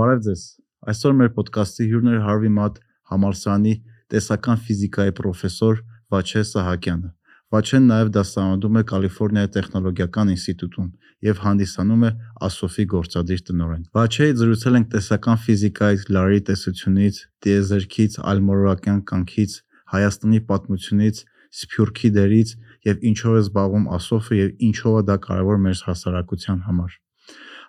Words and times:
Բարև 0.00 0.20
ձեզ։ 0.24 0.42
Այսօր 0.90 1.14
մեր 1.16 1.28
ոդկասթի 1.36 1.86
հյուրն 1.90 2.10
է 2.10 2.18
Harvey 2.24 2.50
Mudd 2.56 2.76
համալսարանի 3.10 3.72
տեսական 4.12 4.60
ֆիզիկայի 4.68 5.12
պրոֆեսոր 5.18 5.82
Վաչե 6.14 6.44
Սահակյանը։ 6.50 7.10
Վաչեն 7.52 7.84
նաև 7.90 8.12
դասավանդում 8.14 8.78
է 8.80 8.82
Կալիֆոռնիայի 8.92 9.50
տեխնոլոգիական 9.56 10.30
ինստիտուտում 10.36 10.86
եւ 11.28 11.42
հանդիսանում 11.44 12.06
է 12.08 12.10
ASOF-ի 12.48 12.86
գործադիր 12.94 13.44
տնօրեն։ 13.50 13.84
Վաչեի 14.00 14.36
զրուցել 14.40 14.80
ենք 14.80 14.88
տեսական 14.96 15.38
ֆիզիկայից, 15.44 16.08
լարերի 16.16 16.42
տեսությունից, 16.48 17.20
տիեզերքից, 17.44 18.18
ալմորովական 18.32 19.04
կյանքից, 19.10 19.58
Հայաստանի 19.90 20.42
պատմությունից, 20.48 21.22
Սփյուռքի 21.60 22.14
դերից 22.16 22.56
եւ 22.88 23.06
ինչով 23.10 23.36
է 23.36 23.44
զբաղվում 23.44 23.86
ASOF-ը 24.00 24.40
եւ 24.40 24.66
ինչով 24.70 24.98
է 25.02 25.06
դա 25.10 25.20
կարեւոր 25.28 25.64
մեր 25.66 25.86
հասարակության 25.90 26.66
համար։ 26.70 27.00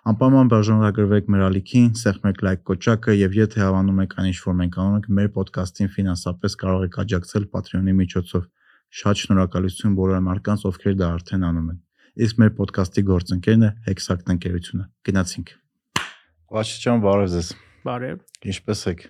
Անպայման 0.02 0.48
բաժանորդագրվեք 0.50 1.28
մեր 1.30 1.42
ալիքին, 1.46 1.84
սեղմեք 1.94 2.40
լայք 2.42 2.62
կոճակը 2.66 3.14
եւ 3.14 3.34
եթե 3.38 3.60
հավանում 3.62 4.00
եք 4.02 4.14
այն 4.18 4.26
ինչ 4.32 4.38
որ 4.42 4.56
մենք 4.58 4.78
անում 4.82 4.96
ենք 4.98 5.04
մեր 5.18 5.28
ոդկասթին 5.36 5.90
ֆինանսապես 5.94 6.56
կարող 6.62 6.86
եք 6.88 6.98
աջակցել 7.02 7.46
Patreon-ի 7.52 7.94
միջոցով։ 8.00 8.48
Շատ 8.98 9.22
շնորհակալություն 9.22 9.94
բոլոր 10.00 10.24
մարդկանց, 10.26 10.64
ովքեր 10.72 10.96
դա 10.98 11.10
արդեն 11.22 11.46
անում 11.52 11.68
են։ 11.70 11.78
Իսկ 12.26 12.42
մեր 12.42 12.50
ոդկասթի 12.58 13.04
գործընկերն 13.12 13.62
է 13.62 13.70
Hexact 13.86 14.34
ընկերությունը։ 14.34 14.84
Գնացինք։ 15.06 15.54
Վաշիջան, 16.50 17.06
բարև 17.06 17.30
ձեզ։ 17.38 17.52
Բարև։ 17.86 18.26
Ինչպե՞ս 18.50 18.84
եք։ 18.90 19.06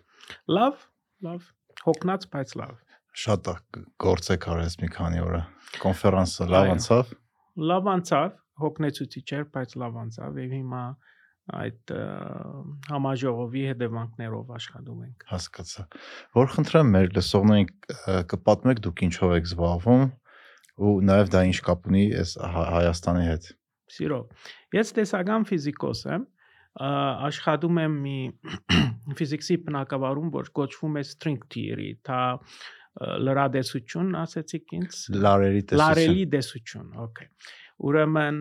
Լավ, 0.61 0.85
լավ։ 1.25 1.49
Հոգնած, 1.89 2.29
բայց 2.37 2.55
լավ։ 2.61 2.77
Շատ 3.23 3.51
գործ 3.97 4.31
եք 4.37 4.47
արել 4.53 4.77
մի 4.85 4.93
քանի 4.93 5.25
օրը։ 5.25 5.43
Կոնֆերանսը 5.83 6.47
լավ 6.53 6.71
անցավ։ 6.77 7.11
Լավ 7.73 7.89
անցավ, 7.93 8.31
հոգնեցուցիչ 8.61 9.27
էր, 9.39 9.45
բայց 9.57 9.75
լավ 9.83 9.99
անցավ 10.03 10.41
եւ 10.43 10.55
հիմա 10.59 10.83
այդ 11.63 11.93
համաժողովի 12.93 13.63
հետևանքներով 13.73 14.51
աշխատում 14.57 14.99
ենք։ 15.07 15.25
Հասկացա։ 15.33 15.87
Որ 16.39 16.51
խնդրեմ 16.53 16.93
մեր 16.97 17.09
լսողներին 17.17 17.71
կպատմեք 18.33 18.83
դուք 18.87 19.03
ինչով 19.09 19.35
եք 19.39 19.49
զբաղվում 19.51 20.05
ու 20.83 20.93
նաև 21.09 21.33
դա 21.33 21.43
ինչ 21.51 21.59
կապ 21.67 21.89
ունի 21.91 22.05
այս 22.23 22.37
Հայաստանի 22.53 23.25
հետ։ 23.27 23.49
Սիրով։ 23.93 24.47
Ես 24.79 24.95
տեսական 24.99 25.49
ֆիզիկոս 25.51 26.05
եմ, 26.13 26.29
աշխատում 27.29 27.81
եմ 27.83 27.97
մի 28.07 28.19
ֆիզիկսի 29.19 29.59
բնակավարում, 29.67 30.31
որ 30.39 30.53
կոչվում 30.57 30.95
է 31.03 31.03
string 31.11 31.43
theory, 31.53 31.91
դա 32.07 32.23
լրադեսություն 33.01 34.17
ասեցիք 34.21 34.73
ինձ 34.77 34.97
լարերի 35.17 35.63
տեսություն 35.65 35.83
լարերի 35.83 36.25
տեսություն 36.35 36.89
օքեյ 37.07 37.29
ուրեմն 37.89 38.41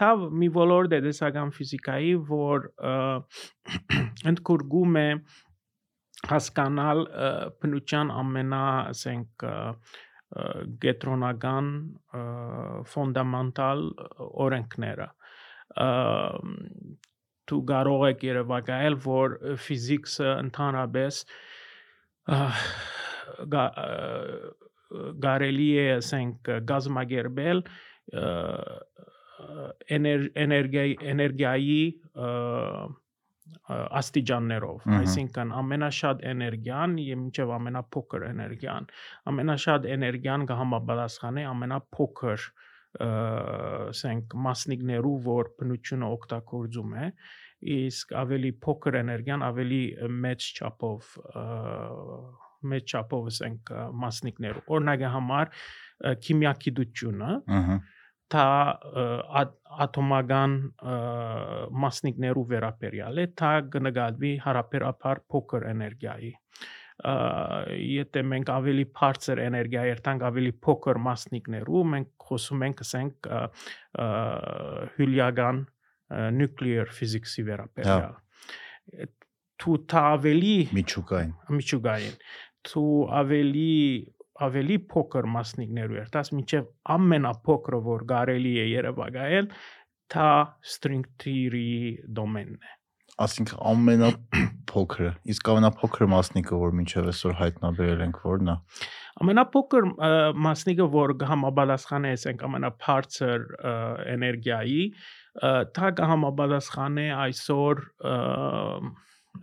դա 0.00 0.10
մի 0.40 0.48
ոլորտ 0.54 0.96
է 0.96 1.00
դեսական 1.06 1.52
ֆիզիկայի 1.58 2.14
որ 2.30 2.68
ընդգրկում 4.32 4.98
է 5.02 5.08
հասկանալ 6.30 7.04
բնության 7.62 8.12
ամենա 8.22 8.64
ասենք 8.94 9.46
գետրոնական 10.84 11.70
ֆոնդամենտալ 12.94 13.84
օրենքները 14.46 15.08
դու 17.50 17.60
կարող 17.70 18.04
եք 18.08 18.26
երևակայել 18.30 18.98
որ 19.04 19.36
ֆիզիկսը 19.66 20.28
ընդհանրապես 20.34 21.20
գարելի 25.26 25.70
է 25.82 25.86
ասենք 25.98 26.50
գազմագերբել 26.70 27.62
էներգիայի 29.94 30.94
էներգիայի 31.14 31.78
աստիճաններով 34.00 34.86
այսինքն 34.98 35.50
ամենաշատ 35.60 36.22
էներգիան 36.30 36.94
եւ 37.04 37.18
մինչեւ 37.22 37.52
ամենափոքր 37.56 38.26
էներգիան 38.28 38.86
ամենաշատ 39.32 39.88
էներգիան 39.96 40.46
կհամապատասխանի 40.50 41.44
ամենափոքր 41.50 42.46
ասենք 43.04 44.36
մասնիկներու 44.46 45.16
որ 45.28 45.50
բնությունը 45.60 46.10
օգտագործում 46.16 46.94
է 47.04 47.08
իսկ 47.74 48.14
ավելի 48.20 48.52
փոքր 48.64 48.98
էներգիան 49.00 49.44
ավելի 49.48 49.82
մեծ 50.24 50.48
չափով 50.54 51.10
մեծ 52.72 52.94
չափով 52.94 53.30
ասենք 53.32 53.72
մասնիկներ 54.04 54.60
օրինակի 54.76 55.10
համար 55.14 55.50
քիմիագիտությունը, 56.24 57.32
ահա 57.58 57.76
թա 58.34 58.46
ատոմական 59.84 60.54
մասնիկներու 61.84 62.46
վերաբերյալ 62.52 63.20
է, 63.20 63.26
թա 63.38 63.50
կնկատվի 63.74 64.32
հարաբերաբար 64.46 65.20
փոքր 65.34 65.68
էներգիայի 65.74 66.32
եթե 66.94 68.22
մենք 68.30 68.50
ավելի 68.54 68.84
բարձր 68.94 69.40
էներգիա 69.44 69.84
երթանք 69.90 70.24
ավելի 70.30 70.52
փոքր 70.64 71.00
մասնիկներու 71.06 71.80
մենք 71.94 72.26
խոսում 72.28 72.62
ենք 72.68 72.82
ասենք 72.84 73.28
հյուլիական 74.94 75.58
nuclear 76.38 76.86
physics-ի 76.94 77.44
վերաբերյալ 77.50 78.14
հա։ 78.14 79.08
թու 79.64 79.76
ավելի 80.04 80.54
միջուկային 80.78 81.34
միջուկային 81.58 82.16
թու 82.70 82.94
ավելի 83.22 83.74
ավելի 84.42 84.78
փոքր 84.90 85.28
մասնիկներու 85.34 85.98
էր, 86.02 86.08
դաս 86.14 86.30
միջև 86.34 86.70
ամենափոքրը 86.94 87.80
որ 87.88 88.06
կարելի 88.10 88.54
է 88.62 88.64
երևակայել, 88.74 89.50
դա 90.14 90.30
string 90.74 91.04
theory 91.22 91.68
դոմենն 92.16 92.58
է։ 92.58 92.72
Այսինքն 93.14 93.58
ամենափոքրը, 93.70 95.10
իսկ 95.30 95.50
ամենափոքր 95.52 96.08
մասնիկը, 96.10 96.56
որ 96.58 96.72
մինչև 96.80 97.10
այսօր 97.12 97.36
հայտնաբերել 97.40 98.00
ենք, 98.08 98.16
որն 98.26 98.50
է։ 98.50 98.56
Ամենափոքր 99.22 99.86
մասնիկը, 100.46 100.88
որ 100.94 101.14
համապատասխան 101.30 102.08
է, 102.08 102.12
ասենք 102.18 102.42
ամենաբարձր 102.48 103.46
էներգիայի, 104.16 104.82
դա 105.78 105.92
կհամապատասխանի 106.00 107.06
այսօր 107.20 107.84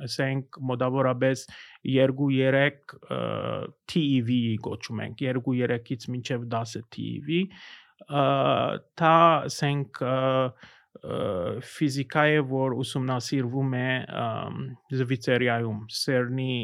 ասենք 0.07 0.59
մոտավորապես 0.71 1.45
2-3 1.85 2.97
TeV-ի 3.91 4.57
կոչում 4.67 5.01
ենք 5.05 5.23
2-3-ից 5.23 6.09
մինչև 6.15 6.45
10 6.55 6.85
TeV 6.95 7.41
դա 8.09 9.15
ասենք 9.47 10.03
ֆիզիկայի 11.71 12.41
որ 12.49 12.73
ուսումնասիրվում 12.81 13.75
է 13.79 13.87
Զվիցերիայում 14.99 15.79
CERN-ի 15.97 16.55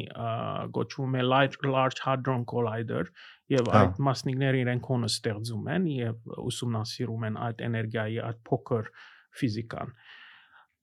գոչվում 0.77 1.15
է 1.17 1.23
Large 1.27 2.03
Hadron 2.03 2.43
Collider 2.51 3.05
եւ 3.53 3.71
այդ 3.79 4.01
մասնիկները 4.09 4.61
իրենք 4.65 4.83
կոնը 4.89 5.11
ստեղծում 5.13 5.71
են 5.77 5.87
եւ 5.93 6.35
ուսումնասիրում 6.51 7.25
են 7.29 7.39
այդ 7.47 7.63
էներգիայի 7.69 8.19
այդ 8.27 8.43
փոքր 8.51 8.91
ֆիզիկան 9.39 9.95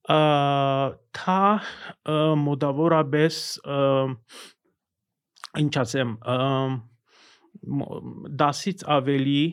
թա 0.05 1.41
մոտավորապես 2.45 3.37
ինչ 5.61 5.73
ասեմ 5.81 6.11
10-ից 8.41 8.83
ավելի 8.97 9.43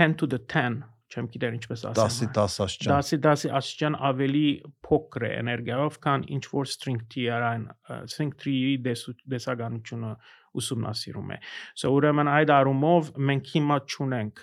10 0.00 0.16
to 0.18 0.26
the 0.26 0.40
10 0.40 0.82
չեմ 1.10 1.26
գիտեր 1.30 1.54
ինչպես10-ի 1.58 2.00
ասեմ 2.06 2.32
10 2.34 2.58
աստիճան 2.64 2.90
10-ի 2.90 3.18
10-ի 3.26 3.48
աստիճան 3.60 3.94
ավելի 4.10 4.46
փոքր 4.86 5.22
է 5.26 5.30
էներգիայով, 5.40 5.98
քան 6.06 6.20
ինչ 6.36 6.44
որ 6.50 6.70
string 6.70 7.00
theory-ն 7.14 7.64
string 8.10 8.32
theory-ի 8.38 8.74
դեսականությունը 9.34 10.12
ուսումնասիրում 10.60 11.28
է։ 11.34 11.38
So 11.78 11.90
ուրեմն 11.94 12.30
այդ 12.30 12.50
առումով 12.56 13.02
մենք 13.30 13.44
հիմա 13.54 13.76
ճունենք 13.94 14.36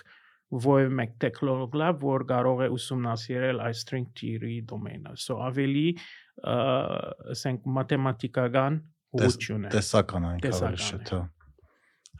ովև 0.48 0.92
մեկ 0.98 1.14
տեխնոլոգիա, 1.22 1.88
որ 2.02 2.24
կարող 2.28 2.62
է 2.64 2.68
ուսումնասիրել 2.72 3.62
այս 3.68 3.82
string 3.84 4.06
theory 4.16 4.58
դոմենը։ 4.68 5.14
So 5.20 5.36
ավելի 5.44 5.86
ասենք 7.34 7.66
մաթեմատիկական 7.78 8.78
ուղղություն 9.18 9.68
է։ 9.68 9.72
Տեսական 9.74 10.28
այն 10.28 10.42
Տեսական 10.44 10.68
ավելի 10.68 10.80
է։ 10.80 10.88
շատ, 10.88 11.12
հա։ 11.14 11.22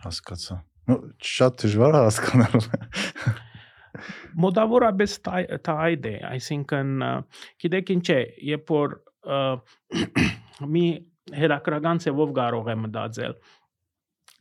Հասկացա։ 0.04 0.56
Ну, 0.88 0.96
շատ 1.32 1.62
դժվար 1.64 1.98
է 1.98 2.02
հասկանալ։ 2.08 2.66
մոտավորապես 4.44 5.14
դա 5.26 5.76
այդ 5.88 6.08
է, 6.08 6.14
այսինքն 6.28 6.92
գիտեք 7.64 7.92
ինչ 7.96 8.06
է, 8.14 8.18
երբ 8.50 8.72
որ 8.74 8.96
մի 10.74 10.84
հերակրական 11.38 12.02
ծևով 12.04 12.34
կարող 12.38 12.70
է 12.72 12.76
մտածել, 12.84 13.34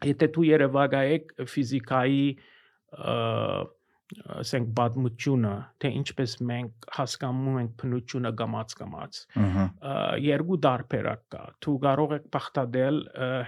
եթե 0.07 0.29
դու 0.35 0.45
երևակայեք 0.47 1.33
ֆիզիկայի 1.51 2.21
ասենք 4.37 4.69
պատմությունը, 4.77 5.53
թե 5.83 5.89
ինչպես 5.99 6.35
մենք 6.49 6.87
հասկանում 6.97 7.57
ենք 7.61 7.73
բնությունը 7.81 8.31
գամած 8.41 8.75
գամած։ 8.79 9.19
Երկու 10.23 10.59
դարբերակ 10.67 11.23
կա։ 11.35 11.41
Դու 11.65 11.75
կարող 11.85 12.13
ես 12.15 12.29
բախտadel 12.37 13.01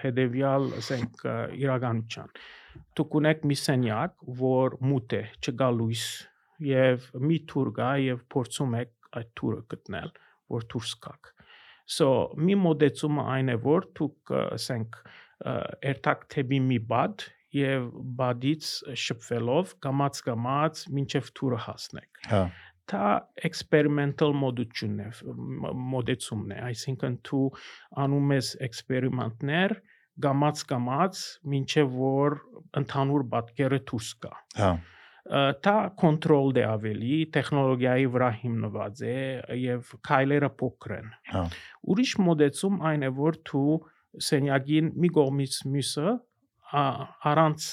հետեւյալ, 0.04 0.68
ասենք, 0.82 1.24
իրականության։ 1.64 2.36
Դու 3.00 3.08
կունեք 3.16 3.48
մի 3.50 3.60
սենյակ, 3.64 4.28
որ 4.44 4.78
մութ 4.90 5.16
է, 5.16 5.24
չկա 5.40 5.70
լույս, 5.80 6.06
եւ 6.70 7.10
մի 7.24 7.40
թուր 7.50 7.74
գա 7.80 7.90
եւ 8.04 8.24
փորձում 8.36 8.78
եք 8.84 8.96
այդ 9.20 9.30
թուրը 9.40 9.62
գտնել, 9.74 10.14
որ 10.54 10.70
դուրս 10.74 10.94
գաք։ 11.08 11.34
So 11.90 12.08
մի 12.38 12.56
մոդեցումը 12.62 13.26
այն 13.34 13.52
է, 13.56 13.58
որ 13.64 13.88
դուք 13.98 14.34
ասենք 14.38 15.00
երթակ 15.88 16.26
թեպի 16.36 16.60
մի 16.68 16.80
բադ 16.92 17.26
եւ 17.56 17.86
բադից 18.20 18.72
շփվելով 19.04 19.76
կամած 19.86 20.20
կամած 20.28 20.82
մինչև 20.98 21.32
թուրը 21.40 21.62
հասնեք։ 21.66 22.20
Հա։ 22.34 22.42
Դա 22.90 23.08
experimental 23.46 24.32
մոդությունն 24.34 25.02
է, 25.06 25.10
մոդեցումն 25.94 26.54
է, 26.56 26.60
այսինքն 26.70 27.18
դու 27.30 27.42
անում 28.04 28.32
ես 28.34 28.48
էքսպերիմենտներ 28.68 29.76
գամած 30.26 30.64
կամած 30.70 31.20
մինչև 31.54 31.92
որ 32.00 32.40
ընդհանուր 32.82 33.26
պատկերը 33.34 33.80
դուրս 33.92 34.10
գա։ 34.26 34.34
Հա։ 34.60 34.72
Դա 35.30 35.76
կոնտրոլ 36.02 36.56
դե 36.58 36.64
ավելի 36.66 37.18
տեխնոլոգիայի 37.36 38.08
վրա 38.16 38.30
հիմնված 38.40 39.02
է 39.06 39.18
եւ 39.62 39.92
քայլերը 40.10 40.50
փոքր 40.62 40.96
են։ 40.96 41.12
Հա։ 41.30 41.44
Ուրիշ 41.94 42.14
մոդեցում 42.26 42.80
այն 42.90 43.06
է, 43.06 43.12
որ 43.20 43.38
դու 43.52 43.76
սենյակին 44.30 44.90
մի 45.04 45.12
կողմից 45.20 45.60
մյուսը 45.76 46.16
առանց 46.70 47.68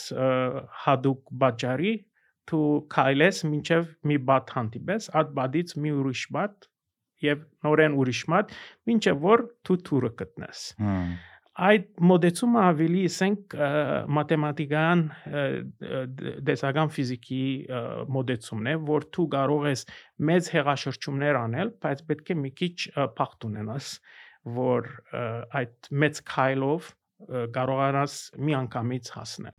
հadoop 0.87 1.32
բաժարի 1.43 1.94
դու 2.46 2.66
քայլես 2.93 3.43
մինչև 3.50 3.87
մի 4.06 4.16
բաթ 4.31 4.52
հանդիպես, 4.56 5.08
այդ 5.19 5.31
բադից 5.37 5.72
մի 5.82 5.94
ուրիշ 6.00 6.25
բաթ 6.37 6.69
եւ 7.26 7.46
նորեն 7.66 7.96
ուրիշ 8.02 8.20
բաթ, 8.32 8.52
մինչև 8.90 9.25
որ 9.25 9.43
դու 9.66 9.78
թուրը 9.88 10.10
գտնես։ 10.20 10.60
Այդ 11.66 11.87
մոդեցումը 12.04 12.60
ավելի 12.60 13.02
ասենք 13.08 13.54
մաթեմատիկական 14.16 15.04
դեսական 16.50 16.90
ֆիզիկի 16.96 17.44
մոդեցումն 18.16 18.69
է, 18.72 18.75
որ 18.90 19.06
դու 19.16 19.26
կարող 19.32 19.64
ես 19.70 19.87
մեծ 20.31 20.50
հեղաշրջումներ 20.56 21.40
անել, 21.40 21.72
բայց 21.87 22.04
պետք 22.10 22.34
է 22.34 22.38
մի 22.42 22.52
քիչ 22.60 22.76
փախտ 23.16 23.49
ունենաս, 23.49 23.88
որ 24.60 24.92
այդ 25.62 25.90
մեծ 26.04 26.22
քայլով 26.28 26.92
կարողանաս 27.56 28.14
մի 28.46 28.56
անգամից 28.58 29.08
հասնել։ 29.16 29.54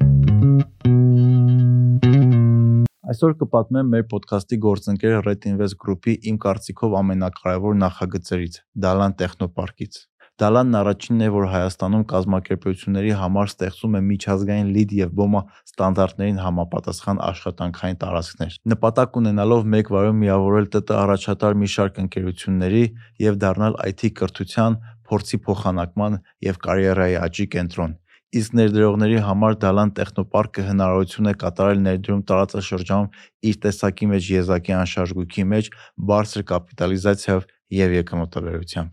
Այսօր 3.07 3.33
կպատմեմ 3.39 3.89
մեր 3.95 4.03
ոդքասթի 4.11 4.59
գործընկեր 4.65 5.17
Red 5.25 5.47
Invest 5.51 5.79
Group-ի 5.81 6.17
իմ 6.31 6.37
կարծիքով 6.43 6.99
ամենակարևոր 7.01 7.79
նախագծերից՝ 7.85 8.59
Dalan 8.85 9.17
Տեխնոպարկից։ 9.21 9.99
Դալանն 10.37 10.75
առաջինն 10.77 11.21
է, 11.25 11.27
որ 11.33 11.45
Հայաստանում 11.49 12.01
կազմակերպությունների 12.11 13.13
համար 13.17 13.47
ստեղծում 13.49 13.95
է 13.97 14.01
միջազգային 14.09 14.67
LEED 14.75 14.91
եւ 14.97 15.15
BOMA 15.17 15.41
ստանդարտներին 15.71 16.41
համապատասխան 16.43 17.21
աշխատանքային 17.29 17.97
տարածքներ։ 18.03 18.59
Նպատակ 18.73 19.17
ունենալով 19.21 19.65
մեկ 19.73 19.89
վարում 19.97 20.21
միավորել 20.21 20.69
ՏՏ 20.77 20.83
առաջատար 21.01 21.57
մի 21.57 21.71
շարք 21.73 21.97
ընկերությունների 22.05 22.83
եւ 23.25 23.41
դառնալ 23.47 23.79
IT 23.89 24.13
կրթության, 24.21 24.77
փորձի 25.09 25.37
փոխանակման 25.47 26.19
եւ 26.47 26.59
կարիերայի 26.67 27.17
աճի 27.27 27.45
կենտրոն։ 27.55 27.95
Իսկ 28.37 28.55
ներդրողների 28.59 29.19
համար 29.23 29.53
Դալան 29.63 29.91
տեխնոպարկը 29.97 30.63
հնարավորություն 30.67 31.29
է 31.31 31.33
կատարել 31.43 31.79
ներդրում 31.85 32.23
տարածաշրջանում 32.27 33.07
իր 33.47 33.55
տեսակի 33.63 34.09
մեջ 34.11 34.27
եզակի 34.33 34.75
անշարժ 34.77 35.13
մեջ 35.53 35.69
բարձր 36.11 36.43
կապիտալիզացիայով 36.51 37.47
եւ 37.77 37.95
եկամտաբերությամբ։ 37.97 38.91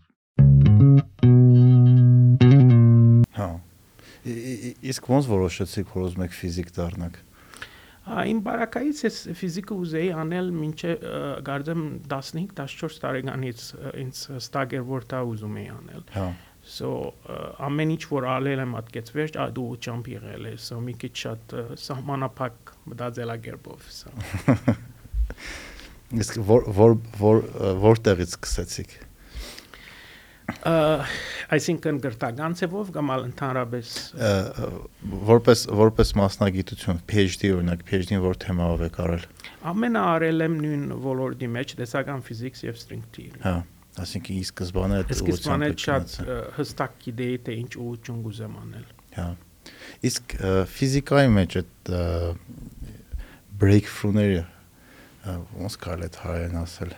Հա։ 3.35 3.49
Իսկ 4.95 5.11
ոնց 5.11 5.31
որոշեցիք, 5.35 5.87
որ 5.91 6.07
ուզում 6.07 6.25
եք 6.25 6.39
ֆիզիկ 6.39 6.69
դառնաք։ 6.79 7.15
Այն 8.05 8.41
բարակայից 8.45 8.99
ես 9.01 9.15
ֆիզիկը 9.39 9.75
ուզեի 9.81 10.09
անել 10.13 10.49
մինչև 10.53 11.05
գարձեմ 11.47 11.85
15-14 12.11 12.99
տարեկանից 13.01 13.63
ինձ 14.03 14.19
հստակ 14.35 14.75
էր 14.77 14.83
որ 14.91 15.07
դա 15.13 15.21
ուզում 15.31 15.55
էի 15.61 15.69
անել։ 15.75 16.03
Հա։ 16.17 16.27
So 16.65 17.13
ամեն 17.61 17.91
ինչ 17.93 18.03
որ 18.09 18.25
ալել 18.25 18.61
եմ 18.63 18.71
ատկեցվեր, 18.79 19.35
ադու 19.43 19.65
ճամփ 19.85 20.07
եղել 20.15 20.47
է, 20.49 20.53
so 20.57 20.79
մի 20.81 20.95
քիչ 21.03 21.11
շատ 21.21 21.53
սահմանափակ 21.77 22.71
մտածելակերպով, 22.89 23.89
so։ 23.93 24.13
Իսկ 26.21 26.39
որ 26.49 26.65
որ 26.79 26.97
որ 27.21 27.43
որտեղից 27.85 28.33
սկսեցիք։ 28.33 28.97
Այսինքն 30.45 31.99
գրթական 32.03 32.55
ծևով 32.59 32.89
կամ 32.93 33.11
ընդհանրապես 33.15 33.91
որպես 35.29 35.63
որպես 35.79 36.11
մասնագիտություն 36.19 36.99
PhD 37.09 37.51
օրինակ 37.55 37.85
PhD-ին 37.89 38.21
որ 38.23 38.37
թեմայով 38.43 38.83
եք 38.87 38.99
արել։ 39.05 39.25
Ամենը 39.71 40.03
արել 40.15 40.45
եմ 40.45 40.57
նույն 40.65 40.83
ոլորտի 41.05 41.49
մեջ, 41.55 41.75
տեսական 41.81 42.25
ֆիզիկս 42.29 42.65
եւ 42.65 42.79
string 42.81 43.05
theory։ 43.15 43.41
Հա, 43.45 43.55
այսինքն 44.05 44.35
ի 44.35 44.43
սկզբանե 44.49 44.99
այդ 45.01 45.13
Սկզբանե 45.15 45.71
շատ 45.85 46.17
հստակ 46.59 46.99
գիտեի 47.05 47.39
թե 47.45 47.57
ինչ 47.61 47.71
ուղղություն 47.85 48.21
կուզեմ 48.25 48.59
անել։ 48.65 48.91
Հա։ 49.15 49.29
Իսկ 50.05 50.35
ֆիզիկայի 50.75 51.31
մեջ 51.39 51.57
այդ 51.61 51.95
breakthrough-ները 53.65 54.45
ոնց 55.57 55.77
կարելի 55.81 56.05
է 56.05 56.21
հայերեն 56.25 56.61
ասել 56.61 56.93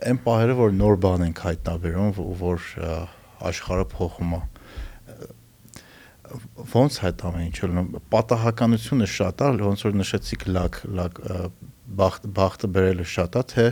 այն 0.00 0.22
պահերը 0.24 0.56
որ 0.60 0.72
նոր 0.76 0.96
բան 1.04 1.26
ենք 1.28 1.42
հայտնաբերում 1.46 2.12
որ 2.40 2.68
աշխարհը 3.50 3.86
փոխում 3.94 4.34
է 4.38 4.40
ոնց 6.70 6.96
այդ 7.08 7.22
ամեն 7.26 7.46
ինչը 7.48 7.84
պատահականությունը 8.14 9.06
շատ 9.10 9.42
է 9.44 9.50
ոնց 9.66 9.84
որ 9.86 9.96
նշեցիք 10.00 10.46
լակ 10.56 10.80
լակ 11.00 11.20
բախտ 12.00 12.26
բախտը 12.36 12.68
բերելը 12.74 13.06
շատ 13.12 13.38
է 13.40 13.42
թե 13.50 13.64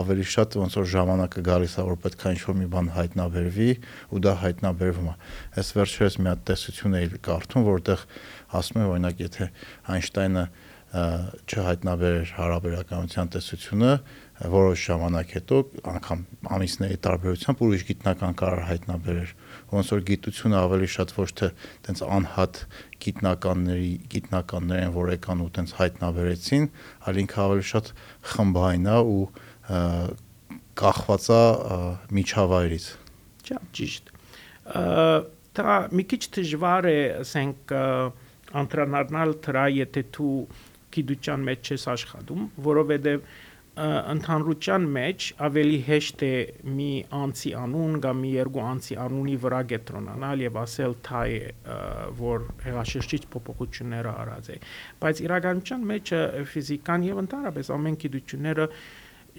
ավելի 0.00 0.24
շատ 0.26 0.56
ոնց 0.58 0.76
որ 0.80 0.88
ժամանակը 0.90 1.44
գալիս 1.46 1.76
է 1.78 1.84
որ 1.86 1.98
պետք 2.02 2.24
է 2.26 2.32
ինչ-որ 2.34 2.56
մի 2.60 2.66
բան 2.72 2.88
հայտնաբերվի 2.96 3.70
ու 4.10 4.22
դա 4.26 4.32
հայտնաբերվում 4.40 5.06
է 5.10 5.14
այս 5.62 5.70
վերջերս 5.78 6.18
մի 6.18 6.30
հատ 6.30 6.42
տեսություն 6.50 6.98
էի 7.00 7.20
կարդում 7.30 7.66
որտեղ 7.70 8.04
ասում 8.60 8.80
են 8.80 8.90
օրինակ 8.90 9.22
եթե 9.22 9.48
Այնշտայնը 9.94 10.44
չհայտնաբերեր 10.90 12.30
հարաբերականության 12.34 13.28
տեսությունը 13.36 13.90
որոշ 14.40 14.82
ժամանակ 14.88 15.32
հետո 15.36 15.56
անգամ 15.90 16.20
ամիսների 16.56 16.96
տարբերությամբ 17.04 17.58
ուրիշ 17.66 17.82
գիտնական 17.90 18.36
կարող 18.40 18.62
հայտնաբերեր 18.70 19.32
ոնց 19.72 19.90
որ 19.92 20.04
գիտությունը 20.10 20.56
ավելի 20.60 20.88
շատ 20.94 21.12
ոչ 21.18 21.28
թե 21.40 21.48
տենց 21.84 22.02
անհատ 22.16 22.60
գիտնականների 23.04 23.90
գիտնականներ 24.14 24.80
են 24.86 24.94
որ 24.96 25.12
եկան 25.16 25.44
ու 25.44 25.50
տենց 25.60 25.74
հայտնաբերեցին 25.80 26.64
այլ 27.10 27.20
ինքը 27.24 27.42
ավելի 27.44 27.66
շատ 27.72 27.92
խմբային 28.32 28.88
է 28.88 28.96
ու 29.10 29.22
կախված 30.80 31.28
է 31.36 31.42
միջավայրից 32.16 32.88
ճիշտ 33.76 34.10
դա 35.60 35.76
մի 35.92 36.04
քիչ 36.10 36.22
դժվար 36.40 36.90
է 36.90 36.98
ասենք 37.20 37.76
ընտրանալ 38.64 39.36
դրա 39.44 39.64
եթե 39.76 40.02
դու 40.16 40.34
գիտության 40.94 41.46
մեջ 41.46 41.70
ես 41.74 41.86
աշխատում 41.92 42.46
որովհետև 42.66 43.22
ընդհանրության 43.80 44.86
մեջ 44.94 45.26
ավելի 45.46 45.76
հեշտ 45.86 46.22
է 46.26 46.32
մի 46.76 46.88
անձի 47.16 47.52
անուն 47.60 47.94
կամ 48.04 48.18
մի 48.24 48.32
երկու 48.34 48.64
անձի 48.70 48.96
անունի 49.04 49.36
վրա 49.44 49.60
կենտրոնանալ 49.72 50.44
եւ 50.44 50.58
ասել 50.62 50.96
թայ 51.08 51.30
որ 52.20 52.48
հեղաշրջիչ 52.66 53.22
փոփոխությունները 53.34 54.14
արած 54.24 54.50
է 54.54 54.58
բայց 55.04 55.22
իրականության 55.26 55.86
մեջ 55.92 56.12
ֆիզիկան 56.54 57.06
եւ 57.08 57.22
ընդհանրապես 57.24 57.72
ամեն 57.78 57.98
գիտությունները 58.04 58.68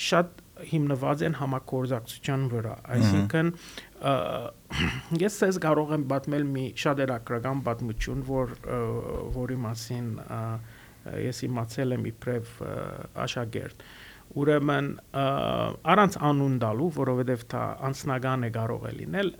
շատ 0.09 0.43
հիմնված 0.71 1.23
են 1.27 1.35
համակորձակցության 1.41 2.43
վրա 2.51 2.75
այսինքն 2.95 3.49
ես 5.21 5.39
ես 5.47 5.57
կարող 5.65 5.95
եմ 5.97 6.05
պատմել 6.11 6.45
մի 6.55 6.65
շատ 6.83 7.01
երակրական 7.05 7.63
պատմություն 7.65 8.21
որ 8.29 8.53
որի 9.37 9.57
մասին 9.65 10.13
ես 11.25 11.43
իմացել 11.49 11.97
եմ 11.97 12.07
իբրև 12.11 12.55
աշակերտ 13.25 13.85
ուրեմն 14.39 14.87
առանց 15.91 16.17
անուն 16.29 16.55
տալու, 16.61 16.89
որովհետև 16.97 17.43
դա 17.51 17.65
անձնական 17.89 18.47
է 18.47 18.49
կարող 18.55 18.87
է 18.87 18.93
լինել, 19.01 19.31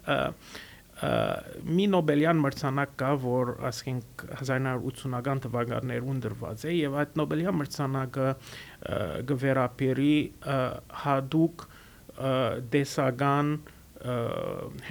մի 1.02 1.86
Նոբելյան 1.92 2.42
մրցանակ 2.44 2.92
կա, 3.02 3.12
որ 3.24 3.52
ասենք 3.72 4.26
1980-ական 4.38 5.40
թվականներուն 5.48 6.20
դրված 6.26 6.66
է 6.70 6.74
եւ 6.78 6.98
այդ 7.02 7.16
Նոբելյան 7.22 7.58
մրցանակը 7.62 8.28
գվերապերի 9.32 10.18
հadoop 11.06 11.66
դեսական 12.76 13.52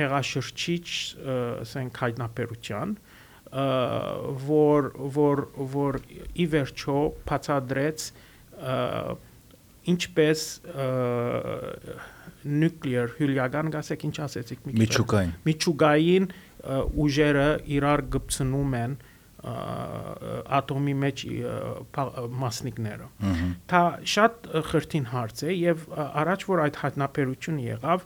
հեղաշրջիչ 0.00 0.88
ասենք 1.30 2.02
հայտնաբերության 2.04 2.98
որ 4.50 4.90
որ 5.16 5.42
որ 5.74 5.98
ի 6.38 6.46
վերջո 6.52 6.98
բացադրեց 7.30 8.04
ինչպես 9.90 10.44
nuclear 12.64 13.10
հյուրիական 13.18 13.70
գասեք 13.74 14.04
ինչ 14.08 14.16
ասեցիք 14.26 14.60
մի 14.68 14.76
միջուկային 14.80 15.32
միջուկային 15.48 16.28
ուժերը 17.04 17.48
իրար 17.76 18.02
գծնում 18.16 18.76
են 18.80 18.94
ատոմի 20.60 20.94
մեջ 21.02 21.20
մասնիկները։ 22.40 23.06
Դա 23.72 23.80
շատ 24.14 24.48
ը, 24.50 24.60
խրթին 24.70 25.06
հարց 25.14 25.42
է 25.48 25.54
եւ 25.56 25.84
առաջ 26.22 26.44
որ 26.50 26.62
այդ 26.66 26.76
հայտնաբերությունը 26.82 27.64
եղավ, 27.70 28.04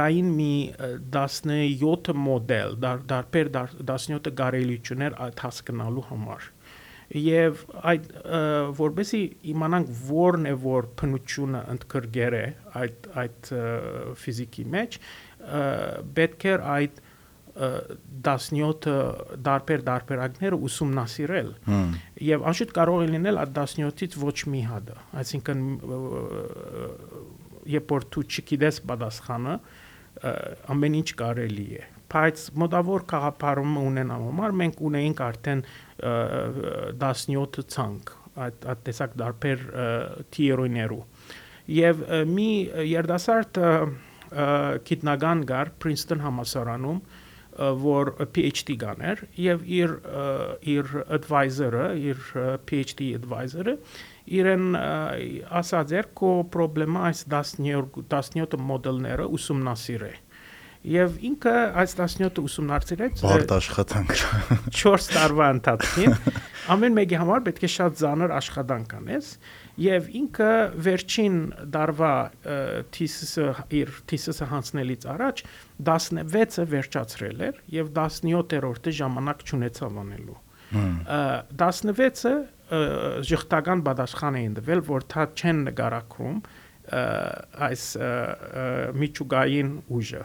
գային 0.00 0.28
մի 0.40 0.50
ը, 0.74 0.90
17 1.16 2.12
մոդել, 2.26 2.76
դար, 2.84 3.00
դարբեր 3.14 3.50
դար- 3.56 3.74
17 3.94 4.34
գարելիություններ 4.42 5.16
այդ 5.28 5.42
հասկանալու 5.46 6.04
համար։ 6.12 6.50
Եվ 7.14 7.60
այդ 7.90 8.06
որբեսի 8.78 9.22
իմանանք 9.54 9.90
որն 10.08 10.48
է 10.50 10.54
որ 10.64 10.88
փնությունը 10.98 11.60
ընդգրկեր 11.74 12.36
է 12.40 12.44
այդ 12.80 13.08
այդ 13.22 13.50
ֆիզիկի 14.24 14.64
մեջ, 14.74 14.98
պետք 16.18 16.46
է 16.50 16.54
այդ 16.74 16.98
ը, 17.54 17.68
17 18.26 18.90
դարբեր 19.46 19.84
դարբերակները 19.86 20.58
ուսումնասիրել 20.68 21.50
եւ 22.28 22.46
անշուտ 22.50 22.74
կարող 22.78 23.04
է 23.04 23.08
լինել 23.14 23.40
այդ 23.44 23.52
17-ից 23.60 24.18
ոչ 24.24 24.36
մի 24.50 24.62
հատը 24.72 24.96
այսինքն 25.22 25.62
երբ 27.76 27.94
որ 27.94 28.08
դու 28.16 28.24
չգիտես 28.26 28.80
պատասխանը 28.90 29.58
ամեն 30.74 30.98
ինչ 31.04 31.08
կարելի 31.22 31.68
է 31.78 31.84
բայց 32.12 32.44
մոտավոր 32.60 33.06
կաղապարում 33.10 33.78
ունենալ 33.84 34.26
համար 34.28 34.54
մենք 34.60 34.82
ունեինք 34.90 35.24
արդեն 35.28 35.64
ը, 35.64 36.12
ը, 36.12 36.76
17 37.00 37.66
ցանկ 37.74 38.14
այդ 38.44 38.64
այդ 38.72 38.80
տեսակ 38.88 39.18
դարբեր 39.20 39.66
թիերոներու 40.34 41.02
եւ 41.74 42.00
մի 42.30 42.48
երդասարտ 42.90 43.60
գիտնական 44.88 45.44
գար 45.48 45.70
Princeton 45.82 46.24
համասարանում 46.24 46.98
ը, 46.98 47.68
որ 47.84 48.10
PhD 48.34 48.74
կաներ 48.80 49.22
եւ 49.38 49.62
իր 49.78 49.94
իր 50.74 50.90
advisor-ը, 51.18 51.86
իր 52.10 52.24
PhD 52.66 53.12
advisor-ը 53.20 53.76
իրեն 54.38 54.76
ասած 55.62 55.94
էր 56.00 56.10
կո 56.18 56.32
պրոբլեմա 56.54 57.06
այս 57.10 57.24
17 57.30 58.04
17 58.10 58.58
մոդելները 58.70 59.28
ուսումնասիրե 59.38 60.12
եւ 60.84 61.14
ինքը 61.30 61.52
այս 61.80 61.94
17-ը 61.96 62.42
ուսումնասիրեց 62.44 63.22
Բարդ 63.24 63.52
աշխատանք։ 63.56 64.14
4 64.80 65.06
տարվա 65.14 65.46
ընթացքում 65.54 66.16
ամեն 66.74 66.96
մեկի 66.98 67.18
համար 67.20 67.44
պետք 67.48 67.64
է 67.64 67.70
շատ 67.74 67.98
ծանր 68.00 68.34
աշխատանք 68.38 68.94
անես 69.00 69.30
եւ 69.84 70.08
ինքը 70.20 70.50
վերջին 70.86 71.38
դարվա 71.74 72.12
թիսը 72.94 73.48
իր 73.80 73.92
թիսը 74.12 74.48
հանցնելից 74.52 75.06
առաջ 75.14 75.44
16-ը 75.88 76.66
վերջացրել 76.74 77.44
էր 77.48 77.60
եւ 77.80 77.92
17-րդը 77.98 78.96
ժամանակ 79.00 79.46
չունեցավ 79.48 80.02
անելու 80.04 80.40
Հմ։ 80.74 80.94
Ա, 81.06 81.18
16-ը 81.60 82.30
ը, 82.34 82.78
ժխտական 83.28 83.82
պատասխան 83.86 84.38
էին 84.40 84.54
տվել, 84.58 84.80
որ 84.88 85.04
դա 85.12 85.26
չեն 85.38 85.60
նկարակում 85.68 86.38
ը, 86.40 87.02
այս 87.68 87.84
միջուկային 89.02 89.74
ուժը։ 89.98 90.22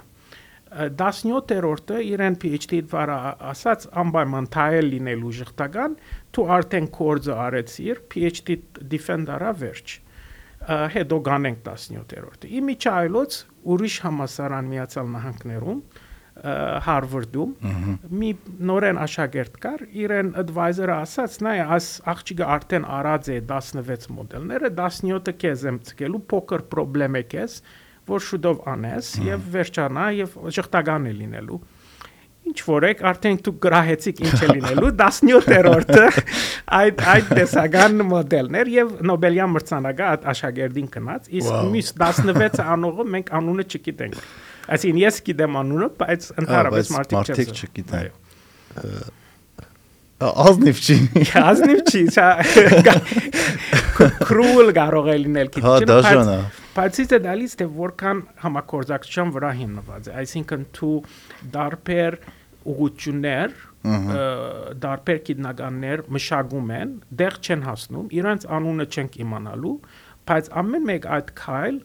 17-րդը 0.69 2.01
իրեն 2.09 2.35
PhD 2.41 2.81
դվարա 2.85 3.17
ասած 3.51 3.87
անպայման 4.03 4.49
թայել 4.53 4.91
լինելու 4.93 5.31
ժխտական, 5.39 5.95
դու 6.35 6.45
արդեն 6.57 6.91
կորձը 6.99 7.39
արեցիր, 7.45 8.03
PhD 8.13 8.59
defender-ա 8.93 9.55
վերջ։ 9.63 9.95
հետո 10.69 11.17
գանենք 11.25 11.59
17-րդը։ 11.65 12.49
Իմիջայլոց 12.59 13.35
ուրիշ 13.73 13.95
համասարան 14.05 14.69
միացյալ 14.69 15.11
նահանգներում 15.15 15.81
Հարվարդում 16.39 17.55
մի 18.19 18.29
նորեն 18.69 18.99
աշակերտ 19.03 19.57
կար, 19.63 19.81
իրեն 20.03 20.29
advisor-ը 20.39 20.95
ասաց, 20.95 21.35
նայ, 21.43 21.55
աս 21.75 21.87
աղջիկը 22.13 22.47
արդեն 22.55 22.85
արած 22.99 23.29
է 23.33 23.39
16 23.49 24.07
մոդելները, 24.15 24.71
17-ը 24.77 25.33
քեզ 25.43 25.65
եմ 25.71 25.79
ցկելու, 25.89 26.21
փոքր 26.31 26.63
խնդրեմ 26.71 27.19
է 27.19 27.23
քեզ, 27.33 27.57
որ 28.09 28.23
շուտով 28.29 28.63
անես 28.73 29.11
եւ 29.25 29.43
վերջանա 29.55 30.05
եւ 30.19 30.37
շղթական 30.57 31.09
է 31.09 31.13
լինելու։ 31.19 31.59
Ինչ 32.49 32.61
որ 32.65 32.85
եք 32.89 33.01
արդեն 33.09 33.37
դու 33.45 33.53
գրահեցիք 33.65 34.21
ինչ 34.25 34.37
է 34.39 34.47
լինելու 34.55 34.91
17-րդը 35.01 36.05
այդ 36.79 37.03
այդ 37.13 37.27
տեսական 37.39 38.03
մոդելներ 38.09 38.71
եւ 38.73 38.95
Նոբելյան 39.09 39.53
մրցանակը 39.53 40.07
աշակերտին 40.33 40.89
կնած 40.95 41.29
իսկ 41.41 41.69
մյուս 41.75 41.91
16 41.99 42.63
անողը 42.65 43.05
մենք 43.17 43.31
անունը 43.39 43.67
չգիտենք 43.69 44.19
այսին 44.79 44.99
ես 45.03 45.21
գիտեմ 45.29 45.61
անունը 45.61 45.91
բայց 46.01 46.27
ընդհանրապես 46.41 46.91
մարդիկ 46.95 47.53
չգիտեն 47.59 48.11
Ազնիվ 50.19 50.79
չի։ 50.83 50.95
Ազնիվ 51.39 51.81
չի, 51.87 51.99
սա 52.11 52.25
կրուլ 54.27 54.71
կարող 54.75 55.07
է 55.13 55.15
լինել 55.23 55.51
Հա, 55.63 55.75
քիչ, 55.79 55.91
դաժան 56.79 57.15
է։ 57.15 57.19
դալիս 57.25 57.55
թե 57.59 57.65
որքան 57.79 58.21
համակորձակցության 58.43 59.33
վրա 59.35 59.51
հիմնված 59.59 60.09
է, 60.09 60.13
այսինքն 60.23 60.65
դու 60.79 60.93
դարբեր 61.55 62.17
ուղություններ 62.69 63.55
դարբեր 63.79 65.19
գիտնականներ 65.29 66.03
մշակում 66.11 66.71
են, 66.79 66.89
դեղ 67.19 67.37
չեն 67.39 67.61
հասնում, 67.67 68.09
իրանց 68.19 68.47
անունը 68.59 68.85
չենք 68.89 69.15
իմանալու, 69.23 69.75
բայց 70.29 70.49
ամեն 70.61 70.87
մեկ 70.89 71.07
այդ 71.15 71.31
քայլ 71.39 71.79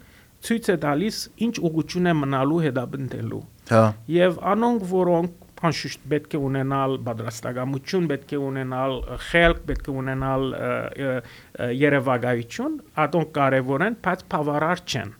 ցույց 0.44 0.70
է 0.74 0.76
տալիս 0.84 1.20
ինչ 1.46 1.54
ուղություն 1.68 2.10
է 2.10 2.14
մնալու 2.20 2.60
հետապնդելու։ 2.64 3.42
Հա։ 3.70 3.84
Եվ 4.14 4.40
անոնք, 4.54 4.82
որոնք 4.90 5.43
անշուշտ 5.68 6.08
պետք 6.12 6.36
է 6.36 6.40
ունենալ 6.48 6.96
պատրաստակամություն, 7.08 8.08
պետք 8.12 8.34
է 8.34 8.40
ունենալ 8.48 8.98
խելք, 9.28 9.62
պետք 9.70 9.88
է 9.90 9.94
ունենալ 10.04 10.46
երևակայություն, 11.84 12.76
ադոնք 13.04 13.32
կարևոր 13.38 13.86
են, 13.88 13.98
բայց 14.04 14.26
բավարար 14.34 14.84
չեն։ 14.84 15.16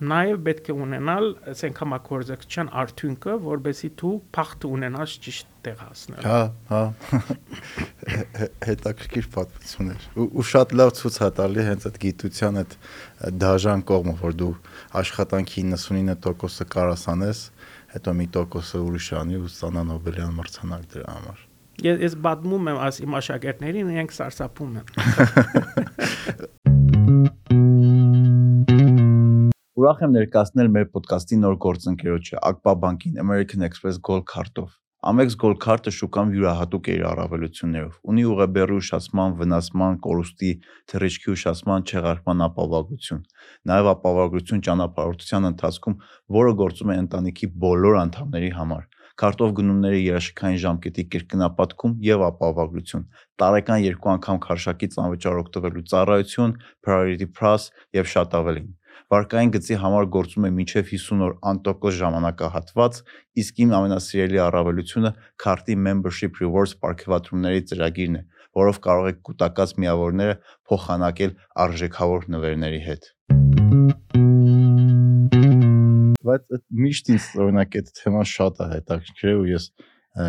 Նաև 0.00 0.38
պետք 0.46 0.68
է 0.72 0.74
ունենալ 0.80 1.26
ասենք 1.52 1.80
համակորձակցության 1.82 2.68
արդյունքը, 2.82 3.34
որբեսի 3.44 3.88
դու 4.00 4.12
փախտ 4.32 4.64
ունենաս 4.70 5.16
ճիշտ 5.26 5.50
տեղ 5.66 5.82
հասնել։ 5.84 6.22
Հա, 6.24 6.38
հա։ 6.70 6.80
Հետաքրքիր 8.64 9.28
պատմություն 9.34 9.92
էր։ 9.92 10.06
ու 10.24 10.46
շատ 10.50 10.72
լավ 10.80 10.94
ցույց 11.00 11.18
է 11.20 11.28
տալի 11.36 11.66
հենց 11.68 11.86
այդ 11.90 11.98
գիտության 12.06 12.60
այդ 12.62 12.76
դաժան 13.44 13.84
կողմը, 13.90 14.14
որ 14.24 14.38
դու 14.40 14.54
աշխատանքի 15.04 15.66
99%-ը 15.68 16.68
կարաս 16.76 17.04
անես, 17.12 17.42
հետո 17.90 18.12
մի 18.14 18.26
տոկոսը 18.34 18.78
ուրիշ 18.86 19.06
անի 19.18 19.36
ու 19.40 19.48
ստանա 19.50 19.82
Նոբելյան 19.88 20.34
մրցանակ 20.36 20.82
դրա 20.94 21.14
համար։ 21.16 21.38
Ես 21.80 21.96
ես 22.04 22.14
բադմում 22.26 22.68
եմ 22.70 22.78
աս 22.86 22.96
իմ 23.02 23.12
աշակերտներին, 23.18 23.90
իրենք 23.96 24.12
սարսափում 24.14 24.72
են։ 24.80 24.86
Ուրախ 29.80 29.98
եմ 30.04 30.12
ներկայացնել 30.12 30.68
մեր 30.76 30.86
ոդկասթի 30.94 31.36
նոր 31.40 31.54
գործընկերոջը 31.64 32.36
Ակպա 32.50 32.72
բանկին 32.84 33.16
American 33.24 33.66
Express 33.66 33.96
Gold 34.06 34.24
Card-ով։ 34.28 34.70
Gold 35.00 35.56
Card-ը 35.64 35.92
շուկան 35.96 36.32
յուրահատուկ 36.36 36.88
է 36.92 36.94
իր 36.98 37.04
առավելություններով։ 37.10 37.92
Ունի 38.12 38.24
ուղեբեռի 38.30 38.74
ուշացման, 38.80 39.36
վնասման, 39.38 39.94
կորուստի, 40.04 40.50
թռիչքի 40.92 41.30
ուշացման, 41.34 41.86
չեղարկման 41.88 42.44
ապահովություն։ 42.46 43.22
Նաև 43.70 43.88
ապահովություն 43.94 44.64
ճանապարհորդության 44.68 45.48
ընթացքում, 45.50 45.96
որը 46.36 46.52
գործում 46.60 46.92
է 46.92 46.96
ընտանիքի 47.04 47.48
բոլոր 47.64 47.96
անդամների 48.04 48.50
համար։ 48.60 48.84
Կարտով 49.20 49.50
գնումների 49.56 50.02
երաշքային 50.04 50.60
ժամկետի 50.64 51.04
կրկնապատկում 51.14 51.96
եւ 52.04 52.26
ապահովություն։ 52.28 53.08
Տարեկան 53.40 53.82
2 53.88 54.12
անգամ 54.16 54.38
քարշակից 54.46 55.00
անվճար 55.00 55.40
օգտվելու 55.44 55.86
ծառայություն, 55.92 56.54
Priority 56.84 57.28
Plus 57.40 57.68
եւ 57.96 58.12
շատ 58.16 58.36
ավելին։ 58.40 58.68
Վարկային 59.10 59.50
գծի 59.50 59.76
համար 59.82 60.04
գործում 60.14 60.44
է 60.46 60.48
մինչև 60.54 60.84
50 60.88 61.22
օր 61.26 61.32
անտոկոս 61.50 61.94
ժամանակահատված, 61.98 62.98
իսկ 63.42 63.56
իմ 63.64 63.72
ամենասիրելի 63.78 64.38
առավելությունը 64.44 65.10
քարտի 65.44 65.76
Membership 65.86 66.38
Rewards 66.38 66.76
ապարքեվատրումների 66.76 67.64
ծրագիրն 67.72 68.20
է, 68.20 68.22
որով 68.60 68.78
կարող 68.86 69.08
եք 69.10 69.18
կൂട്ടակած 69.26 69.74
միավորները 69.82 70.36
փոխանակել 70.70 71.34
արժեքավոր 71.66 72.30
նվերների 72.36 72.80
հետ։ 72.86 73.10
Բայց 76.30 76.58
միշտ 76.86 77.14
ինձ 77.18 77.30
օրինակ 77.42 77.78
այդ 77.82 77.94
թեման 77.98 78.30
շատ 78.38 78.62
է 78.62 78.72
հետաքրքրել 78.78 79.42
ու 79.42 79.50
ես 79.50 79.72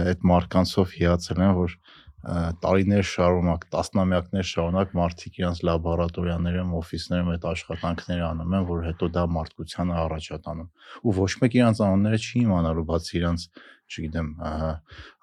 այդ 0.02 0.26
մարկանցով 0.32 0.98
հիացել 0.98 1.46
եմ, 1.46 1.54
որ 1.62 1.78
տարիներ 2.22 3.06
շարունակ, 3.10 3.64
տասնամյակներ 3.74 4.46
շարունակ 4.46 4.92
մարդիկ 4.98 5.40
իրենց 5.42 5.62
լաբորատորիաներում, 5.66 6.74
օֆիսներում 6.78 7.32
այդ 7.34 7.48
աշխատանքները 7.52 8.26
անում 8.28 8.54
են, 8.58 8.68
որ 8.70 8.84
հետո 8.86 9.10
դա 9.16 9.24
մարդկությանը 9.38 9.96
առաջատանում։ 10.02 10.70
Ու 11.02 11.16
ոչ 11.18 11.32
մեկ 11.42 11.58
իրենց 11.62 11.82
անունները 11.82 12.20
չի 12.22 12.38
իմանալու, 12.42 12.86
բացի 12.92 13.18
իրենց, 13.22 13.48
չգիտեմ, 13.92 14.30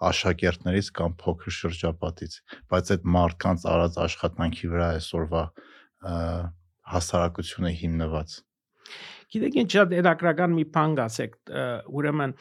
աշակերտներից 0.08 0.90
կամ 0.98 1.14
փոքր 1.22 1.56
շրջապատից, 1.58 2.34
բայց 2.68 2.92
այդ 2.98 3.08
մարդկանց 3.14 3.68
արած 3.78 4.02
աշխատանքի 4.08 4.72
վրա 4.74 4.90
այսօրվա 4.98 5.44
հասարակությունը 6.98 7.72
հիմնված։ 7.78 8.36
Գիտեք 9.28 9.56
ինչ 9.60 9.70
շատ 9.76 9.90
հետաքրական 9.98 10.54
մի 10.56 10.64
բան 10.72 10.94
ասեք, 11.04 11.34
ուրեմն 11.92 12.32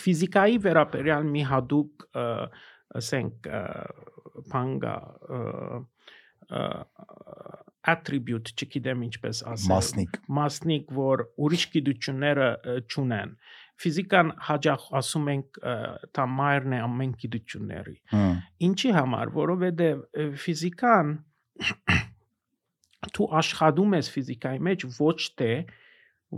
ֆիզիկայի 0.00 0.58
վերաբերյալ 0.66 1.28
մի 1.34 1.42
հadoop 1.50 2.06
ասենք 3.00 3.48
բանգա 4.52 4.96
attribute 7.84 8.52
չգիտեմ 8.56 9.04
ինչպես 9.08 9.42
ասել 9.52 9.72
Մասնիկ։ 9.74 10.16
մասնիկ 10.38 10.90
որ 10.96 11.22
ուրիշ 11.44 11.64
գիտությունները 11.74 12.48
ճունեն 12.94 13.34
ֆիզիկան 13.84 14.32
հաջող 14.48 14.84
ասում 15.00 15.30
ենք 15.34 15.60
դա 16.16 16.26
մայրն 16.38 16.76
է 16.76 16.80
ամեն 16.86 17.14
գիտությունների 17.24 17.96
Հմ, 18.14 18.36
ինչի 18.68 18.92
համար 18.98 19.32
որովհետև 19.36 20.04
ֆիզիկան 20.44 21.14
դու 23.14 23.28
աշխատում 23.40 23.96
ես 23.98 24.12
ֆիզիկայի 24.14 24.62
մեջ 24.68 24.86
ոչ 25.00 25.18
թե 25.40 25.50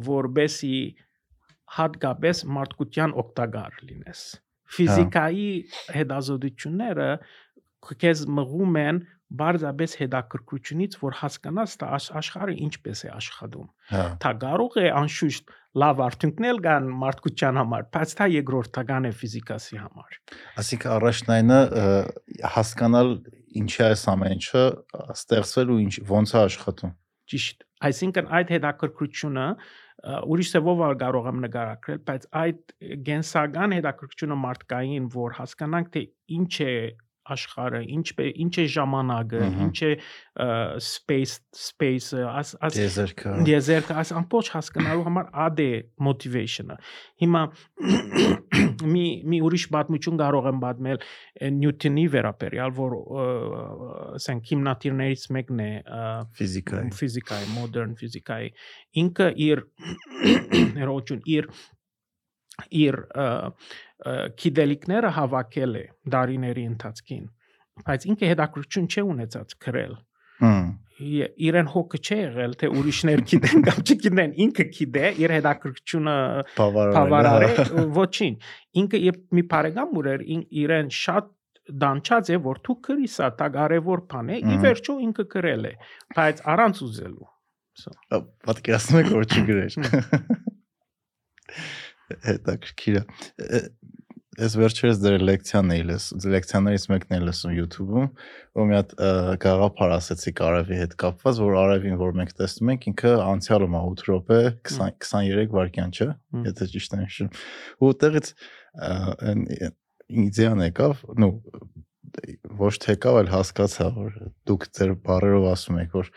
որբեսի 0.06 0.76
հատկապես 1.76 2.44
մարդկության 2.56 3.14
օգտակար 3.22 3.80
լինես 3.90 4.22
ֆիզիկայի 4.76 5.48
հետազոտությունները 5.96 7.10
քեզ 7.86 8.22
մղում 8.36 8.76
են 8.82 8.96
բարձաբես 9.36 9.92
հետաքրքրությունից 10.00 10.92
որ 11.02 11.14
հասկանաս 11.20 11.72
աշխ- 11.86 12.12
աշխարհը 12.20 12.54
ինչպես 12.66 13.00
է 13.06 13.08
աշխատում 13.16 13.68
հա 13.90 14.02
Դա 14.22 14.30
կարող 14.42 14.76
է 14.82 14.86
անշուշտ 15.00 15.54
լավ 15.82 16.02
արդյունքներ 16.06 16.60
կան 16.66 16.86
մարդկության 17.02 17.58
համար, 17.60 17.82
բայց 17.96 18.12
դա 18.20 18.26
երկրորդական 18.32 19.06
է 19.06 19.10
ֆիզիկասի 19.20 19.80
համար։ 19.82 20.18
Այսինքն 20.62 20.92
առաջնայինը 20.96 21.58
հասկանալ 22.56 23.10
ինչի 23.60 23.82
է 23.82 23.86
այս 23.90 24.04
ամեն 24.14 24.34
ինչը 24.36 24.62
ստեղծվել 25.16 25.74
ու 25.74 25.80
ինչ 25.86 25.94
ոնց 26.10 26.32
է 26.36 26.38
աշխատում։ 26.46 26.94
Ճիշտ։ 27.26 27.66
Այսինքն 27.86 28.30
այդ 28.38 28.50
հետաքրքրությունը 28.56 29.46
ուրիշ 30.04 30.50
ծավով 30.52 30.82
կարող 31.00 31.28
եմ 31.30 31.38
նկարագրել, 31.46 32.00
բայց 32.08 32.26
այդ 32.40 32.74
գենսական 33.06 33.74
հետաքրքրությունը 33.76 34.36
մարդկային, 34.42 35.06
որ 35.16 35.36
հասկանանք 35.40 35.92
թե 35.96 36.02
ինչ 36.36 36.52
է 36.66 36.74
աշխարհը, 37.34 37.80
ինչ 37.96 38.06
է 38.22 38.26
ինչ 38.44 38.54
է 38.62 38.66
ժամանակը, 38.76 39.42
ինչ 39.66 39.78
է 39.86 39.90
space 40.86 41.36
space-ը, 41.56 42.22
աս 42.28 42.52
աս 42.66 42.76
Դեզերքը։ 42.76 43.34
Եզերքը 43.48 43.96
այս 44.02 44.12
ամբողջ 44.20 44.50
հասկանալու 44.54 45.04
համար 45.06 45.30
ադե 45.46 45.68
motivation-ը։ 46.06 46.76
Հիմա 47.24 47.42
մի 48.94 49.04
մի 49.32 49.40
ուրիշ 49.48 49.66
պատմություն 49.76 50.20
կարող 50.20 50.50
եմ 50.52 50.60
ը, 50.66 50.98
Նյուտոնի 51.56 52.06
վերաբերյալ, 52.16 52.74
որ 52.76 52.96
ասենք 54.16 54.52
հիմնադիրներից 54.52 55.24
մեկն 55.36 55.62
է 55.66 55.70
Ֆիզիկայի։ 56.36 56.92
ֆիզիկայի, 57.00 57.48
modern 57.56 57.96
ֆիզիկայի։ 58.00 58.52
Ինքը 59.02 59.30
իր 59.46 59.64
ներողություն, 60.76 61.24
իր 61.36 61.50
իր 62.82 62.96
ը, 62.96 63.26
ը, 64.06 64.14
գիտելիքները 64.42 65.10
հավաքել 65.18 65.76
է 65.76 65.84
դարիների 66.16 66.64
ընթացքին, 66.72 67.24
բայց 67.86 68.06
ինքը 68.12 68.30
հետաքրություն 68.32 68.86
չի 68.96 69.04
ունեցած 69.12 69.56
գրել 69.66 69.94
իրեն 70.96 71.68
հոգը 71.72 71.98
չի 72.06 72.16
եղել 72.16 72.52
թե 72.60 72.68
ուրիշներ 72.78 73.20
գիտեն 73.30 73.62
կամ 73.66 73.80
չգիտեն 73.84 74.32
ինքը 74.46 74.64
գիտե 74.76 75.04
իր 75.24 75.32
հետաքրքրությունը 75.36 76.14
բավարար։ 76.56 77.44
է 77.82 77.84
ոչինչ 77.96 78.36
ինքը 78.82 79.00
երբ 79.06 79.20
մի 79.36 79.44
բարեկամ 79.52 79.96
ուր 80.00 80.08
ին- 80.36 80.46
իրեն 80.64 80.88
շատ 81.00 81.28
դանչած 81.84 82.30
է 82.32 82.38
որ 82.46 82.60
դու 82.68 82.76
քրիս 82.88 83.14
ա 83.26 83.28
դա 83.40 83.48
կարևոր 83.56 84.02
բան 84.12 84.28
է 84.32 84.36
ի 84.40 84.56
վերջո 84.64 84.94
ինքը 85.06 85.24
գրել 85.36 85.64
է 85.66 85.72
բայց 86.16 86.42
առանց 86.56 86.82
ուզելու 86.86 87.28
Պատկերացնում 88.48 89.00
եք 89.02 89.10
որ 89.16 89.24
չգրեր։ 89.36 89.72
Հետաքրքիր 92.26 92.98
է։ 93.00 93.04
Ես 94.36 94.54
վերջերս 94.60 94.98
դեր 95.00 95.22
լեկցիան 95.24 95.70
էի 95.72 95.84
լս, 95.88 96.06
լեկցիաներից 96.28 96.82
մեկն 96.92 97.14
էի 97.16 97.22
լսում 97.24 97.52
YouTube-ում, 97.56 98.08
որ 98.58 98.66
մի 98.68 98.76
հատ 98.76 98.90
գաղափար 99.40 99.94
ասեցի 99.96 100.32
Արևի 100.44 100.80
հետ 100.82 100.96
կապված, 101.00 101.40
որ 101.46 101.56
Արևին, 101.62 101.96
որ 102.02 102.12
մենք 102.20 102.34
տեսնում 102.42 102.72
ենք, 102.74 102.84
ինքը 102.92 103.14
անցյալում 103.30 103.78
է 103.78 103.80
8 103.86 104.04
րոպե 104.10 104.42
20 104.68 105.00
23 105.06 105.56
վայրկյան, 105.56 105.96
չէ՞, 105.96 106.10
եթե 106.50 106.68
ճիշտ 106.74 106.96
եմ 106.98 107.02
հիշում։ 107.06 107.32
Ու 107.80 107.94
այն 108.76 109.46
իդեան 110.06 110.64
եկավ, 110.66 111.02
նու 111.16 111.32
ոչ 112.60 112.74
թե 112.82 112.94
եկավ, 112.94 113.16
այլ 113.20 113.30
հասկացա, 113.32 113.86
որ 113.96 114.18
դուք 114.48 114.66
ձեր 114.76 114.92
բառերով 115.06 115.46
ասում 115.50 115.80
եք, 115.82 115.96
որ 115.96 116.10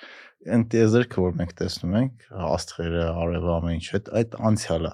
այն 0.48 0.66
տեզերքը, 0.72 1.22
որ 1.24 1.38
մենք 1.40 1.54
տեսնում 1.60 1.96
ենք, 2.00 2.28
աստղերը, 2.50 3.06
արևը, 3.24 3.50
ամեն 3.56 3.78
ինչ, 3.80 3.88
այդ 3.98 4.12
այդ 4.20 4.36
անցյալը։ 4.50 4.92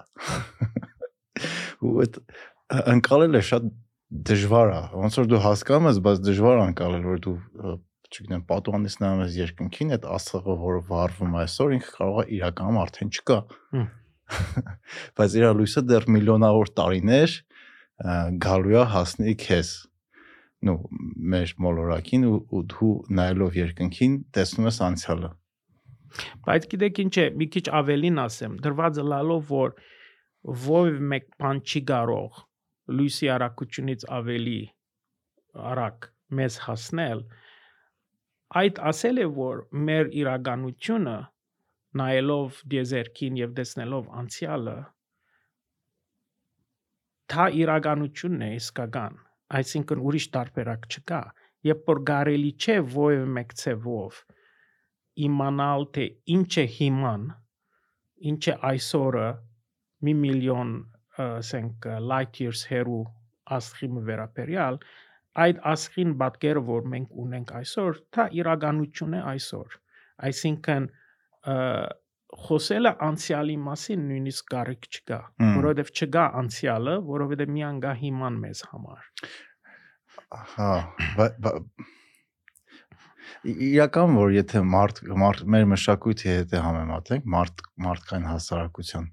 Ու 1.86 1.94
այդ 2.06 2.20
անցալելը 2.96 3.42
շատ 3.50 3.68
դժվար 4.30 4.72
է։ 4.76 4.80
Ոնց 5.04 5.20
որ 5.20 5.30
դու 5.32 5.42
հասկանում 5.46 5.90
ես, 5.92 6.00
բայց 6.06 6.24
դժվար 6.26 6.56
է 6.56 6.64
անցալել, 6.66 7.06
որ 7.06 7.22
դու 7.26 7.36
չգիտեմ, 8.16 8.44
պատուհանից 8.50 8.96
նայում 9.02 9.22
ես 9.26 9.38
երկնքին, 9.42 9.94
այդ 9.96 10.06
աստղը, 10.16 10.56
որը 10.62 10.82
վառվում 10.90 11.36
է 11.36 11.40
այսօր, 11.42 11.74
ինքը 11.76 11.92
կարող 11.96 12.20
է 12.22 12.26
իրականում 12.38 12.80
արդեն 12.86 13.12
չկա։ 13.16 13.40
Բայց 15.20 15.36
իր 15.40 15.48
լույսը 15.60 15.84
դեռ 15.90 16.08
միլիոնավոր 16.16 16.72
տարիներ 16.80 17.36
գալու 18.46 18.78
է 18.82 18.86
հասնի 18.96 19.36
քեզ 19.42 19.74
նո 20.68 20.76
մեր 21.34 21.54
մոլորակին 21.66 22.26
ու, 22.30 22.38
ու 22.56 22.64
դու 22.74 22.94
նայելով 23.20 23.60
երկնքին 23.60 24.16
տեսնում 24.38 24.70
ես 24.70 24.80
անցյալը 24.88 25.32
բայց 26.48 26.68
գիտեք 26.72 27.02
ինչ 27.06 27.14
է 27.24 27.26
մի 27.42 27.48
քիչ 27.56 27.66
ավելին 27.80 28.22
ասեմ 28.26 28.58
դրվածը 28.66 29.06
լալով 29.14 29.52
որ 29.52 29.76
ով 30.56 31.00
մեկ 31.12 31.30
բան 31.42 31.62
չի 31.66 31.82
կարող 31.92 32.42
լույսի 32.98 33.30
արագությունից 33.36 34.06
ավելի 34.20 34.60
արագ 35.72 36.10
մեզ 36.40 36.58
հասնել 36.66 37.24
այդ 38.62 38.82
ասել 38.92 39.22
է 39.24 39.28
որ 39.38 39.64
մեր 39.90 40.12
իրականությունը 40.22 41.16
նայելով 42.02 42.60
դեզերքին 42.74 43.40
եւ 43.42 43.56
տեսնելով 43.60 44.12
անցյալը 44.22 44.76
դա 47.34 47.46
իրականությունն 47.64 48.46
է 48.48 48.50
իսկական 48.60 49.18
այսինքն 49.60 50.02
ուրիշ 50.10 50.28
տարբերակ 50.36 50.88
չկա 50.90 51.22
երբ 51.70 51.90
որ 51.92 52.02
գարելի 52.10 52.52
չէ 52.66 52.78
ով 52.82 53.26
մեկ 53.38 53.54
ցևով 53.62 54.22
իմանալ 55.28 55.86
թե 55.98 56.06
ինչ 56.36 56.52
է 56.62 56.66
հիման 56.78 57.26
ինչ 58.32 58.44
է 58.52 58.56
այսօրը 58.72 59.28
մի 60.06 60.14
միլիոն 60.26 60.72
ասենք 61.26 61.88
light 62.12 62.42
years 62.44 62.66
հեռու 62.72 63.04
աստղի 63.58 63.90
վերաբերյալ 64.10 64.80
այդ 65.46 65.62
աստղին 65.72 66.16
պատկերը 66.22 66.64
որ 66.70 66.90
մենք 66.96 67.16
ունենք 67.26 67.54
այսօր 67.60 68.02
դա 68.18 68.26
իրականություն 68.42 69.16
է 69.20 69.22
այսօր 69.32 69.78
այսինքն 70.30 70.90
խոսելը 72.46 72.92
անցյալի 73.08 73.56
մասին 73.66 74.06
նույնիսկ 74.12 74.48
կարիք 74.54 74.88
չկա 74.92 75.20
որովհետև 75.58 75.92
չկա 75.96 76.24
անցյալը 76.42 76.96
որովհետև 77.10 77.52
միան 77.56 77.80
գա 77.86 77.94
հիման 78.02 78.40
մեզ 78.46 78.64
համար 78.72 79.02
հա 80.56 80.72
Ի- 83.46 83.56
իրական 83.72 84.16
որ 84.18 84.32
եթե 84.36 84.62
մարդ 84.74 85.00
մարդ 85.22 85.40
մեր 85.54 85.64
մշակույթի 85.72 86.28
հետ 86.30 86.54
է 86.58 86.60
համեմատենք 86.66 87.26
մարդ 87.36 87.64
մարդկային 87.86 88.28
հասարակության 88.30 89.08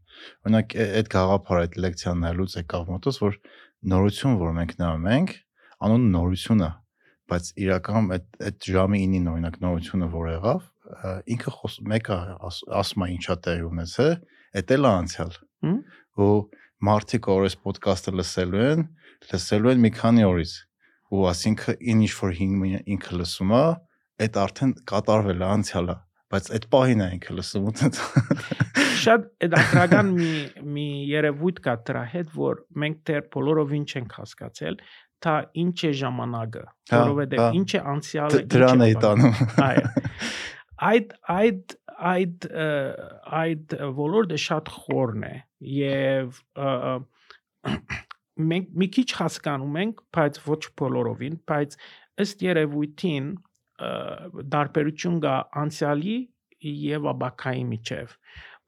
օրինակ 0.45 0.77
այդ 0.83 1.09
գաղափարը 1.15 1.63
այդ 1.67 1.79
լեկցիան 1.85 2.21
նայելուց 2.25 2.57
եկավ 2.61 2.91
մոտոց 2.93 3.19
որ 3.23 3.39
նորություն 3.93 4.37
որ 4.43 4.53
մենք 4.59 4.75
նայում 4.83 5.09
ենք 5.17 5.33
անոնը 5.89 6.11
նորություն 6.17 6.65
է 6.69 6.71
բայց 7.33 7.51
իրականում 7.65 8.11
այդ 8.17 8.27
այդ 8.49 8.69
ժամի 8.73 9.01
9-ին 9.07 9.31
օրինակ 9.33 9.57
նորությունը 9.65 10.09
որ 10.13 10.29
եղավ 10.33 10.61
ինքը 11.35 11.53
մեկը 11.93 12.19
աս- 12.49 12.65
ասում 12.83 13.05
է 13.07 13.09
ինչա 13.17 13.37
տեղի 13.47 13.65
ունեցել 13.69 14.13
էդ 14.63 14.75
էլ 14.77 14.85
է 14.89 14.93
անցյալ 14.93 15.33
ու 16.23 16.31
մարդիկ 16.89 17.29
այս 17.33 17.55
ոդկասթը 17.67 18.13
լսելու 18.19 18.63
են 18.73 18.81
լսելու 19.33 19.73
են 19.73 19.83
մի 19.87 19.91
քանի 19.99 20.25
օրից 20.29 20.53
ու 21.13 21.27
ասինքն 21.33 21.77
ինչ 21.93 22.11
որ 22.23 22.33
հին- 22.39 22.83
ինքը 22.97 23.13
լսում 23.23 23.53
է 23.59 23.65
այդ 24.23 24.35
արդեն 24.43 24.73
կատարվել 24.93 25.41
է 25.43 25.49
անցյալը 25.57 25.97
բայց 26.33 26.47
այդ 26.57 26.67
պահին 26.73 27.01
է 27.05 27.09
ինքը 27.17 27.33
լսում 27.39 27.65
ու 27.69 27.75
շատ 29.03 29.25
դակրական 29.53 30.11
մի 30.17 30.31
մի 30.75 30.87
երևույթ 31.13 31.59
կա 31.67 31.75
դրա 31.89 32.03
հետ 32.13 32.29
որ 32.39 32.61
մենք 32.83 33.01
դեռ 33.09 33.25
բոլորովին 33.35 33.85
չենք 33.93 34.15
հասկացել 34.21 34.79
դա 35.23 35.35
ինչ 35.63 35.77
է 35.87 35.91
ժամանակը 36.03 36.63
Հա, 36.93 37.01
որովհետև 37.03 37.43
հա։ 37.43 37.49
ինչ 37.61 37.69
է 37.73 37.81
անցյալը 37.93 38.41
դրան 38.55 38.85
էի 38.87 38.97
տանում 39.03 39.37
այո 39.67 39.85
այդ 40.89 41.15
այդ 41.35 41.75
այդ 42.13 42.47
այդ 43.41 43.75
ոլորտը 43.99 44.39
շատ 44.45 44.71
խորն 44.77 45.27
է 45.29 45.35
եւ 45.73 46.39
մենք 48.53 48.71
մի 48.83 48.89
քիչ 48.97 49.09
հասկանում 49.21 49.77
ենք 49.83 50.05
բայց 50.19 50.41
ոչ 50.47 50.61
բոլորովին 50.83 51.37
բայց 51.53 51.77
ըստ 52.25 52.47
երևույթին 52.49 53.29
դարբերություն 54.57 55.21
կա 55.27 55.35
անցյալի 55.63 56.17
եւ 56.87 57.13
աբակայի 57.13 57.63
միջև 57.75 58.17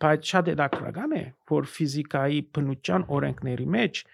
բայց 0.04 0.30
շատ 0.34 0.52
հետաքրական 0.52 1.16
է 1.18 1.24
որ 1.54 1.68
ֆիզիկայի 1.74 2.44
բնության 2.58 3.08
օրենքների 3.18 3.66
մեջ 3.78 4.04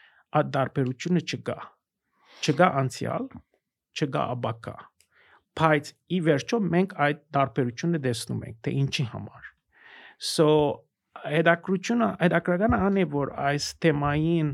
այդ 0.40 0.50
դարբերությունը 0.56 1.22
չկա 1.26 1.58
չկա 2.40 2.66
անցյալ, 2.80 3.26
չկա 3.96 4.20
ապակա։ 4.34 4.74
Բայց 5.58 5.90
ի 6.14 6.20
վերջո 6.26 6.60
մենք 6.70 6.94
այդ 7.06 7.18
տարբերությունը 7.36 8.00
տեսնում 8.06 8.44
ենք, 8.50 8.56
թե 8.64 8.74
ինչի 8.80 9.04
համար։ 9.14 9.48
So 10.20 10.46
հետաքրությունը 11.24 12.08
հետաքրականը 12.20 12.78
անի 12.86 13.04
որ 13.12 13.32
այս 13.50 13.66
թեմային 13.84 14.50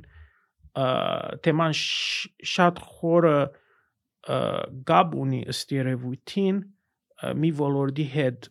թեման 1.47 1.77
շատ 1.77 2.81
խորը 2.91 3.37
գաբ 4.91 5.17
ունի 5.23 5.41
ըստ 5.53 5.75
երևույթին 5.77 6.61
մի 7.43 7.51
ոլորտի 7.61 8.07
հետ 8.17 8.49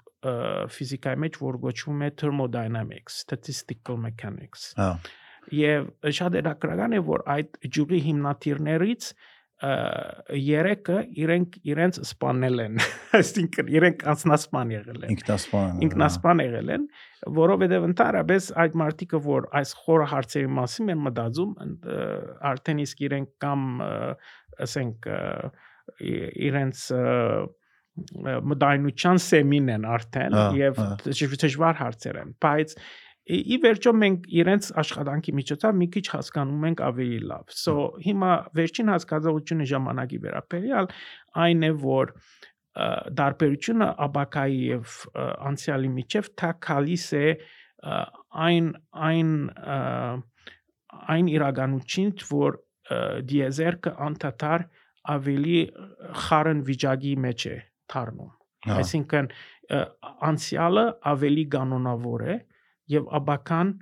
ֆիզիկայի 0.76 1.22
մեջ 1.26 1.38
որ 1.44 1.60
գոչվում 1.66 2.02
է 2.06 2.10
thermodynamics, 2.22 3.20
statistical 3.26 4.00
mechanics։ 4.02 4.72
Հա։ 4.80 4.90
Եվ 5.54 5.90
շատ 6.18 6.38
հետաքրական 6.40 6.96
է 6.98 7.02
որ 7.06 7.24
այդ 7.36 7.60
ջուրի 7.76 8.00
հիմնադիրներից 8.08 9.10
երեքը 9.66 10.98
իրենք 11.24 11.56
իրենց 11.72 12.00
սպանել 12.04 12.62
են 12.66 12.80
այսինքն 13.20 13.70
իրենք 13.76 14.04
անցնասպան 14.14 14.74
եղել 14.76 15.06
են 15.06 15.14
Ինքնասպան։ 15.16 15.84
ինքնասպան 15.88 16.44
եղել 16.46 16.72
են 16.76 16.88
որովհետև 17.40 17.88
ընդհանրապես 17.90 18.50
այդ 18.66 18.78
մարտիկը 18.82 19.22
որ 19.26 19.48
այս 19.62 19.76
խորը 19.86 20.08
հարցերի 20.14 20.52
մասին 20.60 20.94
են 20.96 21.04
մտածում 21.06 21.54
արդեն 22.52 22.84
իսկ 22.86 23.06
իրենք 23.10 23.32
կամ 23.46 23.64
ասենք 24.66 25.10
իրենց 26.50 26.84
մտայնության 28.52 29.20
սեմին 29.24 29.70
են 29.78 29.86
արդեն 29.88 30.34
եւ 30.60 30.80
դժվար 31.08 31.78
հարցեր 31.80 32.18
են 32.22 32.34
բայց 32.44 32.74
ի 33.26 33.58
վերջո 33.64 33.92
մենք 34.00 34.26
իրենց 34.40 34.68
աշխատանքի 34.82 35.32
միջոցով 35.40 35.78
մի 35.82 35.88
քիչ 35.96 36.06
հասկանում 36.14 36.66
ենք 36.70 36.82
ավելի 36.86 37.20
լավ։ 37.32 37.54
So 37.58 37.74
հիմա 38.06 38.32
վերջին 38.60 38.92
հասկացողությունը 38.94 39.66
ժամանակի 39.72 40.20
վերաբերյալ 40.26 40.90
այն 41.46 41.66
է 41.66 41.72
որ 41.86 42.14
դարբերությունը 42.76 43.88
աբակայի 44.06 44.62
եւ 44.76 44.96
անցյալի 45.50 45.92
միջև 45.96 46.30
թա 46.42 46.52
քալիս 46.68 47.08
է 47.16 47.28
այն 48.46 48.72
այն 49.10 49.30
այն 51.16 51.30
իրականություն 51.36 52.12
որ 52.30 52.58
դիեզերքը 53.32 53.94
անդադար 54.06 54.66
ավելի 55.16 55.60
խարն 56.26 56.66
վիճակի 56.70 57.14
մեջ 57.26 57.46
է 57.50 57.56
դառնում 57.94 58.76
այսինքն 58.76 59.32
անցյալը 60.30 60.86
ավելի 61.14 61.46
կանոնավոր 61.56 62.26
է 62.36 62.36
եւ 62.92 63.10
աբական 63.20 63.74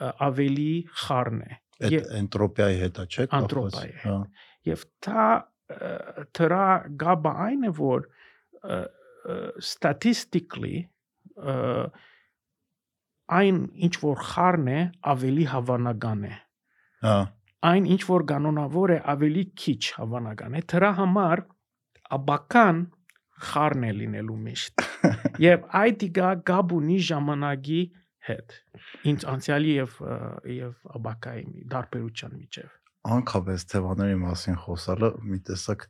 ավելի 0.00 0.72
խառն 1.04 1.42
է 1.46 1.58
այդ 1.88 2.10
էնտրոպիայի 2.20 2.78
հետ 2.84 3.00
է 3.00 3.06
չէ՞ 3.14 3.26
կապված 3.34 3.78
հա 4.04 4.16
եւ 4.68 4.84
դա 5.06 5.26
դրա 6.36 6.66
գաբը 7.02 7.34
այն 7.46 7.68
է 7.68 7.72
որ 7.80 8.06
statistically 9.70 10.78
այն 13.40 13.60
ինչ 13.88 13.94
որ 14.02 14.24
խառն 14.30 14.72
է 14.74 14.80
ավելի 15.14 15.44
հավանական 15.54 16.24
է 16.30 16.34
հա 17.06 17.18
այն 17.70 17.86
ինչ 17.94 18.02
որ 18.08 18.24
կանոնավոր 18.30 18.94
է 18.96 18.98
ավելի 19.14 19.44
քիչ 19.62 19.80
հավանական 19.98 20.56
է 20.56 20.62
դրա 20.72 20.90
համար 21.00 21.42
աբական 22.16 22.80
խառն 23.50 23.84
է 23.88 23.92
լինելու 24.00 24.38
միշտ 24.46 24.84
եւ 25.46 25.66
այդ 25.80 26.04
իգա 26.08 26.30
գաբունի 26.50 26.98
ժամանակի 27.10 27.82
հետ 28.28 28.56
ինձ 29.10 29.26
անցյալի 29.32 29.74
եւ 29.76 29.96
եւ 30.54 30.94
աբակայի 30.98 31.44
դարբերության 31.74 32.34
միջև 32.40 32.74
անկապես 33.16 33.66
թեմաների 33.72 34.16
մասին 34.20 34.58
խոսալը 34.64 35.10
մի 35.30 35.38
տեսակ 35.50 35.86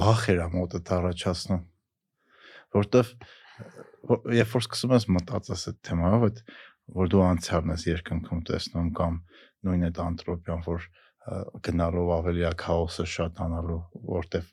վախ 0.00 0.24
էր 0.34 0.40
մոտը 0.54 0.80
առաջացնում 0.96 1.62
որտեվ 2.76 3.12
երբ 4.40 4.54
որ 4.56 4.64
սկսում 4.64 4.94
ես 4.96 5.06
մտածես 5.16 5.66
այդ 5.70 5.78
թեմայով 5.86 6.26
այդ 6.28 6.42
որ 7.00 7.10
դու 7.14 7.22
անցյալն 7.26 7.72
ես 7.74 7.86
երկնքում 7.90 8.42
տեսնում 8.50 8.90
կամ 9.00 9.18
նույն 9.68 9.86
այդ 9.90 10.00
անտրոպիան 10.04 10.62
որ 10.66 10.86
գնալով 11.66 12.12
ավելի 12.16 12.46
է 12.48 12.52
քաոսը 12.62 13.06
շատանալու 13.14 13.80
որտեվ 14.10 14.46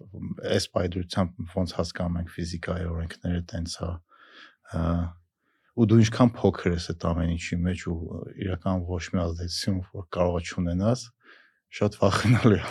այս 0.57 0.67
պայդրությամբ 0.75 1.53
ոնց 1.55 1.75
հասկանում 1.77 2.19
ենք 2.21 2.33
ֆիզիկայի 2.35 2.89
օրենքները 2.91 3.43
տենց 3.53 3.77
է 3.87 3.89
ու 5.77 5.85
դու 5.89 5.99
ինչքան 6.03 6.31
փոքր 6.37 6.71
ես 6.73 6.87
այդ 6.93 7.03
ամեն 7.11 7.33
ինչի 7.35 7.57
մեջ 7.67 7.83
ու 7.91 7.97
իրական 8.45 8.85
ոչ 8.87 9.03
մի 9.13 9.21
ազդեցություն 9.23 9.81
որ 9.93 10.07
կարող 10.17 10.37
է 10.39 10.55
ունենաս 10.61 11.03
շատ 11.77 11.97
վախենալու 12.01 12.57
է 12.57 12.63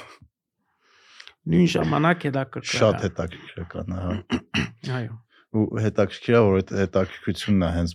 նույն 1.52 1.70
ժամանակ 1.76 2.26
հետաքրքիր 2.26 2.80
շատ 2.80 3.04
հետաքրքրական 3.06 3.94
հա 3.96 4.10
այո 4.98 5.14
ու 5.56 5.66
հետաքրքիր 5.84 6.36
է 6.36 6.42
որ 6.46 6.58
այդ 6.60 6.74
հետաքրքրությունն 6.80 7.66
է 7.66 7.70
հենց 7.76 7.94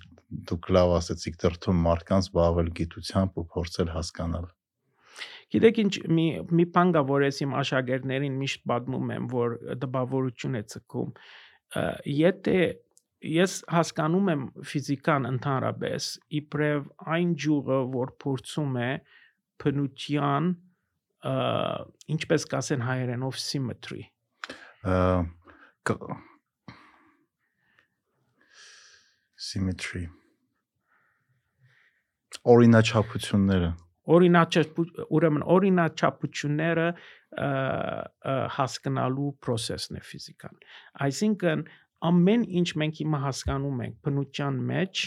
դուք 0.51 0.69
լավ 0.77 0.93
ասեցիք 1.01 1.39
դրթում 1.43 1.81
մարդկանց 1.85 2.29
բավել 2.37 2.69
գիտությամբ 2.79 3.41
ու 3.41 3.47
փորձել 3.55 3.91
հասկանալ 3.97 4.47
Գիտեք 5.51 5.79
ինչ 5.83 5.93
մի 6.15 6.25
մի 6.55 6.65
բան 6.71 6.93
կա 6.95 7.01
որ 7.09 7.25
ես 7.27 7.41
իմ 7.43 7.55
աշակերտներին 7.59 8.37
միշտ 8.39 8.61
պատմում 8.71 9.09
եմ 9.17 9.25
որ 9.33 9.55
դպավորություն 9.81 10.55
է 10.55 10.61
ցկում 10.71 11.09
եթե 12.21 12.55
ես 13.21 13.57
հասկանում 13.69 14.29
եմ 14.33 14.43
ֆիզիկան 14.71 15.27
ընդհանրապես 15.29 16.07
իբրև 16.41 16.87
այն 17.15 17.33
ջուղը, 17.43 17.79
որ 17.95 18.13
փորձում 18.23 18.79
է 18.81 18.91
բնության 19.61 20.49
ինչպես 22.15 22.47
կասեն 22.53 22.85
հայերենով 22.87 23.37
symmetry 23.37 24.07
symmetry. 29.41 30.07
Օրինաչափությունները 32.41 33.69
օրինաչափ 34.11 34.79
ուրեմն 35.13 35.43
օրինաչափությունները 35.55 36.85
հասկանալու 38.55 39.29
process-ն 39.45 39.99
է 39.99 40.01
ֆիզիկան 40.09 40.57
այսինքն 41.05 41.61
ամեն 42.09 42.45
ինչ 42.61 42.69
մենք 42.81 43.01
հիմա 43.01 43.19
հասկանում 43.25 43.83
ենք 43.85 43.97
բնության 44.07 44.57
մեջ 44.71 45.03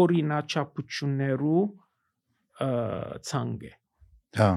օրինաչափություններու 0.00 1.62
ցանգ 3.30 3.64
է 3.70 3.72
հա 4.40 4.50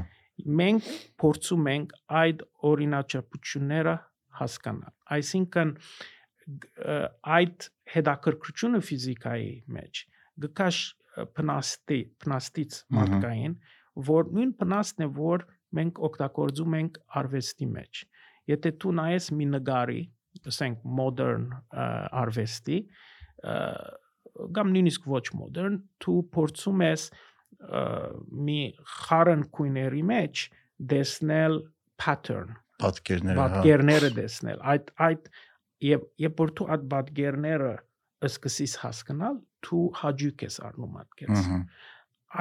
մենք 0.61 0.89
փորձում 1.23 1.69
ենք 1.73 1.93
այդ 2.21 2.41
օրինաչափությունները 2.69 3.93
հասկանալ 4.39 4.93
այսինքն 5.17 5.73
այդ 7.37 7.67
հետաքրքրությունը 7.93 8.81
ֆիզիկայի 8.89 9.51
մեջ 9.77 10.01
գկաշ 10.45 10.79
փնաստի 11.37 11.99
փնաստից 12.23 12.79
մարդկային 12.97 13.55
որ 14.09 14.31
նույն 14.37 14.53
փնաստն 14.63 15.05
է 15.05 15.09
որ 15.19 15.45
մենք 15.77 16.01
օգտագործում 16.09 16.75
ենք 16.79 16.99
արվեստի 17.21 17.67
մեջ 17.77 18.01
եթե 18.53 18.71
դու 18.83 18.93
նայես 18.99 19.29
մի 19.37 19.47
նկարի 19.53 20.01
ասենք 20.49 20.81
modern 20.99 21.49
արվեստի 21.73 22.79
կամ 24.57 24.73
նույնիսկ 24.73 25.07
ոչ 25.13 25.25
modern 25.37 25.79
դու 26.03 26.19
փորձում 26.35 26.83
ես 26.87 27.07
մի 28.47 28.59
խարն 28.97 29.47
քույների 29.55 30.03
մեջ 30.09 30.43
դեսնել 30.93 31.57
pattern 32.01 32.55
պատկերները 32.83 33.39
հա 33.39 33.47
պատկերները 33.55 34.11
դեսնել 34.17 34.63
այդ 34.73 34.93
այդ 35.07 35.29
եւ 35.87 36.05
երբ 36.23 36.43
որ 36.43 36.53
դու 36.59 36.69
այդ 36.75 36.85
պատկերները 36.93 37.71
սկսես 38.29 38.75
հասկանալ 38.83 39.39
դու 39.67 39.85
հաջուկ 40.01 40.45
ես 40.47 40.59
առնում 40.69 40.99
այդ 41.03 41.17
կերս 41.21 41.49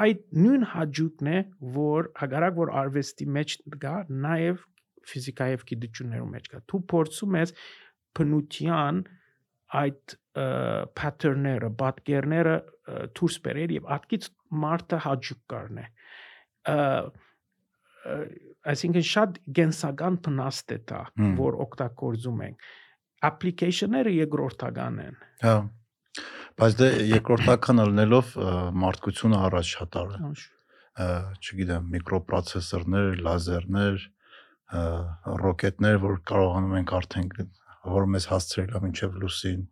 այդ 0.03 0.21
նույն 0.43 0.67
հաջուկն 0.73 1.31
է 1.33 1.39
որ 1.77 2.11
հագարակ 2.23 2.59
որ 2.59 2.75
արվեստի 2.83 3.27
մեջ 3.37 3.57
կա 3.83 3.97
նաև 4.27 4.63
ֆիզիկայով 5.13 5.65
գիտություններում 5.71 6.33
մեջ 6.37 6.49
կա 6.53 6.61
դու 6.73 6.81
փորձում 6.93 7.39
ես 7.41 7.55
բնության 8.19 9.03
այդ 9.83 10.15
pattern-ները, 10.99 11.71
պատկերները 11.81 12.55
դուրս 13.19 13.37
բերել 13.47 13.75
եւ 13.79 13.91
ատկից 13.97 14.29
մարդը 14.63 15.01
հաջուկ 15.07 15.43
կառնե 15.53 15.85
այսինքն 18.73 19.07
շատ 19.11 19.39
գենսական 19.59 20.17
փնաստ 20.25 20.75
է 20.77 20.79
դա 20.93 21.03
որ 21.39 21.61
օգտագործում 21.67 22.43
ենք 22.49 22.67
application-ները 23.29 24.17
երկրորդական 24.19 24.99
են 25.07 25.21
հա 25.45 25.55
բայց 26.63 26.81
դե 26.83 26.89
երկրորդականը 27.13 27.87
լինելով 27.93 28.35
մարդկությունը 28.83 29.39
առաջ 29.49 29.71
շատ 29.77 30.01
արել 30.03 30.43
չգիտեմ 30.93 31.87
միկրոպրոցեսորներ, 31.93 33.23
լազերներ, 33.25 34.03
ռոկետներ, 35.43 35.97
որ 36.03 36.19
կարողանում 36.29 36.75
ենք 36.81 36.93
արդեն 36.99 37.31
որ 37.89 38.09
մեզ 38.15 38.29
հասցրել 38.31 38.73
է 38.79 38.81
մինչև 38.85 39.19
լուսին 39.23 39.63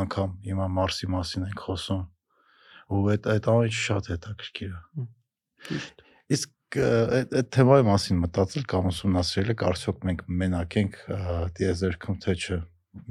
անգամ 0.00 0.34
հիմա 0.46 0.68
մարսի 0.76 1.10
մասին 1.14 1.46
ենք 1.50 1.62
խոսում 1.66 2.02
ու 2.94 3.02
այդ 3.14 3.28
այդ 3.34 3.50
ամենը 3.52 3.76
շատ 3.80 4.10
հետաքրքիր 4.14 4.72
է 4.78 5.78
իսկ 6.36 6.78
այդ 6.80 7.36
այդ 7.40 7.52
թեմայի 7.56 7.86
մասին 7.90 8.20
մտածել 8.24 8.66
կամ 8.70 8.90
ուսումնասիրել 8.90 9.54
եք 9.54 9.64
արդյոք 9.70 10.04
մենք 10.10 10.26
մենակ 10.42 10.76
ենք 10.80 10.98
դիեզերքում 11.58 12.20
թե 12.24 12.36
չէ 12.40 12.58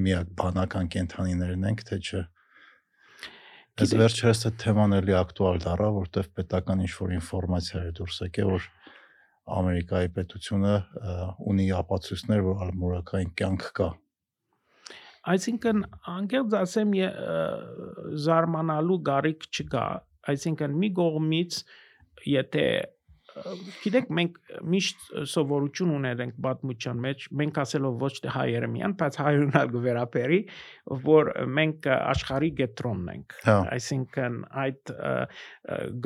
միակ 0.08 0.36
բանական 0.40 0.92
կենթանիներն 0.96 1.72
ենք 1.72 1.88
թե 1.90 2.00
չէ 2.00 2.24
Այս 3.80 3.94
վերջերս 3.96 4.42
այդ 4.50 4.56
թեման 4.60 4.94
էլի 4.98 5.14
ակտուալ 5.16 5.62
դառավ, 5.64 5.94
որտեվ 5.96 6.26
պետական 6.36 6.82
ինչ-որ 6.84 7.12
ինֆորմացիա 7.16 7.84
էր 7.88 7.94
դուրս 8.00 8.18
եկել, 8.26 8.50
որ 8.52 8.66
Ամերիկայի 9.60 10.10
պետությունը 10.18 10.74
ունի 11.52 11.68
ապացույցներ, 11.78 12.42
որ 12.50 12.66
ալմորակային 12.66 13.32
կյանք 13.40 13.64
կա։ 13.80 13.88
Այսինքն 15.34 15.84
անկեղծ 16.14 16.56
ասեմ 16.62 16.94
զարմանալու 18.26 19.00
գարիք 19.10 19.50
չկա, 19.50 19.86
այսինքն 20.34 20.80
մի 20.80 20.90
կողմից 21.00 21.60
եթե 22.30 22.66
գիտեք 23.84 24.10
մենք 24.16 24.38
միշտ 24.74 25.04
սովորություն 25.32 25.92
ունենք 25.96 26.40
պատմության 26.44 27.02
մեջ 27.06 27.26
մենք 27.42 27.60
ասելով 27.64 27.98
ոչ 28.04 28.12
թե 28.24 28.34
հայերը 28.36 28.70
միան 28.74 28.96
բայց 29.00 29.20
հայրենալ 29.24 29.72
գվերապերի 29.76 30.40
որ 31.06 31.32
մենք 31.60 31.90
աշխարհի 31.96 32.52
գետրոնն 32.62 33.12
ենք 33.14 33.38
հա։ 33.50 33.58
այսինքն 33.76 34.40
այդ 34.64 34.94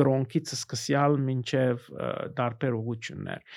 գրոնքից 0.01 0.53
սկսյալ 0.57 1.17
մինչև 1.29 1.87
դարբեր 2.41 2.77
ուղություններ 2.81 3.47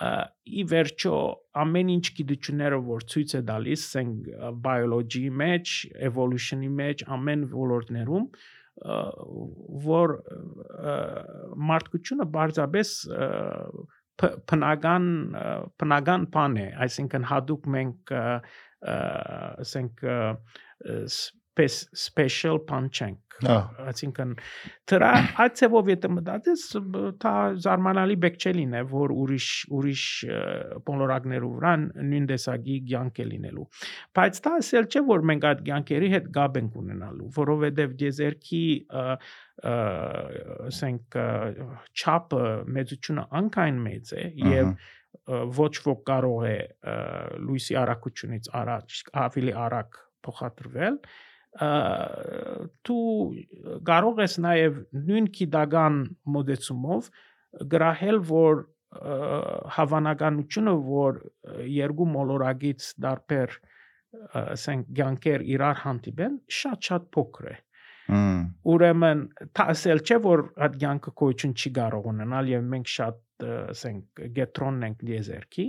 ի 0.00 0.62
վերջո 0.72 1.16
ամեն 1.62 1.90
ինչ 1.94 2.06
գիտությունները 2.18 2.78
որ 2.86 3.04
ցույց 3.12 3.34
է 3.38 3.40
տալիս 3.50 3.82
ասենք 3.88 4.30
biology 4.64 5.24
մեջ 5.42 5.74
evolution-ի 6.08 6.70
մեջ 6.80 7.04
ամեն 7.16 7.44
ոլորտներում 7.52 8.26
որ 9.86 10.14
մարդկությունը 11.70 12.28
բարձաբես 12.38 12.94
փնական 14.22 15.06
փնական 15.82 16.26
բան 16.32 16.58
է 16.62 16.66
այսինքն 16.86 17.28
հadoop 17.32 17.68
մենք 17.76 18.14
ասենք 18.88 20.04
special 21.58 22.62
բան 22.68 22.88
չենք 22.92 23.32
Հա։ 23.42 23.56
այսինքն 23.90 24.32
դրա 24.90 25.10
ծավով 25.58 25.88
եթե 25.92 26.10
մտածես 26.14 26.64
դա 27.22 27.32
զարմանալի 27.64 28.16
բեկչելին 28.22 28.76
է 28.78 28.82
որ 28.92 29.14
ուրիշ 29.22 29.48
ուրիշ 29.78 30.04
բոլորակներու 30.86 31.50
վրա 31.56 31.72
նույն 32.12 32.28
տեսակի 32.30 32.76
ցանկ 32.92 33.20
է 33.24 33.26
լինելու 33.32 33.66
բայց 34.18 34.40
դա 34.46 34.54
ասել 34.60 34.88
չէ 34.92 35.02
որ 35.10 35.26
մենք 35.32 35.48
այդ 35.50 35.64
ցանկերի 35.70 36.12
հետ 36.14 36.30
գաբ 36.38 36.60
ենք 36.62 36.78
ունենալու 36.82 37.30
որովհետև 37.38 37.96
դեզերքի 38.02 38.64
ասենք 39.72 41.18
չափը 42.02 42.44
մեծությունը 42.78 43.26
անկայն 43.42 43.82
մեծ 43.88 44.14
է 44.22 44.28
եւ 44.52 44.72
ոչ 45.58 45.74
ոք 45.86 46.00
կարող 46.08 46.46
է 46.52 46.56
լույսի 47.48 47.76
արագությունից 47.82 48.48
առաջ 48.62 49.02
ավելի 49.26 49.52
արագ 49.66 50.00
փոխադրվել 50.22 50.96
դու 51.60 53.08
կարող 53.88 54.20
ես 54.24 54.38
նաև 54.40 54.78
նույն 55.08 55.26
քիդական 55.36 55.98
մոդեցումով 56.36 57.10
գրահել 57.74 58.20
որ 58.30 58.62
հավանականությունը 59.76 60.72
որ 60.86 61.20
երկու 61.72 62.08
մոլորակից 62.12 62.88
դարբեր 63.04 63.58
ասենք 64.40 64.88
ցանկեր 64.96 65.44
իրար 65.52 65.78
հանդիպեն 65.84 66.40
շատ-շատ 66.60 67.06
փոքր 67.16 67.52
է 67.52 67.56
ուրեմն 68.72 69.22
դա 69.56 69.66
ասել 69.72 70.02
չէ 70.04 70.18
որ 70.24 70.42
այդ 70.66 70.76
ցանկը 70.82 71.12
կոյություն 71.20 71.54
չի 71.56 71.72
կարող 71.78 72.08
ունենալ 72.12 72.50
եւ 72.52 72.66
մենք 72.72 72.92
շատ 72.92 73.46
ասենք 73.52 74.22
գետրոնն 74.36 74.86
ենք 74.88 75.04
դիեզերքի 75.08 75.66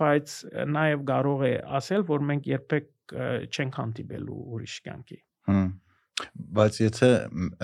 բայց 0.00 0.36
նաև 0.76 1.04
կարող 1.10 1.44
է 1.50 1.54
ասել 1.80 2.06
որ 2.10 2.26
մենք 2.30 2.50
երբեք 2.50 2.88
չենք 3.12 3.78
հանդիպելու 3.80 4.40
ուրիշ 4.56 4.74
կյանքի։ 4.86 5.22
Հմ 5.50 5.70
բայց 6.56 6.78
եթե 6.82 7.08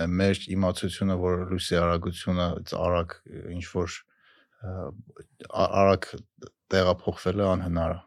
մեր 0.09 0.39
իմացությունը 0.55 1.17
որ 1.21 1.41
լույսի 1.51 1.77
արագությունը 1.81 2.47
արագ 2.77 3.15
ինչ 3.53 3.65
որ 3.73 3.97
արագ 5.63 6.07
տեղափոխվել 6.73 7.43
է 7.43 7.47
անհնար 7.53 7.95
է 7.97 7.99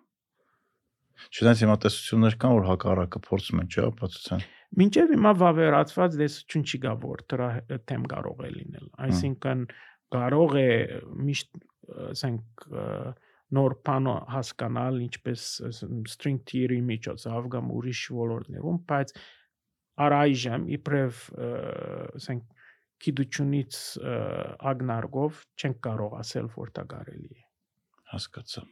Չնայած 1.31 1.63
հիմա 1.63 1.77
տեսություններ 1.85 2.37
կան 2.41 2.55
որ 2.57 2.67
հակառակը 2.71 3.23
փորձում 3.27 3.63
են 3.63 3.71
չէ 3.71 3.87
ապացուցան 3.91 4.45
Մինչև 4.81 5.15
հիմա 5.15 5.33
վավերացված 5.41 6.17
դեսություն 6.21 6.67
չի 6.71 6.81
գա 6.85 6.93
որ 7.05 7.25
դրա 7.33 7.49
թեմ 7.91 8.05
կարող 8.11 8.45
է 8.47 8.51
լինել 8.57 8.87
այսինքն 9.07 9.65
կարող 10.17 10.57
է 10.61 10.69
միշտ 11.29 11.61
ասենք 12.11 12.67
նոր 13.57 13.77
բան 13.87 14.09
հասկանալ, 14.31 15.01
ինչպես 15.07 15.45
string 16.13 16.41
theory 16.47 16.81
միջոցով 16.87 17.49
կամ 17.55 17.71
ուրիշ 17.77 18.03
ոլորտներում, 18.21 18.81
բայց 18.91 19.15
առայժմ 20.07 20.67
իբրև 20.79 21.23
ասենք 22.21 22.45
գիտությունից 23.01 23.81
ագնարգով 24.71 25.41
չենք 25.57 25.81
կարող 25.87 26.17
ասել, 26.21 26.53
որ 26.57 26.73
դա 26.77 26.85
կարելի 26.95 27.31
է։ 27.33 27.45
Հասկացա։ 28.13 28.63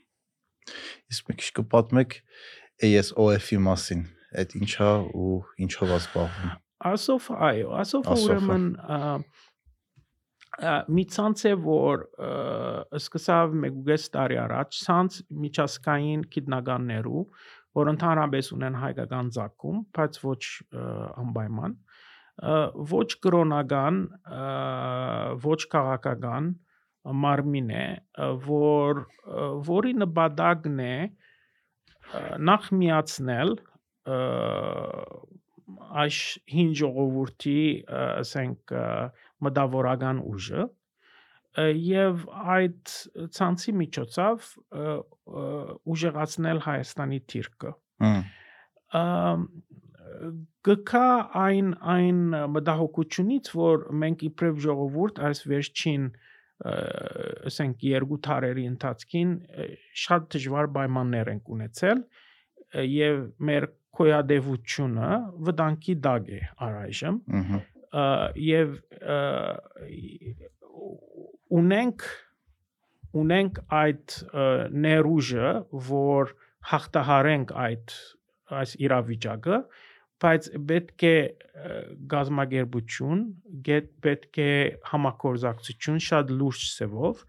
Իսկ 1.13 1.31
մեկ 1.31 1.43
քիչ 1.43 1.51
կպատմեք 1.59 2.17
ASOF-ի 2.89 3.59
մասին, 3.65 4.03
այդ 4.43 4.57
ինչա 4.61 4.91
ու 5.17 5.37
ինչով 5.65 5.95
է 5.95 5.99
զբաղվում։ 5.99 6.57
ASOF, 6.89 7.31
այո, 7.49 7.71
ASOF-ը 7.83 8.17
ուրեմն 8.25 8.67
մի 10.59 11.05
ցանց 11.15 11.45
է 11.47 11.53
որ 11.63 12.05
սկսավ 12.99 13.53
1.5 13.59 14.07
տարի 14.15 14.39
առաջ 14.45 14.79
ցանց 14.87 15.19
միջազգային 15.45 16.25
գիտնականներու 16.35 17.23
որ 17.79 17.91
ընդհանրապես 17.93 18.51
ունեն 18.57 18.79
հայկական 18.83 19.31
ցակում 19.37 19.83
բայց 19.99 20.19
ոչ 20.25 20.43
անպայման 21.23 21.77
ոչ 22.95 23.07
կրոնական 23.27 24.03
ոչ 25.47 25.61
քաղաքական 25.75 26.51
մարմին 27.23 27.71
է 27.79 27.87
որ 28.49 29.05
որի 29.71 29.95
նպատակն 30.03 30.85
է 30.89 30.95
նախ 32.51 32.71
միացնել 32.83 33.55
այս 36.03 36.19
հին 36.53 36.71
ժողովրդի 36.83 37.61
ասենք 37.99 38.73
մտավորական 39.47 40.23
ուժը 40.33 40.67
եւ 41.59 42.25
այդ 42.55 42.95
ցանցի 43.35 43.75
միջոցով 43.83 44.49
ուժեղացնել 45.95 46.63
Հայաստանի 46.67 47.21
թիրքը։ 47.33 47.73
գկա 50.69 51.09
այն 51.43 51.73
այն 51.95 52.21
մտահոգությունից, 52.55 53.51
որ 53.59 53.85
մենք 54.03 54.25
իբրև 54.29 54.61
ժողովուրդ 54.65 55.21
այս 55.29 55.43
վերջին 55.53 56.07
ասենք 57.49 57.85
երկու 57.87 58.19
տարերի 58.27 58.65
ընթացքին 58.73 59.35
շատ 60.05 60.31
դժվար 60.35 60.71
պայմաններ 60.77 61.31
ենք 61.35 61.53
ունեցել 61.57 62.01
եւ 62.93 63.21
մեր 63.51 63.69
քոյադեվությունը 63.99 65.11
վտանգի 65.49 65.95
դակ 66.07 66.33
է 66.35 66.41
առայժմ 66.67 67.21
եւ 68.39 68.79
ունենք 71.49 72.07
ունենք 73.17 73.61
այդ 73.73 74.15
ներուժը, 74.85 75.51
որ 75.89 76.33
հաղթահարենք 76.69 77.53
այդ 77.65 77.95
այս 78.59 78.75
իրավիճակը, 78.85 79.59
բայց 80.23 80.49
պետք 80.69 81.05
է 81.09 81.17
գազագերբություն, 82.13 83.21
պետք 84.05 84.41
է 84.45 84.53
համակորձակցություն 84.93 86.01
շատ 86.09 86.33
լուրջ 86.41 86.65
սևով 86.75 87.23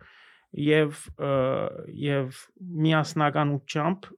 եւ 0.66 1.04
եւ 2.04 2.42
միասնականությամբ 2.88 4.10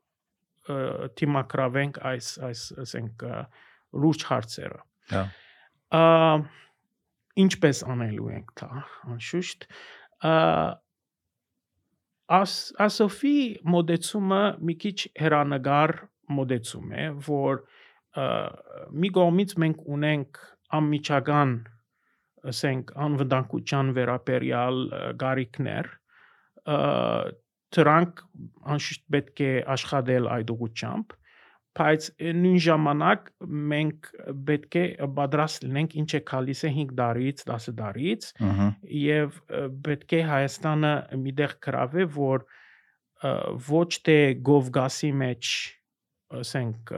թիմակրավենք 1.20 2.02
այս 2.12 2.32
այս 2.48 2.66
ասենք 2.86 3.26
լուրջ 4.02 4.28
հարցերը։ 4.32 4.84
Հա 5.12 5.24
ինչպես 5.92 7.84
անելու 7.92 8.30
ենք 8.36 8.54
դա 8.62 8.70
անշուշտ 9.12 9.68
աս 12.32 12.56
ասոֆի 12.86 13.36
մոդեցումը 13.76 14.42
մի 14.68 14.76
քիչ 14.84 14.98
հերանագար 15.24 15.94
մոդեցում 16.38 16.94
է 16.96 17.06
որ 17.28 17.62
մի 19.04 19.12
կողմից 19.18 19.56
մենք 19.64 19.86
ունենք 19.98 20.42
անմիջական 20.80 21.56
ասենք 22.52 22.94
անվտանգության 23.06 23.92
վերաբերյալ 23.98 24.80
գարիկներ 25.24 25.90
դրանք 27.78 28.24
անշուշտ 28.76 29.04
պետք 29.16 29.44
է 29.48 29.52
աշխատել 29.76 30.30
այդ 30.36 30.54
ուղությամբ 30.56 31.18
բայց 31.80 32.08
նույն 32.38 32.58
ժամանակ 32.66 33.30
մենք 33.72 34.10
պետք 34.48 34.78
է 34.82 34.84
պատրաստ 35.20 35.66
լինենք 35.68 35.94
ինչ 36.02 36.10
է 36.18 36.22
գալիս 36.32 36.64
է 36.68 36.72
5 36.78 36.96
տարից 37.00 37.44
10 37.52 37.76
տարից 37.82 38.28
եւ 39.02 39.38
պետք 39.88 40.16
է 40.18 40.22
Հայաստանը 40.32 40.94
միտեղ 41.26 41.56
գրավե 41.68 42.08
որ 42.18 42.46
ոչ 43.72 43.90
թե 44.08 44.18
գովգասի 44.50 45.12
մեջ 45.22 45.54
ասենք 46.42 46.94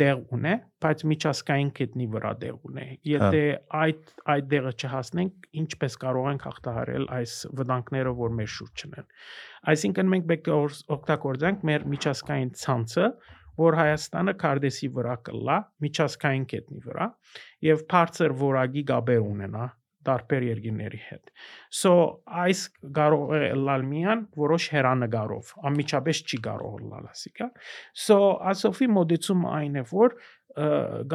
դեղ 0.00 0.20
ունե, 0.36 0.52
բայց 0.82 1.02
միջազգային 1.10 1.70
կետնի 1.78 2.06
վրա 2.14 2.32
դեղ 2.42 2.56
ունե։ 2.68 2.86
Եթե 3.10 3.40
այդ 3.80 4.12
այդ 4.34 4.48
դեղը 4.52 4.72
չհասնենք, 4.76 5.48
ինչպես 5.62 5.96
կարող 6.02 6.28
ենք 6.32 6.46
հաղթահարել 6.48 7.08
այս 7.16 7.34
վտանգները, 7.60 8.12
որ 8.20 8.36
մեր 8.40 8.52
շուրջն 8.56 8.98
են։ 9.00 9.08
Այսինքն 9.72 10.12
մենք 10.14 10.28
պետք 10.32 10.50
է 10.50 10.58
օգտագործենք 10.96 11.66
մեր 11.70 11.88
միջազգային 11.96 12.52
ցանցը, 12.66 13.08
որ 13.56 13.76
Հայաստանը 13.80 14.36
կարդեսի 14.42 14.88
վրա 14.96 15.16
կլա, 15.26 15.56
միջազգային 15.86 16.46
կետնի 16.52 16.80
վրա 16.86 17.06
եւ 17.66 17.84
բարձր 17.92 18.34
որագի 18.42 18.82
գաբեր 18.90 19.22
ունենա 19.26 19.68
տարբեր 20.06 20.46
երկրների 20.46 21.00
հետ։ 21.06 21.32
So 21.80 21.92
այս 22.44 22.62
կարող 22.98 23.34
է 23.36 23.50
լալ 23.66 23.84
միան 23.90 24.24
որոշ 24.42 24.68
հերանեկարով, 24.76 25.52
անմիջապես 25.70 26.22
չի 26.26 26.40
կարող 26.46 26.80
լալ 26.92 27.10
ասիկա։ 27.12 27.50
So 28.06 28.18
ասոֆի 28.52 28.90
մոդեցումը 28.96 29.52
այն 29.60 29.80
է, 29.82 29.84
որ 29.92 30.16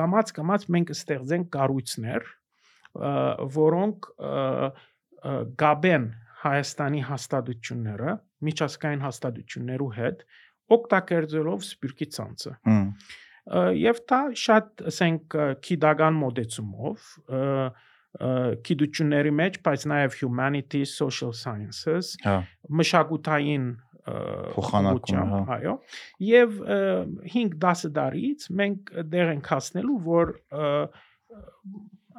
գամած 0.02 0.34
գամած 0.38 0.68
մենք 0.76 0.94
ստեղծենք 0.96 1.52
կառույցներ, 1.56 2.28
որոնք 3.58 4.12
գաբեն 5.62 6.12
Հայաստանի 6.42 7.02
հաստատությունները, 7.06 8.14
միջազգային 8.48 9.04
հաստատություններու 9.06 9.90
հետ 9.98 10.24
օգտագործելով 10.76 11.66
սպիրկի 11.68 12.08
ցանցը։ 12.16 12.54
Եվ 13.82 14.00
դա 14.10 14.20
շատ, 14.42 14.84
ասենք, 14.92 15.36
քիդական 15.66 16.18
մոդեցումով, 16.22 17.06
ը, 17.38 17.42
ը, 18.18 18.32
քիդությունների 18.68 19.32
մեջ, 19.38 19.62
բայց 19.66 19.88
նաև 19.92 20.18
humanities, 20.24 20.98
social 20.98 21.32
sciences, 21.38 22.16
Հա, 22.26 22.42
մշակութային 22.82 23.72
Փոխանակում, 24.02 25.32
հա։ 25.32 25.40
այո 25.56 25.74
եւ 26.26 26.56
5-10 27.32 27.92
տարից 27.98 28.46
մենք 28.62 28.92
դեր 29.12 29.34
ենք 29.36 29.50
հասնելու 29.54 29.98
որ 30.08 30.32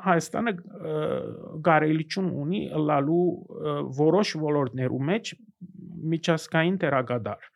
Հայաստանը 0.02 0.52
ը, 0.52 0.92
գարելիություն 1.66 2.28
ունի 2.44 2.62
լալու 2.90 3.26
որոշ 3.98 4.34
ոլորտներու 4.44 5.02
մեջ 5.10 5.34
միջազգային 6.12 6.78
տերագադար 6.84 7.50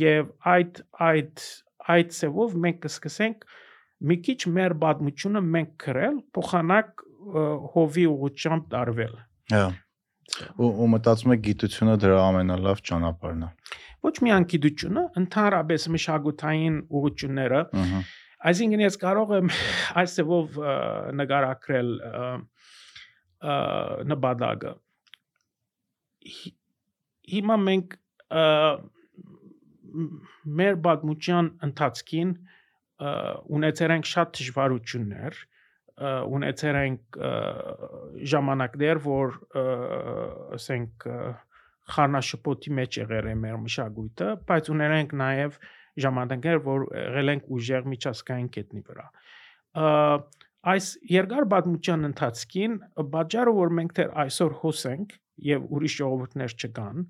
եւ 0.00 0.32
այդ 0.56 0.82
այդ 1.10 1.44
այդ 1.96 2.16
ծևով 2.16 2.56
մենք 2.64 2.80
կսկսենք 2.86 3.46
մի 4.08 4.16
քիչ 4.26 4.40
մեր 4.56 4.74
պատմությունը 4.82 5.42
մենք 5.56 5.76
գրել 5.84 6.16
փոխանակ 6.36 7.05
հովի 7.74 8.04
ուղղությամբ 8.12 8.68
տարվել 8.74 9.14
հա։ 9.54 9.64
Ու 10.58 10.68
ու 10.84 10.86
մտածում 10.92 11.32
եք 11.36 11.42
գիտությունը 11.46 11.94
դրա 12.02 12.16
ամենալավ 12.28 12.80
ճանապարհն 12.90 13.42
է։ 13.46 13.50
ոչ 14.06 14.14
միայն 14.26 14.46
գիտությունը, 14.52 15.02
ընդհանրապես 15.20 15.86
մշակութային 15.96 16.76
ուղղությունները, 16.98 17.60
այսինքն 18.50 18.82
ես 18.86 18.98
կարող 19.02 19.32
եմ 19.38 19.48
այս 20.02 20.16
ծավով 20.18 20.58
նկարագրել 21.20 21.90
նպատակը։ 24.12 24.72
Հի- 26.36 26.54
Հիմա 27.36 27.56
մենք 27.66 27.96
մեր 30.60 30.76
պատմության 30.86 31.46
ընթացքին 31.66 32.30
ունեցել 33.56 33.94
ենք 33.96 34.06
շատ 34.12 34.32
դժվարություններ, 34.38 35.38
ունեցել 35.96 36.76
ենք 36.82 37.18
ժամանակներ, 38.32 38.98
որ 39.06 39.36
ասենք 40.56 41.06
խառնաշփոթի 41.96 42.72
մեջ 42.76 42.98
եղել 43.00 43.28
է 43.30 43.34
մեր 43.42 43.58
մշակույթը, 43.64 44.30
բայց 44.48 44.70
ուներ 44.74 44.94
ենք 44.96 45.14
նաև 45.22 45.58
ժամանակներ, 46.04 46.58
որ 46.66 46.86
եղել 47.00 47.32
ենք 47.32 47.52
ուժեղ 47.56 47.86
միջազգային 47.92 48.48
կետնի 48.56 48.82
վրա։ 48.90 49.06
Այս 50.66 50.86
երկար 51.14 51.46
պատմության 51.52 52.08
ընթացքին 52.10 52.76
բաժարը 53.14 53.52
որ 53.56 53.72
մենք 53.78 53.96
դեռ 53.96 54.12
այսօր 54.26 54.56
հոսենք 54.64 55.14
եւ 55.46 55.66
ուրիշ 55.76 55.96
ժողովուրդներ 56.00 56.54
չկան, 56.56 57.06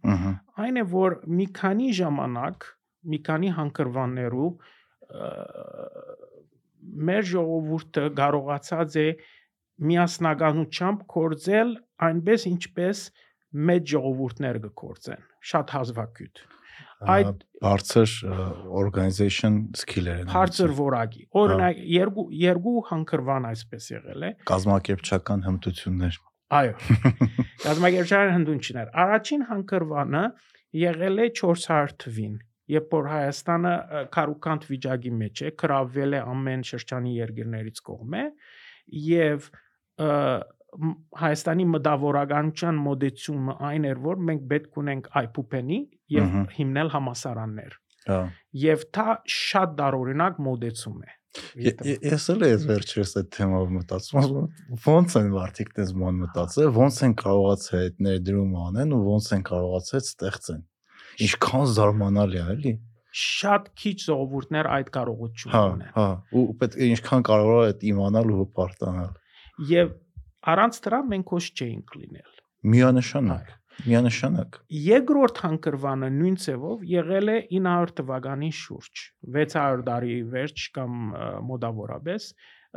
այն 0.67 0.77
է 0.77 0.85
որ 0.93 1.17
մի 1.41 1.47
քանի 1.57 1.89
ժամանակ, 1.97 2.67
մի 3.07 3.19
քանի 3.27 3.53
հանգրվաններու 3.57 4.51
մեր 7.11 7.29
ժողովուրդը 7.33 8.05
կարողացած 8.21 8.99
է 9.03 9.07
միասնականությամբ 9.91 11.07
կորձել 11.17 11.73
այնպես 12.09 12.51
ինչպես 12.53 13.07
մեծ 13.71 13.89
ժողովուրդներ 13.95 14.61
կկործեն 14.67 15.27
շատ 15.53 15.75
հազվագյուտ 15.77 16.47
Այդ 16.97 17.43
բարձր 17.61 18.13
organization 18.73 19.57
skill-եր 19.77 20.23
են։ 20.23 20.31
բարձր 20.33 20.73
որակի 20.79 21.27
օրինակ 21.41 21.81
երկու 21.93 22.25
երկու 22.41 22.75
հանգրվան 22.91 23.49
այսպես 23.51 23.89
եղել 23.93 24.25
է 24.29 24.31
կազմակերպչական 24.51 25.45
հմտություններ։ 25.47 26.19
այո 26.57 26.73
Կազմակերպչական 27.67 28.33
հնդունչներ 28.37 28.91
առաջին 29.05 29.45
հանգրվանը 29.51 30.25
եղել 30.87 31.25
է 31.27 31.29
400 31.43 31.97
թվին 32.05 32.35
երբ 32.73 32.95
որ 32.97 33.09
Հայաստանը 33.13 33.73
քարուկանտ 34.17 34.67
վիճակի 34.71 35.13
մեջ 35.23 35.43
է 35.47 35.51
կրավվել 35.63 36.19
է 36.19 36.21
ամեն 36.35 36.67
շրջանի 36.71 37.15
երկրներից 37.17 37.83
կողմէ 37.91 38.23
եւ 39.07 39.51
Հայաստանի 41.17 41.67
մտավորականության 41.73 42.81
մոդեցումը 42.87 43.59
այն 43.71 43.87
էր 43.91 44.01
որ 44.07 44.25
մենք 44.31 44.49
պետք 44.51 44.81
ունենք 44.83 45.07
այփուպենի 45.23 45.79
եւ 46.17 46.35
հիմնել 46.57 46.91
համասարաններ 46.97 47.79
Հա։ 48.07 48.19
եւ 48.63 48.83
դա 48.97 49.15
շատ 49.37 49.79
դարօրինակ 49.79 50.43
մոդեցում 50.47 50.99
է 51.07 51.15
Ես 51.37 52.27
էլ 52.33 52.45
ես 52.47 52.63
վերջերս 52.69 53.11
այդ 53.21 53.27
թեմով 53.37 53.73
մտածում 53.75 54.37
ոնց 54.87 55.17
են 55.21 55.27
մարդիկ 55.35 55.73
դες 55.77 55.91
ման 56.01 56.21
մտածել, 56.23 56.71
ոնց 56.77 57.01
են 57.07 57.15
կարողացել 57.23 57.83
այդ 57.83 57.99
ներդրում 58.07 58.55
անեն 58.63 58.95
ու 58.97 59.01
ոնց 59.11 59.29
են 59.37 59.45
կարողացել 59.51 60.05
ստեղծեն։ 60.07 60.63
Ինչքան 61.25 61.67
զարմանալի 61.77 62.39
է, 62.41 62.45
էլի։ 62.57 62.73
շատ 63.17 63.69
քիչ 63.81 63.95
ժողովուրդներ 64.05 64.67
այդ 64.77 64.89
կարողություն 64.93 65.53
Հա, 65.57 65.61
ունեն 65.73 65.93
հա, 65.97 66.09
ու 66.37 66.43
պետք 66.61 66.75
է 66.77 66.89
ինչքան 66.93 67.23
կարող 67.29 67.53
է 67.57 67.69
այդ 67.71 67.85
իմանալ 67.91 68.33
ու 68.33 68.41
հպարտանալ։ 68.43 69.15
եւ 69.71 69.95
առանց 70.53 70.81
դրա 70.87 70.99
մենք 71.13 71.33
ոչ 71.37 71.45
չէինք 71.57 71.95
լինել 71.97 72.35
Միանշանակ, 72.67 73.49
միանշանակ։ 73.87 74.59
Երկրորդ 74.87 75.41
հանգրվանը 75.47 76.11
նույն 76.17 76.37
ցևով 76.45 76.85
եղել 76.91 77.33
է 77.33 77.39
900 77.57 77.97
թվականի 78.01 78.51
շուրջ 78.61 79.03
600 79.39 79.87
տարի 79.89 80.17
վերջ 80.37 80.67
կամ 80.77 81.01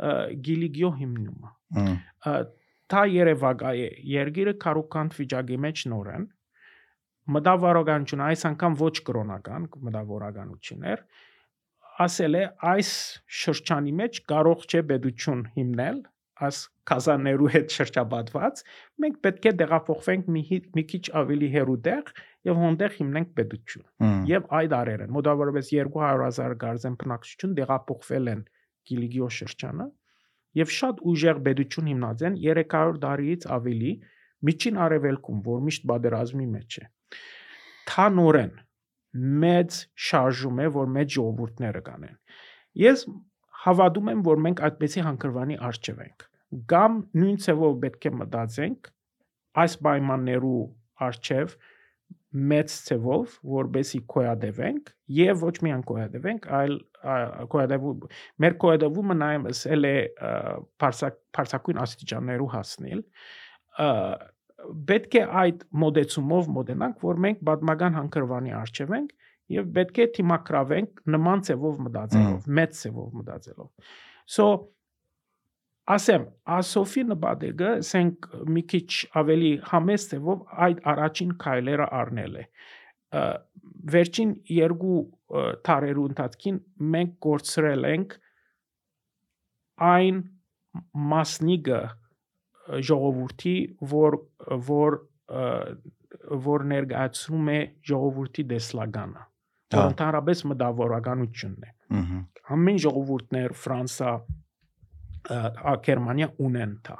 ը, 0.00 0.12
Գիլիգիո 0.46 0.90
հիմնումը 1.00 1.50
Ը, 1.80 2.36
Դա 2.90 3.02
երևակայ 3.06 3.76
է 3.78 3.88
երկիրը 4.10 4.54
կարուկանտ 4.62 5.16
վիճակի 5.20 5.58
մեջ 5.64 5.82
նորեն 5.92 6.24
մտավորականություն, 7.36 8.22
այս 8.26 8.46
անգամ 8.50 8.78
ոչ 8.80 8.94
կրոնական 9.08 9.66
մտավորականություններ, 9.88 11.02
ասել 12.04 12.38
է 12.40 12.44
այս 12.70 12.90
շրջանի 13.40 13.92
մեջ 14.00 14.22
կարող 14.32 14.64
չէ 14.70 14.80
պետություն 14.90 15.44
հիմնել 15.56 16.00
աս 16.46 16.58
կազաներու 16.90 17.48
հետ 17.54 17.74
շրջապատված 17.76 18.60
մենք 19.04 19.16
պետք 19.26 19.48
է 19.50 19.52
տեղափոխվենք 19.60 20.30
մի, 20.36 20.42
մի 20.76 20.84
քիչ 20.92 21.02
ավելի 21.20 21.48
հեռու 21.54 21.78
տեղ 21.86 22.12
եւ 22.48 22.60
հոնտեղ 22.64 22.94
հիմնենք 23.00 23.34
պետություն 23.40 24.14
եւ 24.30 24.46
այդ 24.60 24.76
արերը 24.80 25.08
մոտավորապես 25.16 25.72
200.000 25.74 26.56
գարձեն 26.64 26.96
բնակչություն 27.02 27.56
տեղափոխվել 27.60 28.32
են 28.34 28.44
գիլիգիո 28.90 29.28
շրջանը 29.40 29.88
եւ 30.60 30.72
շատ 30.76 31.04
ուժեղ 31.12 31.42
պետություն 31.50 31.90
հիմնած 31.92 32.24
են 32.30 32.40
300 32.46 33.02
տարիից 33.04 33.46
ավելի 33.58 33.92
միջին 34.48 34.80
արևելքում 34.86 35.44
որ 35.50 35.60
միշտ 35.68 35.86
բادرազմի 35.92 36.48
մեջ 36.56 36.80
է 36.80 36.88
թա 37.90 38.06
նորեն 38.16 38.52
մեծ 39.44 39.78
շարժում 40.08 40.60
է 40.64 40.68
որ 40.76 40.90
մեծ 40.96 41.14
ժողովուրդները 41.16 41.82
կանեն 41.88 42.16
ես 42.84 43.04
հավատում 43.64 44.10
եմ 44.14 44.22
որ 44.28 44.44
մենք 44.46 44.62
այդպեսի 44.68 45.04
հանգրվանի 45.06 45.58
արժև 45.70 46.04
ենք 46.06 46.26
կամ 46.70 47.00
նույն 47.20 47.40
ցևով 47.46 47.74
պետք 47.84 48.06
է 48.10 48.12
մտածենք 48.20 48.90
այս 49.64 49.76
պայմաններու 49.86 50.62
արժև 51.06 51.54
մեծ 52.50 52.74
ցևով 52.86 53.36
որբեսի 53.52 54.00
կոյադևենք 54.14 54.90
եւ 55.18 55.40
ոչ 55.46 55.54
միայն 55.66 55.80
կոյադևենք 55.90 56.46
այլ 56.60 56.74
ա- 57.14 57.46
կոյադևու 57.54 57.94
մեր 58.44 58.56
կոյադևումը 58.64 59.16
նաեւ 59.22 59.48
ասել 59.50 59.88
է 59.90 59.94
բարձակույն 60.84 61.82
աստիճաններու 61.84 62.50
հասնել 62.54 63.02
պետք 64.90 65.16
է 65.20 65.22
այդ 65.42 65.64
մոդեցումով 65.82 66.50
մոդենանք 66.56 67.04
որ 67.06 67.20
մենք 67.26 67.40
պատմական 67.48 67.96
հանգրվանի 67.98 68.54
արժև 68.60 68.94
ենք 68.98 69.14
եւ 69.50 69.70
պետք 69.76 70.00
է 70.00 70.06
թիմակրավենք 70.16 71.00
նման 71.14 71.44
ձևով 71.48 71.80
մտածելով, 71.86 72.50
մեծ 72.60 72.76
ձևով 72.80 73.14
մտածելով։ 73.20 73.94
So 74.30 74.46
ասեմ, 75.90 76.26
ասոֆի 76.56 77.04
նպատակը 77.10 77.70
ասենք 77.80 78.28
մի 78.54 78.62
քիչ 78.70 78.90
ավելի 79.20 79.52
համեստ 79.70 80.12
ձևով 80.14 80.44
այդ 80.66 80.82
առաջին 80.92 81.32
քայլերը 81.44 81.88
առնել 82.00 82.36
է։ 82.40 82.44
Վերջին 83.94 84.34
երկու 84.54 84.98
տարերու 85.66 86.04
ընթացքին 86.10 86.60
մենք 86.94 87.16
կորցրել 87.26 87.88
ենք 87.90 88.14
այն 89.90 90.20
մասնիկը 91.10 91.80
ժողովրդի, 92.90 93.56
որ 93.94 94.18
որ 94.68 95.00
որ 96.44 96.64
ներկայացնում 96.74 97.50
է 97.54 97.58
ժողովրդի 97.90 98.44
դեսլագանը, 98.50 99.22
որ 99.74 99.84
ընդհանրապես 99.90 100.44
մտավորականությունն 100.50 101.68
է 101.68 101.74
Ահա։ 101.90 102.20
ամեն 102.54 102.78
ժողովուրդներ 102.84 103.54
Ֆրանսա 103.60 104.12
Գերմանիա 105.30 106.28
ունեն 106.40 106.70
դա։ 106.86 106.94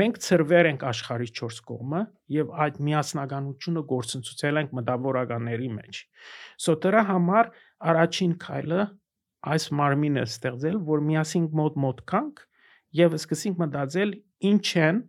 Մենք 0.00 0.16
ծրվեր 0.24 0.68
ենք 0.72 0.84
աշխարհի 0.88 1.28
4 1.38 1.60
կողմը 1.68 2.00
եւ 2.36 2.48
այդ 2.64 2.80
միասնականությունը 2.88 3.82
գործընծուցել 3.92 4.60
ենք 4.62 4.72
մտավորականների 4.78 5.68
մեջ։ 5.76 6.00
So 6.64 6.74
դրա 6.82 7.02
համար 7.12 7.52
առաջին 7.92 8.34
քայլը 8.42 8.88
այս 9.52 9.68
մարմինը 9.78 10.24
ստեղծել, 10.32 10.80
որ 10.90 11.06
միասին 11.12 11.46
մոտ 11.62 11.78
մոտ 11.86 12.02
կանք 12.12 12.42
եւ 12.96 13.16
սկսենք 13.18 13.60
մտածել 13.62 14.14
ինչ 14.52 14.66
են 14.86 15.00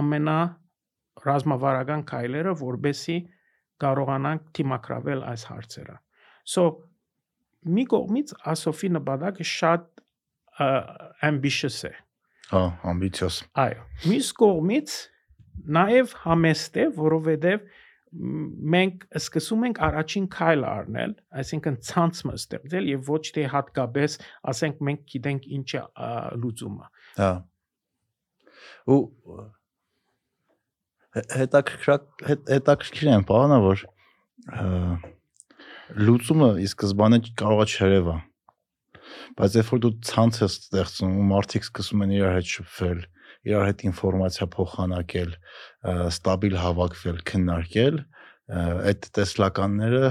ամենա 0.00 0.38
ռազմավարական 1.26 2.02
քայլերը, 2.10 2.54
որբեսի 2.60 3.16
կարողանանք 3.82 4.50
թիմակրավել 4.56 5.24
այս 5.32 5.46
հարցերը։ 5.50 5.96
So 6.46 6.64
մի 7.66 7.84
կողմից 7.92 8.34
ասոֆի 8.52 8.90
նպատակը 8.96 9.46
շատ 9.52 9.86
ambitious 11.26 11.80
է։ 11.88 11.92
Հա, 12.46 12.62
ամբիցիոս։ 12.92 13.40
Այո։ 13.58 13.80
Մյուս 14.06 14.28
կողմից 14.38 14.94
նաև 15.76 16.14
համեստ 16.22 16.78
է, 16.78 16.84
որովհետև 16.96 17.66
մենք 18.76 19.06
սկսում 19.18 19.64
ենք 19.66 19.80
առաջին 19.86 20.26
քայլը 20.32 20.68
առնել, 20.70 21.14
այսինքն 21.42 21.78
ցանցը 21.88 22.34
ստեղծել 22.36 22.86
եւ 22.92 23.10
ոչ 23.10 23.22
թե 23.36 23.46
հատկապես, 23.52 24.16
ասենք 24.52 24.78
մենք 24.88 25.02
գիտենք 25.12 25.48
ինչ 25.58 25.68
է 25.76 25.82
լուծումը։ 26.44 26.86
Հա։ 27.16 27.30
Ու 28.86 29.00
հե- 31.16 31.28
հետաքրքրակ 31.40 32.24
հետ- 32.28 32.48
հետաքրքիր 32.52 33.10
եմ 33.12 33.24
բանը 33.30 33.58
որ 33.64 33.84
լուծումը 36.06 36.48
ի 36.60 36.66
սկզբանե 36.70 37.18
կարողա 37.40 37.66
չերևա 37.72 38.16
բայց 39.38 39.56
երբ 39.60 39.70
որ 39.72 39.82
դու 39.86 39.92
ցանց 40.10 40.40
ես 40.44 40.56
ստեղծում 40.66 41.14
ու 41.16 41.26
մարդիկ 41.32 41.66
սկսում 41.66 42.04
են 42.06 42.14
իրար 42.18 42.36
հետ 42.36 42.50
շփվել 42.52 43.00
իրար 43.46 43.66
հետ 43.70 43.84
ինֆորմացիա 43.90 44.48
փոխանակել 44.56 45.32
ստաբիլ 46.12 46.58
հավաքվել 46.66 47.22
քննարկել 47.30 47.96
այդ 48.90 49.08
տեսլականները 49.16 50.04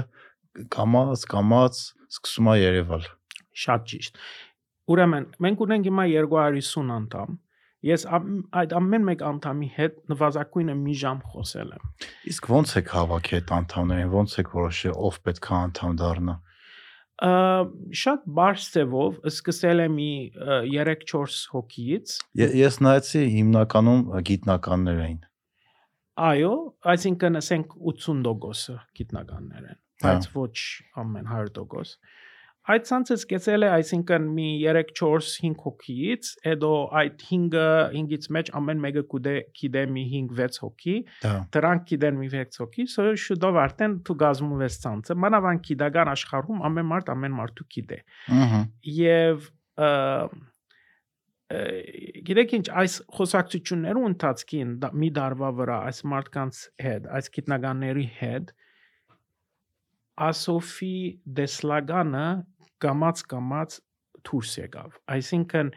կամած 0.74 1.28
կամած 1.36 1.82
սկսում 2.16 2.50
է 2.50 2.56
երևալ 2.62 3.06
Շատ 3.56 3.84
ճիշտ։ 3.88 4.18
Ուրեմն 4.92 5.24
մենք 5.46 5.62
ունենք 5.66 5.86
հիմա 5.90 6.04
250 6.14 6.92
անդամ։ 6.96 7.36
Ես 7.86 8.04
այդ 8.10 8.72
ամեն 8.78 9.04
մեկ 9.06 9.22
անդամի 9.30 9.66
հետ 9.76 9.96
նվազագույնը 10.10 10.74
մի 10.82 10.94
ժամ 11.02 11.18
խոսել 11.32 11.72
եմ։ 11.76 11.84
իսկ 12.32 12.48
ո՞նց 12.56 12.72
եք 12.80 12.88
հավաքի 12.96 13.34
այդ 13.38 13.52
անդամներին 13.56 14.14
ո՞նց 14.20 14.34
եք 14.42 14.50
որոշել 14.56 14.94
ով 15.08 15.18
պետք 15.26 15.48
է 15.50 15.54
անդամ 15.60 15.96
դառնա 16.02 16.34
Ա, 17.16 17.28
շատ 17.96 18.24
բարձ 18.36 18.64
ձևով 18.76 19.14
սկսել 19.30 19.78
եմ 19.86 19.94
մի 19.96 20.08
3-4 20.72 21.36
հոգիից 21.52 22.16
Ե- 22.44 22.50
Ես 22.60 22.74
նայեցի 22.84 23.22
հիմնականում 23.36 24.02
գիտնականներ 24.30 24.98
էին։ 25.06 25.20
Այո, 26.26 26.50
այսինքն 26.92 27.38
ասենք 27.40 27.72
80%-ը 27.92 28.76
գիտնականներ 29.00 29.64
են, 29.72 29.78
Հա։ 30.04 30.12
բայց 30.12 30.28
ոչ 30.36 30.52
ամեն 31.04 31.26
100%։ 31.32 31.96
Այդ 32.66 32.86
ցանցը 32.88 33.16
սկսել 33.20 33.62
է, 33.62 33.68
այսինքն 33.76 34.24
մի 34.36 34.46
3-4-5 34.66 35.60
հոգիից, 35.62 36.30
հետո 36.46 36.70
այդ 37.00 37.20
5-ը 37.28 37.66
5-ից 37.92 38.26
մեջ 38.36 38.50
ամեն 38.60 38.80
մեկը 38.82 39.04
կուդե 39.12 39.34
գիտե 39.60 39.84
մի 39.94 40.02
5-6 40.14 40.58
հոգի, 40.64 40.96
դրանք 41.56 41.86
գիտեն 41.92 42.18
մի 42.22 42.30
6 42.32 42.60
հոգի, 42.64 42.86
so 42.90 43.06
շուտով 43.26 43.60
արդեն 43.62 43.94
դու 44.08 44.18
գազմում 44.24 44.66
ես 44.66 44.80
ցանցը։ 44.82 45.18
Մանավանդ 45.26 45.64
գիտական 45.70 46.12
աշխարհում 46.16 46.66
ամեն 46.70 46.90
մարդ 46.90 47.14
ամեն 47.14 47.38
մարդու 47.38 47.68
գիտե։ 47.76 48.02
Ահա։ 48.40 48.60
Եվ 48.96 49.48
գիտեք 52.26 52.52
ինչ 52.56 52.66
այս 52.82 52.94
խոսակցություններու 53.14 54.06
ընթացքին 54.10 54.70
մի 54.98 55.10
դարվա 55.14 55.50
վրա 55.60 55.76
այս 55.86 56.00
մարդկանց 56.10 56.62
հետ, 56.82 57.06
այս 57.14 57.30
գիտնականների 57.36 58.06
հետ 58.18 58.50
ասոֆի 60.26 60.96
դեսլագանը 61.38 62.26
կամած 62.84 63.22
կամած 63.32 63.78
դուրս 64.26 64.52
եկավ։ 64.62 64.98
Այսինքն 65.16 65.70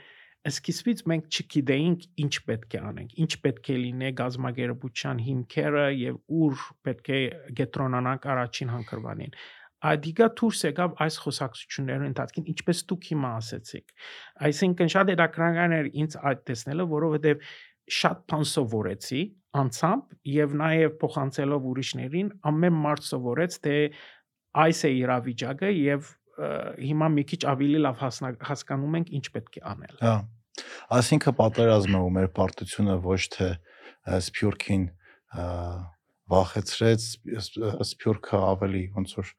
սկիզբից 0.50 1.02
մենք 1.12 1.26
չգիտեինք 1.36 2.04
ինչ 2.24 2.34
պետք 2.50 2.76
է 2.80 2.82
անենք, 2.89 3.16
ինչ 3.24 3.32
պետք 3.45 3.70
է 3.70 3.78
լինի 3.84 4.12
գազագերբության 4.20 5.24
հիմքերը 5.30 5.86
եւ 6.00 6.20
ուր 6.39 6.62
պետք 6.88 7.10
է 7.10 7.20
գետրոնանանք 7.60 8.28
առաջին 8.34 8.72
հանգրվանին։ 8.76 9.36
Ադիգա 9.89 10.28
դուրս 10.39 10.62
եկավ 10.68 10.95
այս 11.04 11.18
խոսակցությունների 11.24 12.08
ընթացքին, 12.10 12.47
ինչպես 12.52 12.80
դուք 12.89 13.06
հիմա 13.10 13.30
ասեցիք։ 13.39 13.93
Այսինքն 14.50 14.89
շատ 14.95 15.12
հետաքրքրական 15.14 15.76
էր 15.80 15.89
ինձ 16.04 16.18
այդ 16.30 16.41
տեսնելը, 16.50 16.88
որովհետեւ 16.93 17.45
շատ 18.00 18.26
բան 18.30 18.43
սովորեցի 18.50 19.22
անցամբ 19.60 20.18
եւ 20.30 20.56
նաեւ 20.62 20.91
փոխանցելով 21.04 21.70
ուրիշներին 21.70 22.28
ամեն 22.52 22.76
մարդ 22.84 23.08
սովորեց 23.08 23.56
թե 23.66 23.78
այս 24.64 24.82
է 24.89 24.91
իրավիճակը 25.00 25.72
եւ 25.74 26.12
հիմա 26.40 27.08
մի 27.16 27.24
քիչ 27.32 27.40
ավելի 27.54 27.80
լավ 27.86 28.04
հասկանում 28.50 28.98
ենք 29.00 29.12
ինչ 29.20 29.26
պետք 29.36 29.60
է 29.60 29.64
անել։ 29.74 29.96
Հա։ 30.04 30.16
Այսինքն 31.00 31.36
պատերազմը 31.40 32.00
ու 32.06 32.14
մեր 32.20 32.30
պարտությունը 32.40 32.96
ոչ 33.06 33.20
թե 33.36 33.50
Սփյուռքին 34.30 34.84
վախեցրեց, 36.30 37.06
Սփ- 37.46 37.84
Սփյուռքը 37.90 38.40
ավելի 38.54 38.84
ոնց 38.98 39.14
որ 39.20 39.32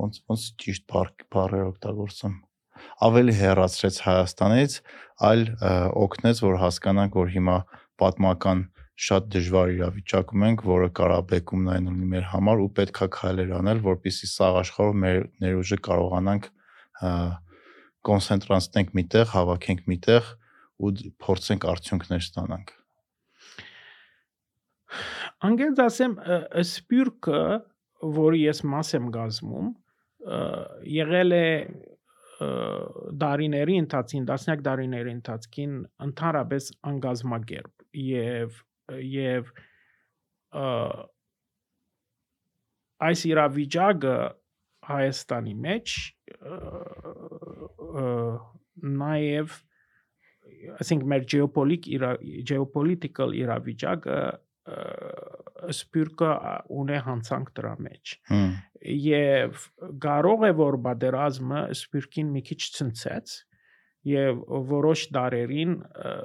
ոնց 0.00 0.14
ոնց 0.30 0.46
ճիշտ 0.62 0.86
բառ- 0.90 1.26
բառեր 1.34 1.66
օգտագործեմ 1.70 2.34
ավելի 3.06 3.34
հեռացրեց 3.40 3.96
Հայաստանից, 4.06 4.76
այլ 5.30 5.42
օգնեց, 6.00 6.40
որ 6.46 6.56
հասկանանք, 6.64 7.18
որ 7.20 7.28
հիմա 7.36 7.56
պատմական 8.00 8.62
շատ 9.00 9.28
դժվար 9.32 9.70
իրավիճակում 9.74 10.42
ենք, 10.46 10.64
որը 10.68 10.88
կարաբեկումն 10.98 11.70
այն 11.74 11.86
ունի 11.90 12.08
մեր 12.10 12.26
համար 12.34 12.64
ու 12.64 12.70
պետքա 12.76 13.06
քայլեր 13.16 13.54
անել, 13.60 13.80
որպեսզի 13.86 14.28
սաղ 14.30 14.58
աշխարհով 14.60 14.98
մեր 15.04 15.22
ներուժը 15.44 15.78
կարողանանք 15.86 16.48
ա, 17.00 17.12
կոնցենտրացնենք 18.10 18.92
միտեղ, 19.00 19.26
հավաքենք 19.34 19.82
միտեղ 19.92 20.30
ու 20.80 20.92
փորձենք 21.24 21.66
արդյունքներ 21.72 22.24
ստանանք։ 22.26 22.74
Անգենց 25.48 25.80
ասեմ, 25.86 26.16
սպյուրքը, 26.60 27.42
որի 28.20 28.40
ես 28.42 28.62
մաս 28.68 28.94
եմ 28.98 29.10
գազմում, 29.16 29.68
ը, 29.70 30.40
եղել 31.00 31.36
է 31.36 31.46
դարիների 33.20 33.76
ընթացքին, 33.84 34.26
տասնյակ 34.30 34.64
դարիների 34.64 35.12
ընթացքին 35.18 35.72
ընդհանրապես 36.06 36.68
անգազմագերբ 36.90 37.86
եւ 38.00 38.60
եւ 38.98 39.50
այս 43.00 43.24
իրավիճակը 43.30 44.18
Հայաստանի 44.90 45.54
մեջ 45.64 45.96
նաև 49.00 49.58
ասենք 50.80 51.04
մեր 51.12 51.26
geopolitik 51.34 51.88
geopolitical 52.48 53.34
իրավիճակը 53.36 54.20
սպյուրկը 55.70 56.30
ունի 56.80 56.98
հանցանք 57.06 57.52
դրա 57.58 57.74
մեջ։ 57.86 58.14
Եվ 59.04 59.64
կարող 60.04 60.46
է 60.48 60.52
որ 60.60 60.78
բادرազմը 60.86 61.62
սպյուրքին 61.76 62.34
մի 62.36 62.42
քիչ 62.50 62.60
ցնցեց 62.78 63.36
եւ 64.08 64.38
որոշ 64.70 65.06
դարերին 65.16 65.74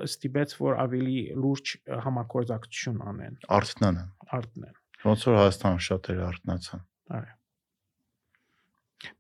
ստիպեց 0.08 0.56
որ 0.62 0.78
ավելի 0.86 1.18
լուրջ 1.44 1.74
համագործակցություն 2.06 3.02
անեն 3.12 3.40
արտնանը 3.58 4.06
արտնեն 4.40 4.78
ոնց 5.06 5.26
որ 5.30 5.38
Հայաստանը 5.42 5.84
շատ 5.90 6.10
էր 6.14 6.22
արտնացան 6.30 6.86
այո 7.20 7.34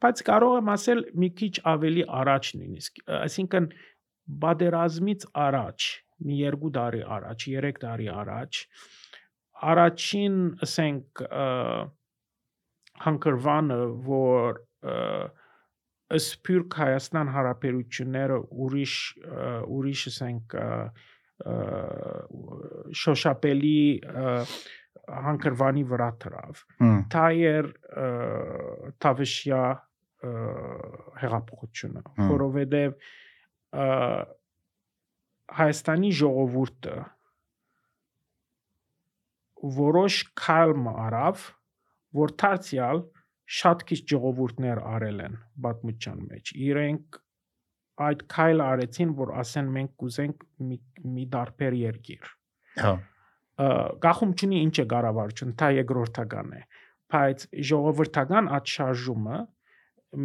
բայց 0.05 0.23
կարող 0.29 0.55
եմ 0.61 0.71
ասել 0.75 1.03
մի 1.21 1.29
քիչ 1.41 1.53
ավելի 1.75 2.05
առաջ 2.21 2.53
նույնիսկ 2.61 3.03
այսինքն 3.19 3.69
բادرազմից 4.45 5.27
առաջ 5.45 5.89
մի 6.25 6.37
երկու 6.39 6.71
տարի 6.75 7.01
առաջ, 7.15 7.47
3 7.59 7.81
տարի 7.83 8.07
առաջ 8.23 8.59
առաջին, 9.71 10.37
ասենք, 10.65 11.23
հանկարվանը, 13.05 13.79
որ 14.07 14.59
և, 14.85 15.44
սփյուռք 16.13 16.75
Հայաստան 16.77 17.31
հարաբերությունները 17.33 18.37
ուրիշ 18.65 18.95
ուրիշ 19.75 20.01
ասենք 20.11 20.55
շոշապելի 23.01 23.79
հանկրվանի 25.25 25.83
վրա 25.89 26.09
դրավ 26.25 26.61
թայեր 27.15 27.71
թավշյա 29.05 29.63
հեղափոխությունը 31.23 32.05
որովհետև 32.29 32.95
Հայաստանի 35.55 36.13
ժողովուրդը 36.21 36.95
որոշ 39.75 40.21
քայլ 40.45 40.73
արավ 40.93 41.43
որ 42.21 42.33
դարձյալ 42.41 43.03
շատ 43.45 43.83
քիչ 43.89 43.99
ժողովուրդներ 44.11 44.81
արել 44.91 45.19
են 45.25 45.35
պատմության 45.65 46.21
մեջ 46.29 46.53
իրենք 46.67 47.19
այդ 48.05 48.23
քայլ 48.35 48.63
արեցին 48.65 49.11
որ 49.19 49.33
ասեն 49.41 49.67
մենք 49.75 49.91
կուզենք 50.01 50.45
մի, 50.69 50.77
մի 51.15 51.25
դարբեր 51.35 51.77
երկիր 51.81 52.31
հա 52.81 52.95
գախում 54.03 54.31
չունի 54.35 54.57
ինչ 54.67 54.75
է 54.83 54.85
կառավարություն 54.91 55.53
դա 55.61 55.69
երկրորդական 55.77 56.49
է 56.57 56.63
բայց 57.13 57.45
ժողովրդական 57.69 58.49
այդ 58.57 58.71
շարժումը 58.73 59.37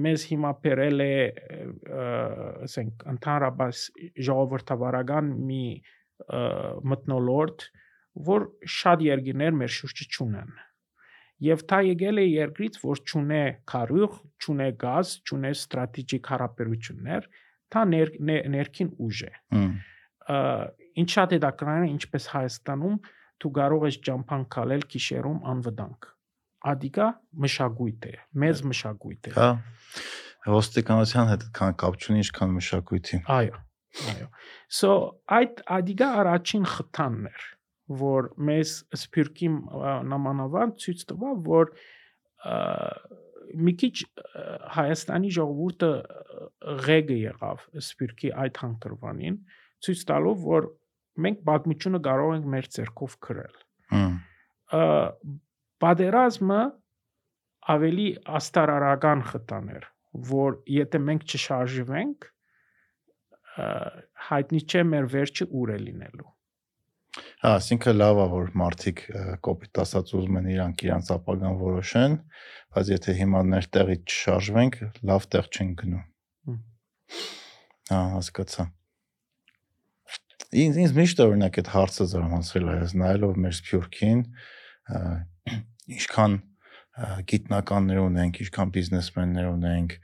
մեզ 0.06 0.24
հիմա 0.30 0.50
բերել 0.64 1.04
է 1.04 1.12
ասենք 2.66 3.04
ընդհանրապես 3.12 3.84
ժողովրդավարական 4.30 5.30
մի 5.50 5.62
մտնոլորտ 6.92 7.68
որ 8.30 8.48
շատ 8.80 9.06
երկիներ 9.06 9.56
մեր 9.60 9.74
շուրջը 9.76 10.08
չունեն 10.10 10.52
եւ 11.40 11.62
դա 11.70 11.78
եկել 11.90 12.20
է 12.20 12.24
երկրից 12.26 12.78
որ 12.82 13.00
ճունե 13.10 13.44
քարյուղ, 13.70 14.18
ճունե 14.44 14.68
գազ, 14.80 15.12
ճունե 15.30 15.52
ստրատեգիկ 15.56 16.30
հարաբերություններ, 16.32 17.28
դա 17.72 17.84
ներ, 17.92 18.12
ներ, 18.30 18.48
ներքին 18.54 18.90
ուժ 19.06 19.22
է։ 19.30 19.32
Ինչ 21.00 21.08
շատ 21.16 21.36
է 21.36 21.40
ինչպես 21.90 22.24
Հայաստանում 22.34 22.96
դու 23.40 23.52
կարող 23.56 23.86
ես 23.88 23.96
ճամփան 24.06 24.42
քալել 24.52 24.82
գիշերում 24.92 25.38
անվտանգ։ 25.54 26.08
Ադիկա 26.70 27.06
մշակույթ 27.40 28.08
է, 28.10 28.14
մեծ 28.42 28.62
մշակույթ 28.68 29.30
է։ 29.30 29.32
Հա։ 29.38 29.48
Ոստիկանության 30.50 31.30
հետ 31.30 31.46
կան 31.56 31.74
կապ 31.80 31.96
չունի 32.00 32.20
ինչքան 32.20 32.52
մշակույթի։ 32.58 33.20
Այո։ 33.32 33.56
Այո։ 34.10 34.26
So 34.70 34.92
այդ 35.36 35.62
ադիգա 35.76 36.08
առաջին 36.20 36.66
խթանն 36.74 37.30
էր 37.30 37.46
որ 38.00 38.28
մեզ 38.48 38.74
սփյուռքի 39.00 39.48
նամանավան 40.10 40.74
ցույց 40.82 41.04
տվա 41.10 41.32
որ 41.48 41.72
մի 43.60 43.72
քիչ 43.82 43.94
Հայաստանի 44.76 45.30
ժողովուրդը 45.36 45.90
ղեգը 46.86 47.16
եղավ 47.20 47.64
սփյուռքի 47.88 48.32
այդ 48.44 48.60
հանգրվանին 48.62 49.38
ցույց 49.86 50.04
տալով 50.10 50.44
որ 50.46 50.68
մենք 51.24 51.40
պատմությունը 51.50 52.00
կարող 52.06 52.34
ենք 52.36 52.50
մեր 52.54 52.68
ձեռքով 52.76 53.16
գրել 53.26 53.56
պատերազմը 55.84 56.60
ավելի 57.74 58.08
աստարարական 58.40 59.24
խտաներ 59.30 59.88
որ 60.30 60.60
եթե 60.74 61.00
մենք 61.06 61.26
չշարժվենք 61.26 62.28
հայտնի 64.30 64.60
չէ 64.70 64.84
մեր 64.90 65.08
վերջը 65.14 65.46
ուր 65.60 65.72
է 65.74 65.78
լինելու 65.86 66.30
Հա, 67.10 67.50
ասինքն 67.56 67.96
լավ 67.96 68.18
է 68.22 68.26
որ 68.30 68.50
մարդիկ 68.60 69.00
կոպիտ 69.42 69.78
ասած 69.82 70.12
ուզում 70.18 70.36
են 70.40 70.50
իրանք 70.52 70.84
իրանց 70.86 71.08
ապագան 71.16 71.56
որոշեն, 71.60 72.12
բայց 72.76 72.90
եթե 72.92 73.14
հիմա 73.20 73.40
ներտեղից 73.50 74.04
չշարժվենք, 74.14 74.76
լավ 75.10 75.26
տեղ 75.34 75.48
չեն 75.50 75.72
գնում։ 75.80 76.04
Հա, 77.90 78.02
հասկացա։ 78.14 78.66
Ինձ 80.60 80.78
ինձ 80.84 80.94
միշտ 81.00 81.24
օրինակ 81.26 81.58
այդ 81.60 81.68
հարցը 81.74 82.06
զարմացրել 82.10 82.70
է, 82.70 82.78
նայելով 83.00 83.34
մեր 83.42 83.56
սփյուռքին, 83.58 84.22
ինչքան 85.98 86.38
գիտնականներ 87.30 88.00
ունենք, 88.02 88.40
ինչքան 88.44 88.72
բիզնեսմեններ 88.74 89.46
ունենք, 89.50 89.94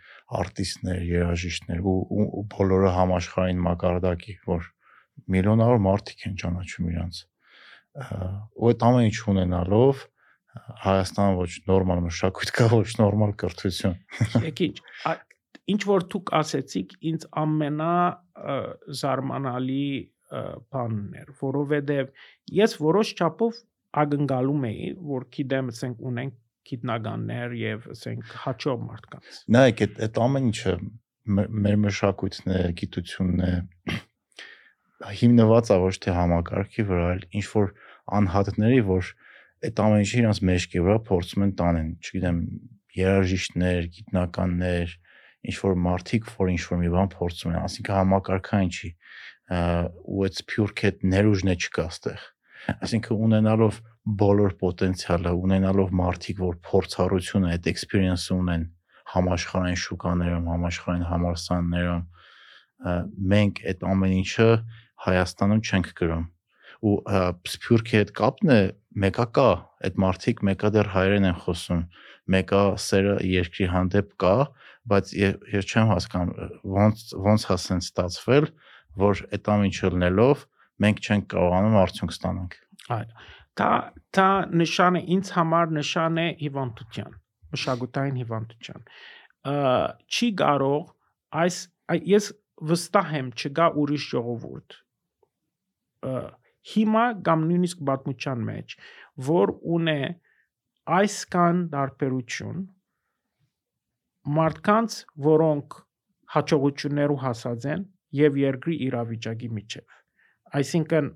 արտիստներ, 0.40 1.00
երաժիշտներ 1.10 1.82
ու, 1.82 1.98
ու, 2.16 2.28
ու 2.40 2.44
բոլորը 2.54 2.92
համաշխարհային 2.96 3.62
մակարդակի, 3.66 4.36
որ 4.46 4.70
միլիոնավոր 5.34 5.80
մարդիկ 5.86 6.26
են 6.30 6.36
ճանաչում 6.42 6.90
իրանց 6.92 7.22
ու 7.96 8.70
այդ 8.70 8.84
ամեն 8.90 9.08
ինչ 9.10 9.16
ունենալով 9.32 10.04
Հայաստանը 10.56 11.36
ոչ 11.36 11.50
նորմալ 11.68 11.98
մշակույթ 12.06 12.50
կա, 12.56 12.66
ոչ 12.72 12.90
նորմալ 12.96 13.32
կրթություն։ 13.42 13.96
Եկի 14.46 14.68
ինչ 15.72 15.80
որ 15.88 16.06
դուք 16.12 16.32
ասեցիք, 16.38 16.94
ինձ 17.10 17.26
ամենա 17.42 17.94
զարմանալի 19.00 19.88
բանն 20.74 21.18
էր, 21.20 21.32
որովհետև 21.40 22.10
ես 22.58 22.76
որոշ 22.82 23.12
չափով 23.16 23.60
ակնկալում 24.02 24.66
էի, 24.70 24.88
որ 25.12 25.26
գիտեմ, 25.36 25.70
ասենք 25.72 26.02
ունենք 26.10 26.36
գիտնականներ 26.66 27.54
եւ 27.60 27.88
ասենք 27.94 28.32
հաճո 28.44 28.74
մարդկանց։ 28.86 29.40
Նայեք, 29.56 29.82
այդ 29.86 30.00
այդ 30.06 30.20
ամեն 30.26 30.48
ինչը 30.50 30.74
մեր 31.66 31.78
մշակույթն 31.84 32.52
է, 32.56 32.60
գիտությունն 32.80 33.44
է, 33.46 33.52
հիմնված 35.04 35.70
է 35.72 35.76
ոչ 35.82 35.94
թե 36.04 36.12
համակարգի 36.16 36.84
վրա, 36.88 37.06
այլ 37.12 37.24
ինչ 37.36 37.46
որ 37.52 37.72
անհատների, 38.16 38.80
որ 38.86 39.10
այդ 39.66 39.82
ամեն 39.86 40.04
ինչը 40.04 40.18
իրանց 40.20 40.40
մեջքի 40.50 40.82
վրա 40.86 40.96
փորձում 41.06 41.44
են 41.46 41.52
տանեն, 41.60 41.90
չգիտեմ, 42.06 42.38
երաժիշտներ, 42.96 43.88
գիտնականներ, 43.96 44.94
ինչ 45.46 45.56
որ 45.62 45.76
մարդիկ, 45.86 46.30
որ 46.36 46.52
ինչ 46.54 46.62
որ 46.66 46.80
մի 46.80 46.92
բան 46.96 47.10
փորձում 47.12 47.52
են, 47.52 47.58
ասինքն 47.66 47.96
համակարգային 47.96 48.72
չի 48.76 48.90
ու 49.46 50.24
այդ 50.26 50.40
սփյուռք 50.40 50.82
այդ 50.86 51.04
ներուժն 51.12 51.52
է 51.52 51.56
չկա 51.56 51.86
ստեղ։ 51.92 52.24
Այսինքն 52.86 53.20
ունենալով 53.26 53.76
բոլոր 54.22 54.56
պոտենցիալը, 54.62 55.32
ունենալով 55.46 55.92
մարդիկ, 56.00 56.40
որ 56.42 56.56
փորձառությունը, 56.66 57.52
այդ 57.54 57.68
experience-ը 57.70 58.34
ունեն 58.36 58.64
համաշխարհային 59.12 59.80
շուկաներում, 59.82 60.48
համաշխարհային 60.50 61.06
համալսարաններում, 61.10 62.02
մենք 63.36 63.62
այդ 63.70 63.86
ամեն 63.86 64.16
ինչը 64.16 64.50
Հայաստանում 65.04 65.62
չենք 65.66 65.92
գրում 66.00 66.24
ու 66.86 66.96
սփյուռքի 67.48 67.96
հետ 67.96 68.10
կապն 68.16 68.52
է 68.52 68.60
մեկա 69.02 69.26
կա 69.36 69.48
այդ 69.86 69.98
մարդիկ 70.02 70.42
մեկա 70.48 70.70
դեռ 70.76 70.90
հայերեն 70.92 71.28
են 71.30 71.38
խոսում 71.44 71.82
մեկա 72.34 72.60
սերը 72.84 73.14
երկրի 73.30 73.68
հանդեպ 73.72 74.12
կա 74.22 74.34
բայց 74.92 75.12
ես 75.20 75.70
չեմ 75.72 75.90
հասկանում 75.92 76.52
ոնց 76.76 77.04
ոնց 77.26 77.46
հասեն 77.50 77.82
ստացվել 77.86 78.48
որ 79.02 79.22
այդ 79.36 79.50
ամենը 79.56 79.90
լնելով 79.96 80.44
մենք 80.84 81.02
չենք 81.06 81.28
կարողանում 81.32 81.78
արդյունք 81.82 82.16
ստանանք 82.16 82.56
այո 82.96 83.06
դա 83.60 83.70
դա 84.16 84.28
նշան 84.62 84.98
է 85.00 85.02
ինձ 85.16 85.30
համար 85.36 85.76
նշան 85.80 86.20
է 86.22 86.26
հիվանդության 86.44 87.14
մշակութային 87.56 88.18
հիվանդության 88.22 88.88
չի 90.16 90.28
կարող 90.42 90.82
այս 91.44 91.60
ես 92.16 92.32
վստահ 92.70 93.14
եմ 93.20 93.30
չկա 93.36 93.66
ուրիշ 93.82 94.10
ժողովուրդ 94.16 94.76
հիմա 96.72 97.04
կամ 97.26 97.44
նույնիսկ 97.50 97.82
պատմության 97.90 98.46
մեջ, 98.46 98.76
որ 99.28 99.52
ունե 99.76 99.98
այսքան 100.96 101.60
դարբերություն 101.74 102.64
մարդկանց, 104.36 104.96
որոնք 105.26 105.78
հաջողություններով 106.34 107.22
հասած 107.22 107.68
են 107.74 107.86
եւ 108.20 108.40
երկրի 108.42 108.76
իրավիճակի 108.88 109.48
միջև։ 109.58 109.96
Այսինքն 110.60 111.08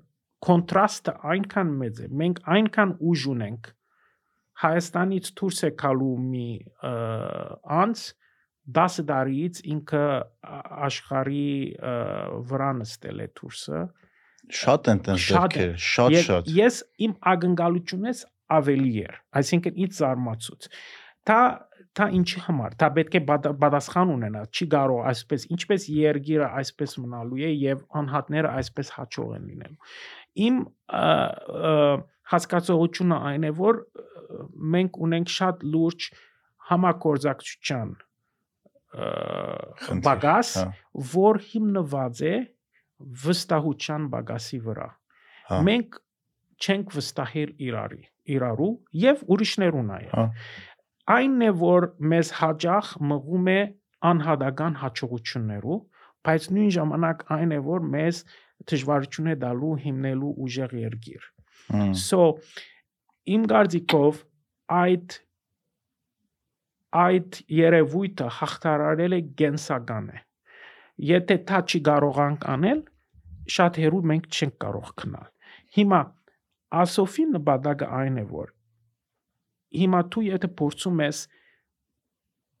կոնտրաստը 0.47 1.13
այնքան 1.31 1.75
մեծ 1.81 2.01
է։ 2.01 2.07
Մենք 2.21 2.41
այնքան 2.55 2.97
ուժ 3.11 3.27
ունենք 3.35 3.71
Հայաստանից 4.61 5.29
դուրս 5.39 5.59
է 5.65 5.69
գալու 5.81 6.15
մի 6.21 6.47
անց 7.81 8.01
10 8.77 8.97
տարիից 9.09 9.61
ինքը 9.73 10.03
աշխարհի 10.87 11.47
վրա 12.51 12.67
նստել 12.81 13.23
է 13.25 13.27
դուրսը 13.39 13.81
Շատ 14.51 14.91
են 14.91 15.01
տենց 15.07 15.25
դեպքեր, 15.31 15.73
շատ 15.87 16.15
շատ։ 16.27 16.53
Ես 16.57 16.77
իմ 17.07 17.13
ակնկալությունից 17.31 18.23
ավելի 18.51 18.93
էր, 19.07 19.19
այսինքն 19.41 19.81
ինձ 19.85 19.99
զարմացուց։ 20.01 20.69
Դա 21.31 21.41
դա 21.97 22.07
ինչի 22.15 22.41
համար։ 22.45 22.75
Դա 22.79 22.87
պետք 22.95 23.15
է 23.19 23.21
պատասխան 23.61 24.11
ունենա։ 24.13 24.41
Չի 24.55 24.67
կարող 24.71 25.07
այսպես, 25.11 25.45
ինչպես 25.55 25.87
երգիրը 25.91 26.47
այսպես 26.61 26.93
մնալու 27.03 27.41
է 27.41 27.49
եւ 27.51 27.81
անհատները 28.01 28.53
այսպես 28.61 28.91
հաջող 28.95 29.33
են 29.37 29.49
լինելու։ 29.51 29.89
Իմ 30.45 30.61
հասկացողությունը 32.31 33.17
այն 33.31 33.47
է, 33.49 33.51
որ 33.59 33.81
մենք 34.75 35.01
ունենք 35.07 35.33
շատ 35.35 35.65
լուրջ 35.73 36.07
համակորձակցության 36.71 37.91
բագաս, 40.05 40.49
հա։ 40.61 40.65
որ 41.11 41.41
հիմնված 41.51 42.23
է 42.27 42.35
վստահության 43.25 44.07
բագասի 44.13 44.59
վրա։ 44.67 44.87
հա։ 45.51 45.59
Մենք 45.67 45.99
չենք 46.61 46.95
վստահել 46.97 47.53
իրարի, 47.67 48.01
իրարու 48.35 48.71
եւ 49.03 49.23
ուրիշներու 49.35 49.85
նաեւ։ 49.91 50.11
հա։ 50.17 50.25
Այնն 51.11 51.41
է, 51.41 51.51
որ 51.61 51.87
մեզ 52.11 52.33
հաջող 52.39 52.91
մղում 53.11 53.47
է 53.51 53.61
անհատական 54.11 54.77
հաջողություններով, 54.81 55.81
բայց 56.21 56.47
նույն 56.55 56.71
ժամանակ 56.77 57.23
այն 57.35 57.55
է, 57.57 57.59
որ 57.65 57.87
մեզ 57.95 58.21
դժվարություն 58.71 59.31
է 59.31 59.35
դալու 59.41 59.73
հիմնելու 59.85 60.31
ուժեղ 60.45 60.75
երգիր։ 60.81 61.23
Հմ, 61.71 61.93
So 61.97 62.21
իմ 63.31 63.45
կարծիքով 63.51 64.21
այդ 64.81 65.17
այդ 67.01 67.39
երևույթը 67.57 68.27
հաղթարարել 68.37 69.15
է 69.17 69.21
գենսական 69.41 70.07
է։ 70.11 70.21
Եթե 71.11 71.37
դա 71.49 71.59
չի 71.71 71.79
կարողանք 71.87 72.47
անել, 72.53 72.81
շատ 73.55 73.79
հերու 73.81 74.01
մենք 74.11 74.27
չենք 74.31 74.57
կարող 74.61 74.89
քնալ։ 75.01 75.29
Հիմա 75.77 76.01
ասոֆի 76.81 77.25
նպատակը 77.35 77.87
այն 78.01 78.19
է, 78.21 78.25
որ 78.31 78.51
հիմա 79.81 80.01
դու 80.11 80.23
եթե 80.27 80.49
փորձում 80.59 81.01
ես 81.05 81.19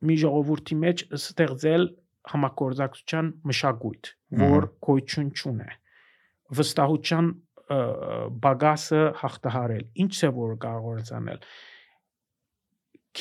մի 0.07 0.15
ժողովրդի 0.21 0.77
մեջ 0.81 1.03
ստեղծել 1.17 1.85
համակորձակցության 2.31 3.29
մշակույթ, 3.51 4.09
որ 4.41 4.67
գոյություն 4.87 5.31
չունի, 5.35 5.71
վստահության 6.57 7.31
բագասը 8.43 9.01
հաղթահարել։ 9.21 9.83
Ինչ 10.03 10.15
է 10.27 10.29
որ 10.37 10.53
կարող 10.65 10.99
ես 11.01 11.11
անել։ 11.17 11.45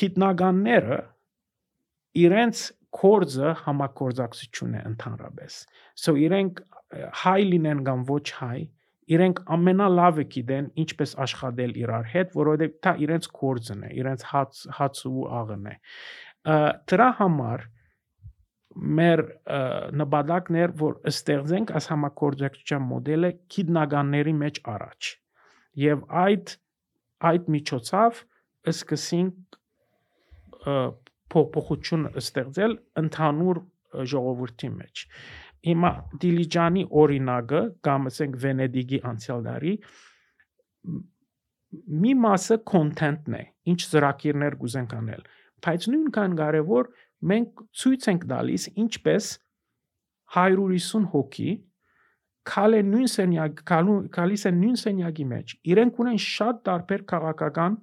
Քիտնականները 0.01 0.99
իրենց 2.25 2.63
կորձը 2.97 3.55
համակորձակցություն 3.65 4.77
է 4.81 4.83
ընդհանրապես։ 4.91 5.57
So 6.01 6.15
իրենք 6.19 6.63
հայ 7.23 7.41
լինեն 7.51 7.83
կամ 7.87 8.05
ոչ 8.11 8.25
հայ, 8.41 8.61
իրենք 9.15 9.43
ամենալավը 9.57 10.25
գիտեն 10.35 10.71
ինչպես 10.85 11.13
աշխատել 11.25 11.77
իրար 11.83 12.09
հետ, 12.15 12.33
որովհետև 12.39 12.75
դա 12.87 12.95
իրենց 13.07 13.29
կորձն 13.41 13.85
է, 13.87 13.91
իրենց 14.01 14.25
հաց 14.31 14.63
հաց 14.79 15.03
ու 15.11 15.27
աղն 15.41 15.69
է։ 15.71 15.77
Դրա 16.91 17.09
համար 17.21 17.65
մեր 18.71 19.21
ը, 19.27 19.61
նպատակն 19.99 20.59
էր 20.63 20.75
որ 20.81 20.99
ստեղծենք 21.11 21.73
այս 21.79 21.89
համակորձակցության 21.91 22.85
մոդելը 22.91 23.31
քիդնականների 23.55 24.35
մեջ 24.41 24.61
առաջ 24.75 25.09
եւ 25.85 26.05
այդ 26.23 26.53
այդ 27.31 27.49
միջոցով 27.57 28.21
սկսենք 28.71 29.59
փոփոխություն 31.35 32.09
ստեղծել 32.23 32.75
ընդհանուր 33.03 33.61
ժողովրդի 34.13 34.71
մեջ 34.81 35.05
հիմա 35.71 35.91
դիլիջանի 36.25 36.83
օրինակը 37.03 37.63
կամ 37.87 38.11
ասենք 38.11 38.37
վենեդիգի 38.45 39.01
անցյալ 39.11 39.43
դարի 39.47 39.73
մ- 40.91 41.03
մի 42.05 42.13
մասը 42.25 42.57
content-ն 42.71 43.37
է 43.41 43.43
ինչ 43.73 43.81
ծրագիրներ 43.93 44.57
կուզենք 44.63 44.95
անել 45.01 45.25
բայց 45.67 45.89
նույնքան 45.95 46.37
կարևոր 46.41 46.89
մենք 47.31 47.65
ցույց 47.83 48.07
ենք 48.15 48.23
տալիս 48.33 48.65
ինչպես 48.85 49.27
150 50.41 51.11
հոգի 51.13 51.51
քալե 52.51 52.81
նույն 52.89 53.09
սենյակ 53.13 53.61
քալիս 54.17 54.45
են 54.51 54.61
նույն 54.65 54.79
սենյակի 54.83 55.27
մեջ 55.35 55.55
իրենք 55.75 55.99
ունեն 56.05 56.21
շատ 56.27 56.63
տարբեր 56.71 57.03
քաղաքական 57.13 57.77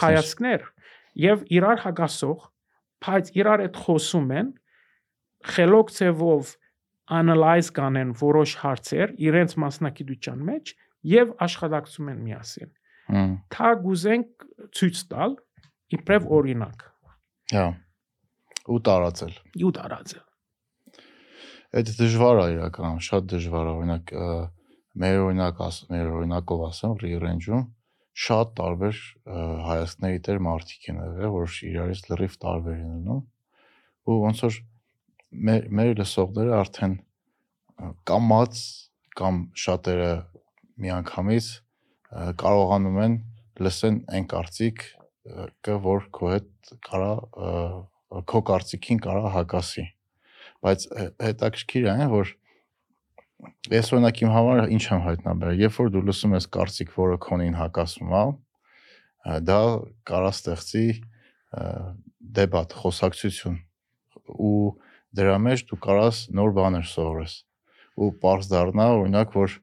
հայացքներ 0.00 0.64
եւ 1.18 1.44
իրար 1.58 1.82
հագասող 1.84 2.46
բայց 3.06 3.30
իրար 3.40 3.64
հետ 3.64 3.80
խոսում 3.84 4.32
են 4.40 4.50
խելոք 5.50 5.92
ցևով 5.96 6.54
analyze 7.20 7.74
կանեն 7.74 8.14
որոշ 8.20 8.56
հարցեր 8.62 9.14
իրենց 9.30 9.56
մասնակցության 9.64 10.42
մեջ 10.50 10.74
եւ 11.10 11.32
աշխատակցում 11.46 12.10
են 12.12 12.20
միասին 12.28 12.72
թա 13.50 13.70
գուզենք 13.84 14.48
ցույց 14.78 15.04
տալ 15.10 15.36
իբրև 15.96 16.28
օրինակ 16.38 16.84
հա։ 17.56 17.68
Ու 18.70 18.80
տարածել։ 18.86 19.34
ու 19.66 19.72
տարածել 19.80 20.26
Այդ 21.70 21.90
դժվար 22.00 22.38
է 22.40 22.46
իրականում, 22.50 23.02
շատ 23.06 23.26
դժվար 23.30 23.68
է, 23.70 23.72
օրինակ 23.80 24.12
մեր 25.00 25.18
օրինակ 25.24 25.60
աս, 25.66 25.76
մեր 25.90 26.08
օրինակով 26.18 26.62
ասեմ, 26.66 26.94
ռեյրենջում 27.02 27.60
շատ 28.20 28.52
տարբեր 28.60 28.98
հայացքների 29.66 30.20
տեր 30.26 30.40
մարդիկ 30.46 30.88
են 30.92 31.00
եղել, 31.00 31.30
որ 31.36 31.54
իրարից 31.70 32.02
լրիվ 32.10 32.34
տարբեր 32.44 32.76
են 32.76 32.90
լինում։ 32.96 33.22
Ու 34.10 34.18
ոնց 34.24 34.42
որ 34.44 34.58
մեր 35.48 35.68
մեր 35.80 35.92
լսողները 36.00 36.56
արդեն 36.60 36.96
կամած 38.10 38.62
կամ 39.20 39.40
շատերը 39.64 40.10
միանգամից 40.84 41.48
կարողանում 42.42 42.98
են 43.04 43.16
լսեն 43.60 44.02
այն 44.16 44.28
կարծիք 44.34 44.84
որ 45.84 46.10
քո 46.16 46.34
հետ 46.34 46.74
կարա 46.86 47.14
քո 48.30 48.40
կարծիքին 48.50 49.00
կարա 49.04 49.32
հակասի 49.36 49.86
բայց 50.64 50.86
հե- 50.92 51.10
հետաքրքիր 51.24 51.86
է, 51.86 51.90
այն, 51.94 52.10
որ 52.12 52.32
ես 53.72 53.92
օրինակ 53.94 54.20
իմ 54.24 54.32
համար 54.34 54.60
ինչ 54.76 54.84
եմ 54.90 55.02
հայտնաբերել, 55.06 55.60
երբ 55.64 55.78
որ 55.80 55.90
դու 55.94 56.04
լսում 56.10 56.36
ես 56.36 56.46
կարծիք, 56.56 56.92
որը 56.96 57.18
քոնին 57.26 57.56
հակասում 57.60 58.14
է, 58.20 58.24
դա 59.48 59.60
կարա 60.10 60.32
ստեղծի 60.36 60.86
դեբատ, 62.40 62.76
խոսակցություն 62.80 63.58
ու 64.30 64.76
դրա 65.16 65.36
մեջ 65.42 65.64
դու 65.70 65.80
կարաս 65.86 66.20
նոր 66.38 66.52
բաներ 66.56 66.86
սովորես 66.86 67.34
ու 68.00 68.10
པարզ 68.20 68.50
դառնա 68.52 68.86
օրինակ 69.00 69.34
որ 69.34 69.56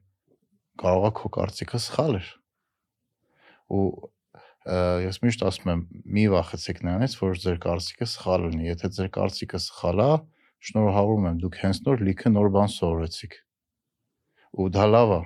կարողա 0.82 1.10
քո 1.18 1.30
կարծիքը 1.38 1.80
սխալ 1.84 2.18
էր 2.18 2.28
ու 3.78 3.86
ես 5.08 5.20
միշտ 5.24 5.44
ասում 5.48 5.70
եմ 5.72 5.82
մի 6.18 6.24
վախեցեք 6.34 6.82
նրանից 6.84 7.16
որ 7.22 7.38
ձեր 7.44 7.60
կարծիքը 7.64 8.08
սխալ 8.12 8.44
լինի 8.48 8.68
եթե 8.68 8.90
ձեր 8.98 9.10
կարծիքը 9.16 9.60
սխալ 9.64 10.02
է 10.04 10.10
շնորհավորում 10.68 11.28
եմ 11.30 11.40
դուք 11.44 11.58
հենց 11.62 11.80
նոր 11.88 12.04
լիքը 12.08 12.32
նոր 12.34 12.50
բան 12.58 12.72
սովորեցիք 12.76 13.38
ու 14.58 14.68
դա 14.74 14.86
լավ 14.92 15.12
է 15.16 15.20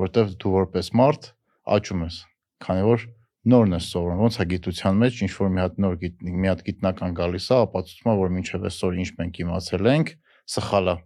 որովհետև 0.00 0.32
դու 0.42 0.54
որպես 0.54 0.90
մարդ 1.00 1.28
աճում 1.76 2.04
ես 2.04 2.16
քանի 2.64 2.86
որ 2.88 3.06
նորն 3.54 3.76
ես 3.76 3.88
սովորում 3.94 4.22
ոնց 4.24 4.38
է 4.40 4.46
գիտության 4.52 5.02
մեջ 5.04 5.20
ինչ 5.24 5.32
որ 5.34 5.50
մի 5.54 5.62
հատ 5.64 5.76
նոր 5.84 5.98
գիտ, 6.04 6.14
մի 6.24 6.48
հատ 6.50 6.62
գիտնական 6.68 7.18
գալիս 7.18 7.48
է 7.50 7.58
ապացուցում 7.64 8.10
է 8.12 8.16
որ 8.20 8.32
մինչև 8.38 8.66
այսօր 8.70 8.96
ինչ 9.04 9.10
մենք 9.20 9.40
իմացել 9.44 9.90
ենք 9.94 10.14
սխալ 10.54 10.90
է 10.94 10.96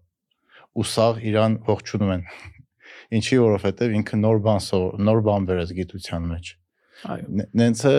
ու 0.79 0.87
սաղ 0.93 1.21
իրան 1.33 1.59
ողջունում 1.69 2.15
են 2.15 2.25
ինչի 3.19 3.41
որովհետև 3.43 3.99
ինքը 3.99 4.23
նոր 4.23 4.41
բան 4.49 4.65
նոր 5.09 5.23
բան 5.29 5.51
վերեց 5.51 5.75
գիտության 5.83 6.33
մեջ 6.33 6.55
այո 6.55 7.47
Նենց 7.59 7.83
է 7.87 7.97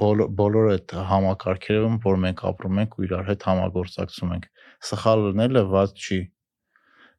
բոլոր 0.00 0.68
այդ 0.74 0.94
համակարգերում, 1.10 1.96
որ 2.04 2.16
մենք 2.24 2.42
ապրում 2.50 2.78
ենք 2.82 2.96
ու 2.96 3.04
իրար 3.06 3.28
հետ 3.30 3.44
համագործակցում 3.48 4.32
ենք։ 4.36 4.46
Սխալ 4.90 5.24
լինելը 5.26 5.62
ված 5.70 6.04
չի։ 6.04 6.18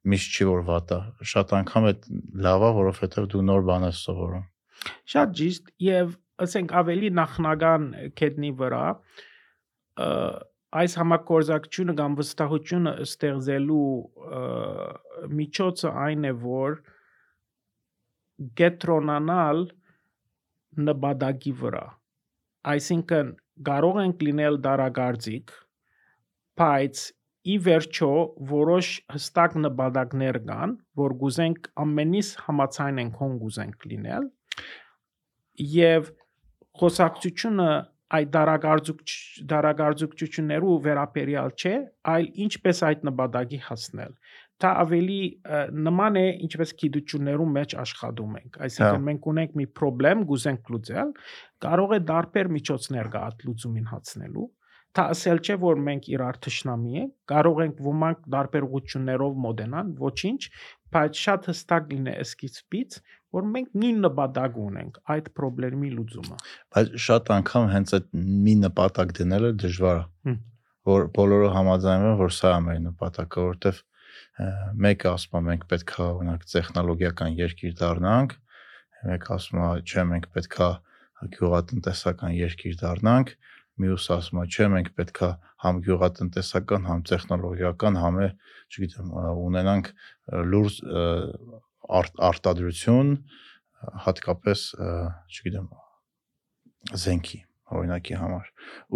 Միշտ 0.01 0.37
չի 0.37 0.45
որ 0.49 0.63
վատ 0.71 0.95
է։ 0.95 0.99
Շատ 1.31 1.51
անգամ 1.61 1.87
այդ 1.91 2.07
լավ 2.45 2.63
է, 2.65 2.71
որովհետև 2.81 3.27
դու 3.33 3.43
նոր 3.51 3.67
բան 3.69 3.87
ես 3.91 4.05
սովորում։ 4.07 4.47
շատ 5.11 5.33
ճիշտ 5.39 5.71
եւ 5.85 6.13
ասենք 6.41 6.73
ավելի 6.81 7.11
նախնական 7.17 7.87
կետնի 8.21 8.51
վրա 8.61 8.85
այս 10.81 10.95
համակորձակցությունը 11.01 11.95
կամ 11.99 12.17
վստահությունը 12.21 12.93
ստեղծելու 13.05 13.89
միջոցը 15.41 15.93
այն 16.05 16.29
է 16.31 16.33
որ 16.45 16.77
գետրոնանալ 18.61 19.65
նպատակի 20.89 21.53
վրա 21.61 21.85
այսինքն 22.73 23.33
կարող 23.67 23.99
ենք 24.05 24.23
լինել 24.29 24.61
դարագարձիկ 24.65 25.53
բայց 26.61 27.03
ի 27.41 27.55
վերջո 27.65 28.09
որոշ 28.51 28.89
հստակ 29.15 29.55
նպատակներ 29.65 30.37
կան 30.49 30.75
որ 31.01 31.15
գուզենք 31.21 31.69
ամենից 31.83 32.29
համացայն 32.47 33.01
ենք 33.05 33.21
հոն 33.21 33.37
գուզենք 33.41 33.87
լինել 33.91 34.27
եւ 35.71 36.11
խոսակցությունը 36.81 37.71
այդ 38.11 38.31
դարագարձուկ 38.35 39.01
դարագարձուկություններու 39.51 40.77
վերապերյալ 40.85 41.51
չէ, 41.55 41.73
այլ 42.13 42.25
ինչպես 42.45 42.81
այդ 42.87 43.05
նպատակի 43.07 43.59
հասնել։ 43.67 44.15
Դա 44.61 44.71
ավելի 44.81 45.19
նման 45.87 46.17
է 46.21 46.25
ինչպես 46.47 46.73
գիտություններում 46.81 47.53
մեջ 47.57 47.75
աշխատում 47.83 48.35
ենք։ 48.41 48.57
Հա։ 48.59 48.67
Այսինքն 48.67 49.05
մենք 49.07 49.29
ունենք 49.31 49.55
մի 49.61 49.67
խնդրեմ, 49.79 50.25
գուզենք 50.31 50.73
լուծել, 50.75 51.13
կարող 51.65 51.95
է 51.97 51.99
դարբեր 52.11 52.51
միջոցներ 52.57 53.09
գա 53.15 53.23
այդ 53.31 53.45
լուծումին 53.47 53.87
հասնելու։ 53.95 54.47
Դա 54.91 55.03
ասել 55.13 55.39
չէ, 55.39 55.55
որ 55.61 55.81
մենք 55.87 56.07
իրար 56.11 56.37
թշնամի 56.43 56.97
ենք, 57.01 57.11
կարող 57.31 57.59
ենք 57.63 57.77
ոմանք 57.85 58.23
դարբեր 58.33 58.65
ուղություններով 58.67 59.37
մոդենան, 59.45 59.91
ոչինչ, 60.01 60.41
բայց 60.91 61.21
շատ 61.25 61.47
հստակ 61.51 61.85
լինե 61.91 62.15
սկիզբից, 62.25 62.97
որ 63.31 63.45
մենք 63.51 63.77
նույն 63.81 64.01
նպատակ 64.05 64.57
ունենք 64.61 64.97
այդ 65.15 65.29
խնդրի 65.39 65.91
լուծումը։ 65.95 66.39
Բայց 66.75 66.91
շատ 67.05 67.31
անգամ 67.37 67.69
հենց 67.71 67.93
այդ 67.97 68.09
մի 68.47 68.55
նպատակ 68.65 69.13
դնելը 69.21 69.51
դժվար 69.63 70.01
է։ 70.01 70.35
Որ 70.91 71.07
բոլորը 71.15 71.49
համաձայնվում 71.55 72.11
են, 72.11 72.19
որ 72.21 72.31
սա 72.35 72.51
է 72.51 72.61
մեր 72.67 72.79
նպատակը, 72.89 73.41
որովհետև 73.47 73.81
մեկը 74.81 75.09
ասում 75.11 75.37
է 75.37 75.41
մենք 75.47 75.65
պետքա 75.71 76.05
օրինակ 76.11 76.45
տեխնոլոգիական 76.51 77.35
երկիր 77.37 77.75
դառնանք, 77.81 78.33
մեկը 79.11 79.33
ասում 79.35 79.61
է 79.61 79.67
չէ 79.85 80.05
մենք 80.11 80.27
պետքա 80.35 80.69
գյուղատնտեսական 81.35 82.33
երկիր 82.39 82.79
դառնանք, 82.81 83.33
մյուս 83.81 84.07
ասում 84.17 84.41
է, 84.41 84.45
չէ, 84.51 84.67
մենք 84.75 84.89
պետքա 84.97 85.29
համ 85.63 85.83
գյուղատնտեսական, 85.87 86.89
համ 86.89 87.03
տեխնոլոգիական, 87.11 87.99
համ 88.01 88.19
է, 88.21 88.27
չգիտեմ, 88.71 89.13
ունենանք 89.45 89.93
լուրջ 90.51 90.81
արտադրություն, 92.31 93.15
հատկապես, 94.07 94.65
չգիտեմ, 95.31 95.71
զենքի 96.91 97.41
օրինակի 97.71 98.17
համար 98.19 98.47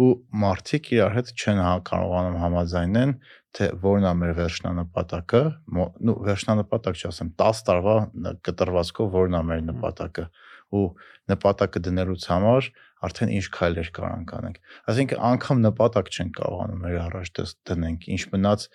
ու 0.04 0.08
մարդիկ 0.42 0.88
իրար 0.96 1.14
հետ 1.16 1.30
չեն 1.36 1.60
հա 1.64 1.72
կարողանում 1.88 2.38
համաձայնեն 2.42 3.14
թե 3.56 3.68
որն 3.84 4.08
է 4.10 4.12
մեր 4.20 4.32
վերջնանպատակը 4.40 5.42
նո 5.78 6.16
վերջնանպատակ 6.26 7.00
չասեմ 7.00 7.30
10 7.42 7.62
տարվա 7.68 7.96
կտրվածքով 8.48 9.16
որն 9.16 9.38
է 9.38 9.42
մեր 9.50 9.62
նպատակը 9.70 10.26
ու 10.76 10.84
նպատակը 11.32 11.84
դնելուց 11.86 12.28
համար 12.32 12.70
արդեն 13.06 13.32
ինչ 13.36 13.46
քայլեր 13.56 13.90
կարանք 13.96 14.30
անենք 14.36 14.60
այսինքն 14.92 15.24
անգամ 15.30 15.58
նպատակ 15.66 16.12
չեն 16.16 16.30
կարողանում 16.36 16.80
մեր 16.86 16.96
առաջ 17.06 17.42
դնենք 17.70 18.06
ինչ 18.16 18.22
մնաց 18.36 18.68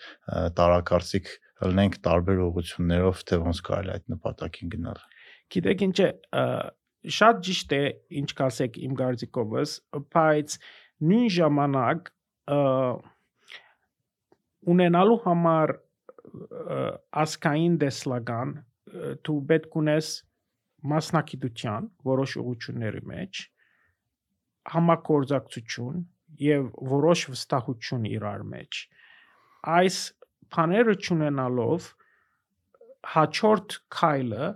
տարակարծիք 0.61 1.31
լնենք 1.61 1.97
տարբեր 2.05 2.43
ուղություններով 2.45 3.23
թե 3.31 3.41
ոնց 3.41 3.63
կարելի 3.69 3.91
այդ 3.95 4.05
նպատակին 4.13 4.71
գնալ 4.75 5.01
գիտեք 5.51 5.83
ինչ 5.87 5.97
է 6.05 6.09
շատ 7.09 7.39
ճիշտ 7.45 7.73
է 7.73 7.83
ինչ 8.21 8.29
կասեք 8.37 8.77
իմ 8.85 8.97
գարձիկովս, 8.99 9.71
բայց 10.13 10.57
նույն 11.11 11.29
ժամանակ 11.35 12.11
ունենալու 14.73 15.21
համար 15.25 15.73
ասկային 17.23 17.79
դեսլական 17.81 18.53
դու 19.25 19.39
պետք 19.49 19.79
ունես 19.81 20.11
մասնակիտության 20.91 21.89
որոշ 22.11 22.37
ուղությունների 22.41 23.01
մեջ 23.09 23.41
համակորձակցություն 24.75 26.01
եւ 26.41 26.67
որոշ 26.93 27.25
վստահություն 27.33 28.07
իրար 28.11 28.43
մեջ 28.53 28.81
այս 29.77 29.97
բաները 30.55 30.95
ճանենալով 31.07 31.87
հաջորդ 33.13 33.77
քայլը 33.97 34.49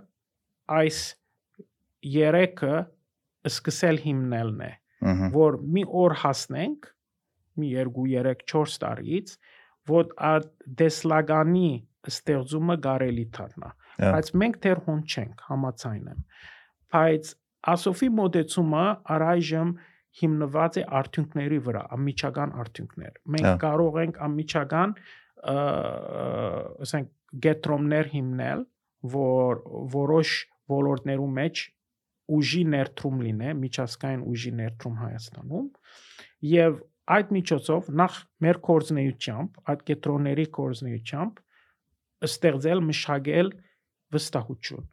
այս 0.78 1.00
երեքը 2.16 2.74
սկսել 3.50 4.02
հիմնելն 4.06 4.62
է 4.66 4.72
որ 5.36 5.58
մի 5.76 5.84
օր 6.02 6.16
հասնենք 6.22 6.90
մի 7.60 7.70
2 7.88 8.06
3 8.26 8.46
4 8.52 8.78
տարից 8.84 9.34
որ 9.90 10.14
դեսլագանի 10.82 11.70
ստեղծումը 12.10 12.76
կարելի 12.86 13.26
դառնա 13.36 13.70
բայց 14.02 14.30
մենք 14.42 14.56
դեռ 14.66 14.80
հոն 14.86 15.02
չենք 15.06 15.44
համացայն 15.50 16.08
եմ 16.12 16.24
բայց 16.96 17.30
ասոֆի 17.74 18.08
մոդեցումը 18.20 18.84
առայժմ 19.16 19.70
հիմնված 20.20 20.80
է 20.80 20.82
արդյունքների 21.00 21.58
վրա 21.66 21.82
ամիջական 21.96 22.52
արդյունքներ 22.62 23.14
մենք 23.36 23.62
կարող 23.66 23.98
ենք 24.02 24.20
ամիջական 24.26 24.94
ասենք 26.86 27.10
գետրոմներ 27.46 28.12
հիմնել 28.16 28.64
որ 29.16 29.62
որոշ 29.96 30.30
ոլորտներու 30.72 31.30
մեջ 31.38 31.62
ուժի 32.36 32.62
ներդրում 32.72 33.18
լինե, 33.26 33.50
միջազգային 33.62 34.22
ուժի 34.26 34.52
ներդրում 34.60 34.96
Հայաստանում 35.02 35.66
եւ 36.50 36.78
այդ 37.16 37.28
միջոցով 37.36 37.90
նախ 38.00 38.16
մեր 38.46 38.58
կորձնեությամբ, 38.66 39.60
այդ 39.70 39.84
կետրոնների 39.90 40.46
կորձնեությամբ 40.56 41.42
ստեղծել 42.26 42.82
մշակել 42.86 43.52
վստահություն 44.16 44.88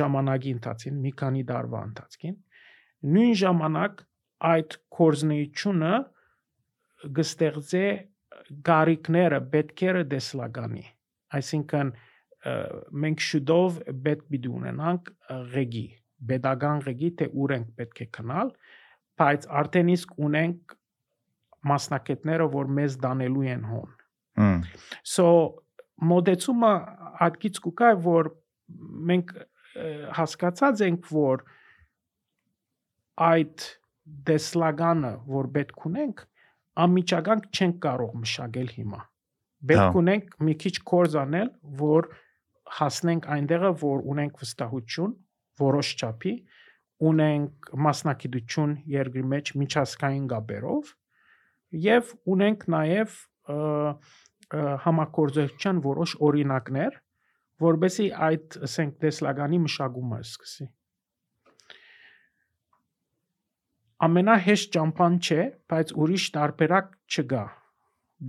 ժամանակի 0.00 0.52
ընթացին 0.56 1.00
մի 1.04 1.12
քանի 1.20 1.44
դարվա 1.50 1.80
ընթացքին 1.88 2.36
նույն 3.14 3.34
ժամանակ 3.42 4.04
այդ 4.50 4.76
կորձնեությունը 4.98 5.92
գստեղծե 7.20 7.86
գարիկները 8.70 9.40
պետքերը 9.54 10.04
դեսլագանի 10.10 10.84
այսինքն 11.40 11.94
մենք 13.04 13.24
շուտով 13.30 13.80
պետք 14.04 14.28
պիտի 14.32 14.52
ունենանք 14.60 15.10
ղեգի 15.54 15.88
pedagogan 16.28 16.82
ղեկի 16.84 17.10
թե 17.20 17.28
ուր 17.42 17.54
ենք 17.56 17.72
պետք 17.80 18.02
է 18.04 18.06
քնալ, 18.16 18.52
բայց 19.20 19.46
արդեն 19.60 19.92
իսկ 19.94 20.12
ունենք 20.26 20.74
մասնակետները, 21.70 22.48
որ 22.56 22.70
մեզ 22.80 22.96
դանելու 23.04 23.46
են 23.54 23.64
հոն։ 23.70 23.96
So 25.04 25.26
մոդեցումը 26.10 26.72
հատկից 27.20 27.60
կուկա 27.66 27.90
որ 28.04 28.30
մենք 29.10 29.34
հասկացած 30.16 30.84
ենք 30.88 31.10
որ 31.12 31.44
այդ 33.26 33.66
դեսլագանը 34.30 35.12
որ 35.30 35.48
պետք 35.56 35.86
ունենք 35.90 36.22
ամիջական 36.84 37.42
չենք 37.50 37.80
կարող 37.84 38.14
մշակել 38.24 38.70
հիմա 38.76 39.00
պետք 39.70 39.82
Հա։ 39.84 40.00
ունենք 40.00 40.38
մի 40.48 40.54
քիչ 40.64 40.74
կորձ 40.92 41.16
անել 41.22 41.50
որ 41.82 42.08
հասնենք 42.78 43.28
այնտեղը 43.36 43.72
որ 43.82 44.06
ունենք 44.14 44.40
վստահություն 44.40 45.12
որոշ 45.60 45.92
չափի 46.00 46.34
ունենք 47.10 47.70
մասնակցություն 47.86 48.74
երկրի 48.94 49.22
մեջ 49.34 49.52
միջազգային 49.60 50.26
գաբերով 50.32 50.90
եւ 51.84 52.10
ունենք 52.34 52.66
նաեւ 52.76 53.20
համակորձության 54.84 55.80
որոշ 55.86 56.16
օրինակներ 56.28 56.98
որբեսի 57.64 58.06
այդ 58.28 58.58
ասենք 58.66 59.00
դեսլագանի 59.04 59.58
մշակումը 59.66 60.20
սկսի 60.26 60.66
ամենահեշտ 64.06 64.70
ճամփան 64.76 65.16
չէ 65.20 65.46
բայց 65.70 65.94
ուրիշ 66.02 66.26
տարբերակ 66.36 66.92
չկա 67.14 67.42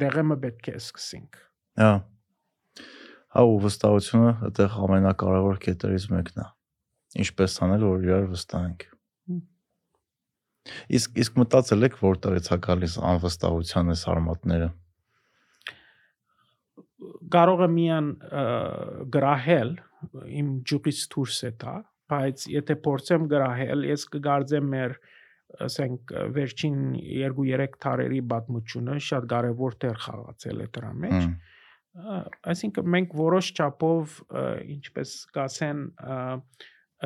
դեղեմը 0.02 0.38
պետք 0.46 0.72
է 0.72 0.76
սկսենք 0.82 1.38
Հա։ 1.82 1.92
Հա 3.32 3.44
ու 3.48 3.60
վստահությունը 3.66 4.32
այդտեղ 4.48 4.74
ամենակարևոր 4.88 5.62
կետերից 5.66 6.08
մեկն 6.12 6.42
է 6.44 6.48
ինչպես 7.24 7.56
անել 7.66 7.86
որ 7.88 8.04
իրար 8.08 8.28
վստահենք 8.32 8.88
իսկ 10.98 11.22
իսկ 11.24 11.40
մտածել 11.42 11.88
եք 11.88 11.96
որտեղից 12.02 12.50
է 12.52 12.58
գալիս 12.68 12.98
անվստահության 13.12 13.94
այս 13.96 14.04
արմատները 14.12 14.68
կարող 17.36 17.64
է 17.66 17.70
միան 17.78 18.12
գրահել 19.16 19.72
իմ 20.42 20.52
ջուկից 20.70 21.02
դուրս 21.16 21.40
է 21.48 21.52
դա 21.64 21.76
բայց 22.12 22.46
եթե 22.52 22.78
փորձեմ 22.86 23.28
գրահել 23.32 23.88
ես 23.88 24.06
կգարձեմ 24.14 24.70
մեր 24.76 24.96
ասենք 25.66 26.14
վերջին 26.36 26.78
2-3 26.97 27.78
տարերի 27.84 28.20
պատմությունը 28.32 28.97
շատ 29.08 29.28
կարևոր 29.34 29.78
դեր 29.84 30.02
խաղացել 30.06 30.64
է 30.66 30.68
դրա 30.78 30.91
մեջ 31.04 31.18
այսինքն 32.54 32.91
մենք 32.95 33.16
որոշ 33.20 33.52
չափով 33.58 34.18
ինչպես 34.78 35.16
կասեն 35.36 35.82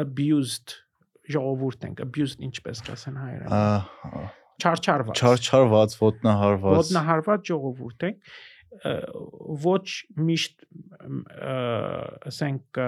abused 0.06 0.76
ժողովուրդ 1.36 1.88
ենք 1.90 2.04
abused 2.06 2.44
ինչպես 2.46 2.84
կասեն 2.90 3.22
հայերեն 3.24 4.28
չարչարված 4.62 5.22
չարչարված 5.22 5.96
ոտնահարված 6.02 6.78
ոտնահարված 6.82 7.50
ժողովուրդ 7.50 8.06
ենք 8.10 8.36
ոչ 9.66 9.88
միշտ 10.30 10.68
ասենք 12.32 12.82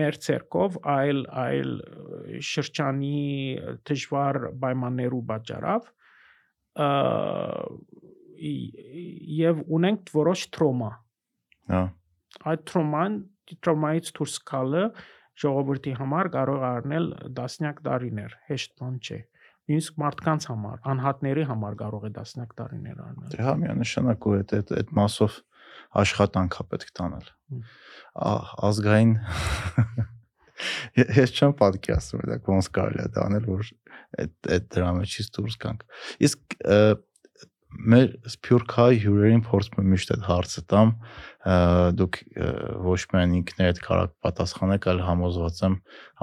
մեր 0.00 0.18
ցերկով 0.26 0.78
այլ 0.94 1.20
այլ 1.44 1.74
շրջանի 2.48 3.18
դժվար 3.90 4.40
պայմաններու 4.64 5.22
պատճառով 5.30 5.90
եւ 9.40 9.62
ունենք 9.78 10.14
որոշ 10.14 10.48
տրոմա 10.54 10.90
հա 11.74 11.84
այդ 12.50 12.64
տրոման 12.70 13.20
տրոմայից 13.64 14.10
դուրս 14.16 14.34
գալը 14.50 14.82
ժողովրդի 15.42 15.94
համար 15.98 16.30
կարող 16.34 16.64
է 16.64 16.68
առնել 16.70 17.06
դասնյակ 17.38 17.80
տարիներ, 17.86 18.36
հեշտ 18.50 18.74
բան 18.80 18.98
չէ։ 19.02 19.18
Նույնիսկ 19.64 19.98
մարդկանց 20.02 20.46
համար, 20.50 20.80
անհատների 20.92 21.44
համար 21.50 21.76
կարող 21.80 22.04
է 22.04 22.10
դասնյակ 22.18 22.54
տարիներ 22.60 22.98
առնել։ 23.04 23.30
Դե 23.34 23.46
հա 23.46 23.54
միանշանակ 23.62 24.28
ու 24.28 24.34
այդ 24.38 24.54
այդ 24.78 24.92
մասով 24.98 25.38
աշխատանք 26.02 26.58
է 26.60 26.66
պետք 26.72 26.92
տանել։ 26.98 27.30
Ազգային 28.68 29.14
ես 31.22 31.34
չեմ 31.34 31.56
պատկերացնում 31.60 32.28
դա 32.30 32.38
ոնց 32.48 32.68
կարելի 32.76 33.02
է 33.04 33.08
դա 33.14 33.24
անել 33.28 33.48
որ 33.50 33.72
այդ 34.24 34.50
այդ 34.56 34.68
դրա 34.74 34.92
մեջից 35.00 35.30
դուրս 35.34 35.56
գանք։ 35.64 35.84
Իսկ 36.28 36.56
մեր 37.74 38.12
սփյուռքահայ 38.30 38.98
հյուրերին 39.02 39.42
փորձում 39.48 39.80
եմ 39.82 39.88
միշտ 39.94 40.12
այդ 40.14 40.26
հարցը 40.28 40.62
տամ 40.70 40.92
դուք 41.98 42.18
ոչ 42.86 43.00
միայն 43.14 43.34
ինքներդ 43.40 43.80
կարող 43.86 44.12
պատասխանեք 44.24 44.86
այլ 44.92 45.02
համոզված 45.08 45.58
եմ 45.66 45.74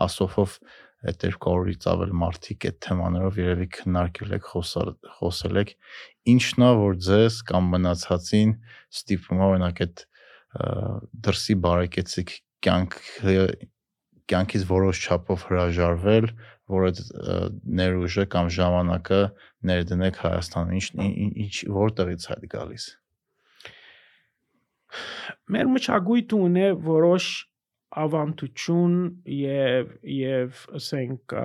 ասոֆով 0.07 0.55
այդ 1.09 1.25
200-ից 1.25 1.87
ավել 1.91 2.13
մարդիկ 2.21 2.67
այդ 2.69 2.77
թեմաներով 2.85 3.39
երևի 3.41 3.67
քննարկել 3.77 4.35
եք 4.37 4.47
խոսալ 4.51 4.91
խոսել 5.17 5.61
եք 5.61 5.73
ինչն 6.35 6.65
է 6.67 6.71
որ 6.81 6.97
ձեզ 7.07 7.41
կամ 7.51 7.69
մնացածին 7.75 8.55
ստիպում 9.01 9.41
է 9.41 9.45
օրինակ 9.49 9.83
այդ 9.87 10.05
դրսի 11.25 11.57
բարեկեցիկ 11.65 12.33
կյանք 12.61 12.97
կյանքից 14.31 14.63
որոշ 14.69 14.99
չափով 15.05 15.45
հրաժարվել, 15.49 16.27
որ 16.71 16.87
այդ 16.87 16.99
ներուժը 17.79 18.25
կամ 18.31 18.49
ժամանակը 18.55 19.21
ներդնեք 19.71 20.19
Հայաստանում։ 20.23 20.75
Ինչ 20.77 20.87
ինչ 21.43 21.55
որտեղից 21.77 22.27
է 22.31 22.37
գալիս։ 22.53 22.85
Մեր 25.51 25.71
մշակույթը 25.75 26.39
ունի 26.47 26.67
որոշ 26.87 27.27
ավանդություն 27.99 28.97
եւ 29.35 29.93
եւ 30.07 30.65
ասենք 30.79 31.35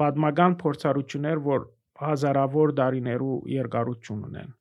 բադմական 0.00 0.56
փորձառություններ, 0.60 1.42
որ 1.44 1.66
հազարավոր 2.00 2.72
դարիներու 2.80 3.36
երկարություն 3.54 4.22
ունեն։ 4.30 4.54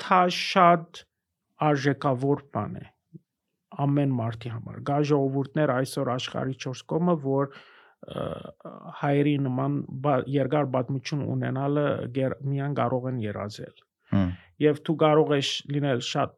Դա 0.00 0.22
շատ 0.36 1.04
արժեքավոր 1.70 2.42
բան 2.54 2.80
է 2.80 2.86
ամեն 3.84 4.14
մարդի 4.16 4.52
համար։ 4.54 4.78
Գա 4.88 4.96
ժողովուրդներ 5.10 5.72
այսօր 5.76 6.10
աշխարհի 6.14 6.56
4 6.64 6.86
կողմը, 6.92 7.14
որ 7.24 7.52
հայերի 9.00 9.34
նման 9.44 9.76
երկար 10.34 10.68
պատմություն 10.74 11.24
ունենալը 11.34 11.86
միան 12.48 12.76
կարող 12.80 13.08
են 13.12 13.18
երազել։ 13.26 13.82
Եվ 14.64 14.80
դու 14.88 14.96
կարող 15.04 15.34
ես 15.36 15.50
լինել 15.74 16.00
շատ 16.08 16.32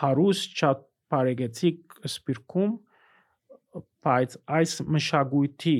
հարուստ, 0.00 0.54
շատ 0.60 0.84
բարեգեցիկ 1.14 1.98
սպիրկում, 2.08 2.72
բայց 4.04 4.38
այս 4.58 4.72
մշակույթի 4.94 5.78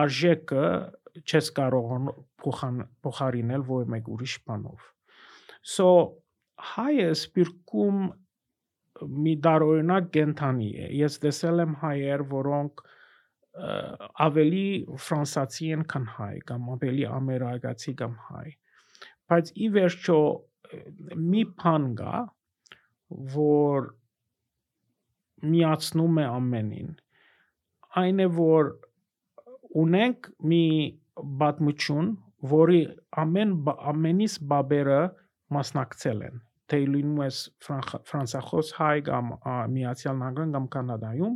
արժեքը 0.00 0.66
չես 1.22 1.50
կարող 1.58 1.94
փոխարինել 2.44 3.64
ոչ 3.68 3.84
մեկ 3.94 4.10
ուրիշ 4.16 4.36
բանով։ 4.48 4.90
So 5.64 5.86
հայը 6.74 7.08
սպիրկում 7.14 8.02
մի 9.24 9.34
դարօրինակ 9.44 10.10
կենթանի 10.14 10.70
է։ 10.86 10.88
Ես 11.00 11.18
տեսել 11.24 11.62
եմ 11.64 11.72
հայեր, 11.82 12.24
որոնք 12.34 12.82
ավելի 14.24 14.66
ֆրանսացի 15.06 15.70
են, 15.76 15.82
քան 15.90 16.06
հայ, 16.14 16.34
կամ 16.50 16.70
ավելի 16.74 17.04
ամերիկացի 17.18 17.94
կամ 18.00 18.14
հայ։ 18.28 18.48
Բայց 19.30 19.52
ի 19.54 19.68
վերջո 19.76 20.18
մի 21.30 21.42
բան 21.60 21.86
կա, 22.00 22.14
որ 23.34 23.90
միացնում 25.44 26.20
է 26.22 26.26
ամենին։ 26.30 26.92
Այն 28.00 28.24
է 28.24 28.28
որ 28.38 28.72
ունենք 29.84 30.30
մի 30.50 30.64
պատմություն, 31.42 32.10
որի 32.54 32.80
ամեն 33.24 33.54
ամենից 33.92 34.40
բաբերը 34.50 35.00
մասնակցել 35.54 36.26
են 36.28 36.42
թե 36.70 36.80
լինում 36.90 37.22
ես 37.24 37.38
ֆրանսախոս 37.64 38.70
հայ 38.78 38.94
կամ 39.08 39.32
միացյալ 39.74 40.20
նահանգներում 40.20 40.54
կամ 40.56 40.68
կանադայում 40.74 41.34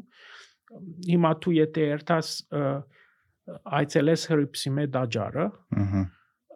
հիմա 1.08 1.32
դու 1.44 1.54
եթե 1.58 1.84
երթաս 1.88 2.30
այցելես 3.78 4.24
հրիփսիմե 4.32 4.86
դաջարը 4.96 5.46
ըհը 5.82 6.04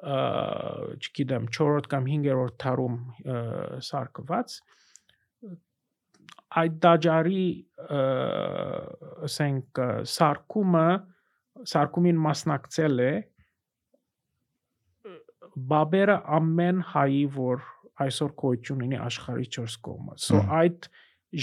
չգիտեմ 0.03 1.45
4-րդ 1.57 1.89
կամ 1.93 2.09
5-րդ 2.13 2.57
թարում 2.65 2.97
սարկված 3.89 4.57
այդ 6.63 6.79
դաջարի 6.85 7.45
ասենք 9.29 9.81
սարկումը 10.13 10.87
սարկումին 11.73 12.19
մասնակցել 12.27 13.05
է 13.07 13.13
բաբերը 15.73 16.17
ամեն 16.39 16.79
հայի 16.93 17.25
որ 17.37 17.65
այսօր 18.03 18.31
գոյություն 18.43 18.85
ունի 18.87 19.01
աշխարհի 19.07 19.49
4 19.57 19.75
կողմը։ 19.87 20.15
So 20.27 20.41
այդ 20.61 20.89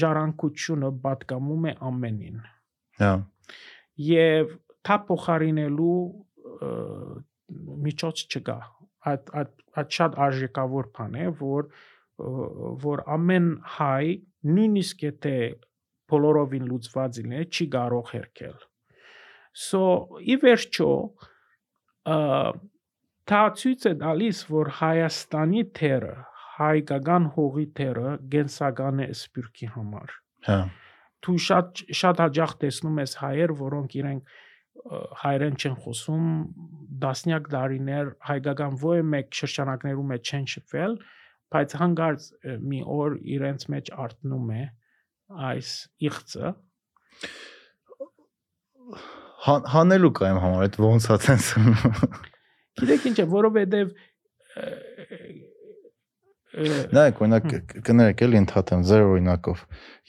ժառանգությունը 0.02 0.90
պատկամում 1.06 1.68
է 1.70 1.74
ամենին։ 1.90 2.42
Հա։ 3.02 3.12
Եվ 4.10 4.56
դա 4.90 4.98
փոխարինելու 5.10 6.00
միջոց 7.86 8.26
չկա։ 8.30 8.58
այդ 9.10 9.32
այդ 9.80 9.96
շատ 9.96 10.18
արժեքավոր 10.26 10.90
բան 10.98 11.16
է, 11.20 11.28
որ 11.40 11.70
որ 12.84 13.04
ամեն 13.16 13.48
հայ 13.78 14.06
նույնիսկ 14.48 15.04
եթե 15.10 15.36
բոլորովին 16.10 16.68
լուծված 16.70 17.20
լինի, 17.24 17.44
չի 17.50 17.66
կարող 17.76 18.12
հերքել։ 18.16 18.58
So 19.60 19.82
ի 20.24 20.36
վերջո 20.44 20.90
դա 23.30 23.42
ցույց 23.62 23.88
է 23.90 23.94
տալիս, 24.04 24.44
որ 24.50 24.72
Հայաստանի 24.80 25.64
թերը 25.80 26.16
հայկական 26.60 27.26
հողի 27.36 27.66
թերը 27.78 28.14
գենսական 28.34 29.04
է 29.06 29.10
սպյուրքի 29.16 29.68
համար։ 29.76 30.16
Հա։ 30.50 30.60
Դու 31.20 31.36
շատ 31.46 31.82
շատ 32.00 32.22
հաջող 32.24 32.54
տեսնում 32.64 33.02
ես 33.04 33.16
հայեր, 33.20 33.54
որոնք 33.60 33.96
իրենք 34.00 34.38
հայերեն 35.22 35.56
չեն 35.60 35.76
խոսում, 35.84 36.28
դասնյակ 37.04 37.48
դարիներ 37.54 38.12
հայկական 38.30 38.78
ո՞ե 38.80 39.02
մեկ 39.14 39.40
շրջանակներում 39.40 40.14
մեջ 40.14 40.32
չեն 40.32 40.46
շփվել, 40.54 40.96
բայց 41.54 41.76
հանգարց 41.82 42.26
մի 42.72 42.82
օր 42.96 43.16
իրենց 43.36 43.68
մեջ 43.74 43.92
արթնում 44.06 44.52
է 44.56 44.64
այս 45.50 45.72
իղծը 46.10 46.54
հանելու 49.76 50.12
կա 50.20 50.32
իմ 50.34 50.42
համար 50.46 50.66
այդ 50.68 50.80
ոնց 50.84 51.10
է 51.10 51.18
ցենց 51.26 51.52
Գիտեք 52.80 53.08
ինչ 53.10 53.18
է, 53.20 53.26
որովհետև 53.34 53.96
Նայեք, 56.50 57.20
օրինակ 57.22 57.46
կներեք 57.86 58.22
էլի 58.26 58.38
ընդհատեմ 58.40 58.82
ձեր 58.90 59.04
օրինակով։ 59.06 59.60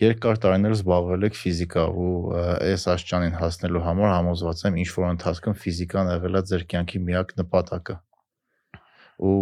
Երկար 0.01 0.39
տարիներ 0.41 0.75
զբաղվել 0.79 1.27
եք 1.29 1.37
ֆիզիկա 1.37 1.85
ու 2.01 2.13
այս 2.41 2.87
աշճանին 2.95 3.37
հասնելու 3.43 3.83
համար 3.85 4.13
համոզված 4.15 4.63
եմ 4.71 4.79
ինչ 4.81 4.89
որ 4.97 5.07
ընթացքում 5.11 5.59
ֆիզիկան 5.65 6.13
եղել 6.15 6.41
է 6.41 6.43
ձեր 6.51 6.65
կյանքի 6.73 7.03
միակ 7.11 7.35
նպատակը։ 7.43 7.97
Ու 9.21 9.37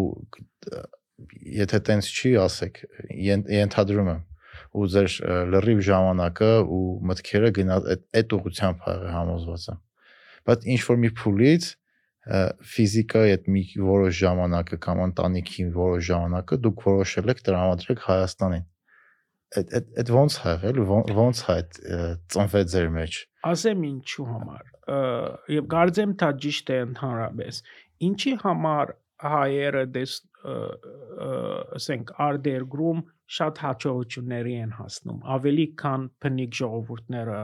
եթե 1.59 1.81
տենց 1.89 2.09
չի, 2.13 2.33
ասեք, 2.45 2.81
ենթադրում 3.59 4.11
եմ 4.15 4.23
ու 4.79 4.87
ձեր 4.93 5.13
լրիվ 5.55 5.83
ժամանակը 5.89 6.51
ու 6.77 6.85
մտքերը 7.09 7.51
գնա 7.59 7.77
այդ 8.21 8.35
ուղությամբ 8.39 8.89
համոզված 9.15 9.69
եմ։ 9.73 9.79
Բայց 10.49 10.67
ինչ 10.75 10.81
որ 10.89 10.99
մի 11.05 11.11
փուլից 11.19 11.69
ֆիզիկայի 12.29 13.35
այդ 13.35 13.47
մի 13.55 13.63
որոշ 13.89 14.19
ժամանակը 14.19 14.79
կամ 14.85 14.99
ընտանիքի 15.07 15.65
որոշ 15.77 16.03
ժամանակը 16.09 16.59
դուք 16.67 16.83
որոշել 16.89 17.33
եք 17.33 17.41
տրամադրեք 17.49 18.03
Հայաստանին 18.09 18.67
այդ 19.57 19.71
այդ 19.79 19.87
այդ 20.03 20.11
ո՞նց 20.13 20.35
է 20.39 20.53
եղել 20.53 20.81
ո՞նց 20.85 21.39
է 21.41 21.55
այդ 21.55 21.79
ծնվեց 22.35 22.73
ձեր 22.75 22.89
մեջ 22.99 23.21
ասեմ 23.49 23.85
ինչու 23.89 24.27
համար 24.29 24.65
եւ 25.57 25.71
կարծեմ 25.73 26.13
դա 26.21 26.29
ճիշտ 26.45 26.73
է 26.75 26.79
ընդհանրապես 26.89 27.63
ինչի 28.09 28.35
համար 28.45 28.93
հայերը 29.25 29.85
դες 29.97 30.19
ասենք 30.47 32.13
արտերգրում 32.25 33.01
շատ 33.39 33.63
հաջողությունների 33.65 34.55
են 34.65 34.75
հասնում 34.79 35.25
ավելի 35.35 35.67
քան 35.83 36.05
փնիկ 36.25 36.59
ժողովուրդները 36.61 37.41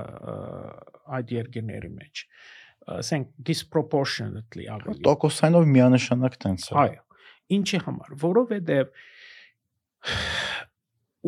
այդ 1.19 1.33
երկրների 1.35 1.91
մեջ 1.97 2.23
ասենք 2.95 3.29
disproportionately 3.49 4.69
ավելի։ 4.69 5.03
Տոկոսայնով 5.07 5.69
միանշանակ 5.75 6.35
տենց 6.45 6.67
է։ 6.69 6.75
Այո։ 6.85 7.03
Ինչի 7.57 7.79
համար, 7.85 8.11
որովհետև 8.25 8.91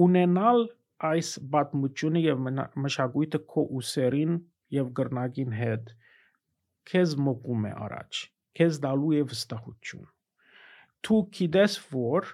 ունենալ 0.07 0.67
այս 1.11 1.31
պատմությունը 1.53 2.23
եւ 2.25 2.43
մշակույթը 2.87 3.41
քո 3.53 3.64
ուսերին 3.81 4.37
եւ 4.77 4.93
գրնագին 5.01 5.57
հետ 5.57 5.93
քեզ 6.91 7.17
մոկում 7.27 7.67
է 7.71 7.73
առաջ 7.87 8.21
քեզ 8.57 8.81
դալու 8.85 9.14
է 9.17 9.23
վստահություն 9.33 10.07
դու 11.07 11.20
գիտես 11.38 11.78
որ 11.92 12.30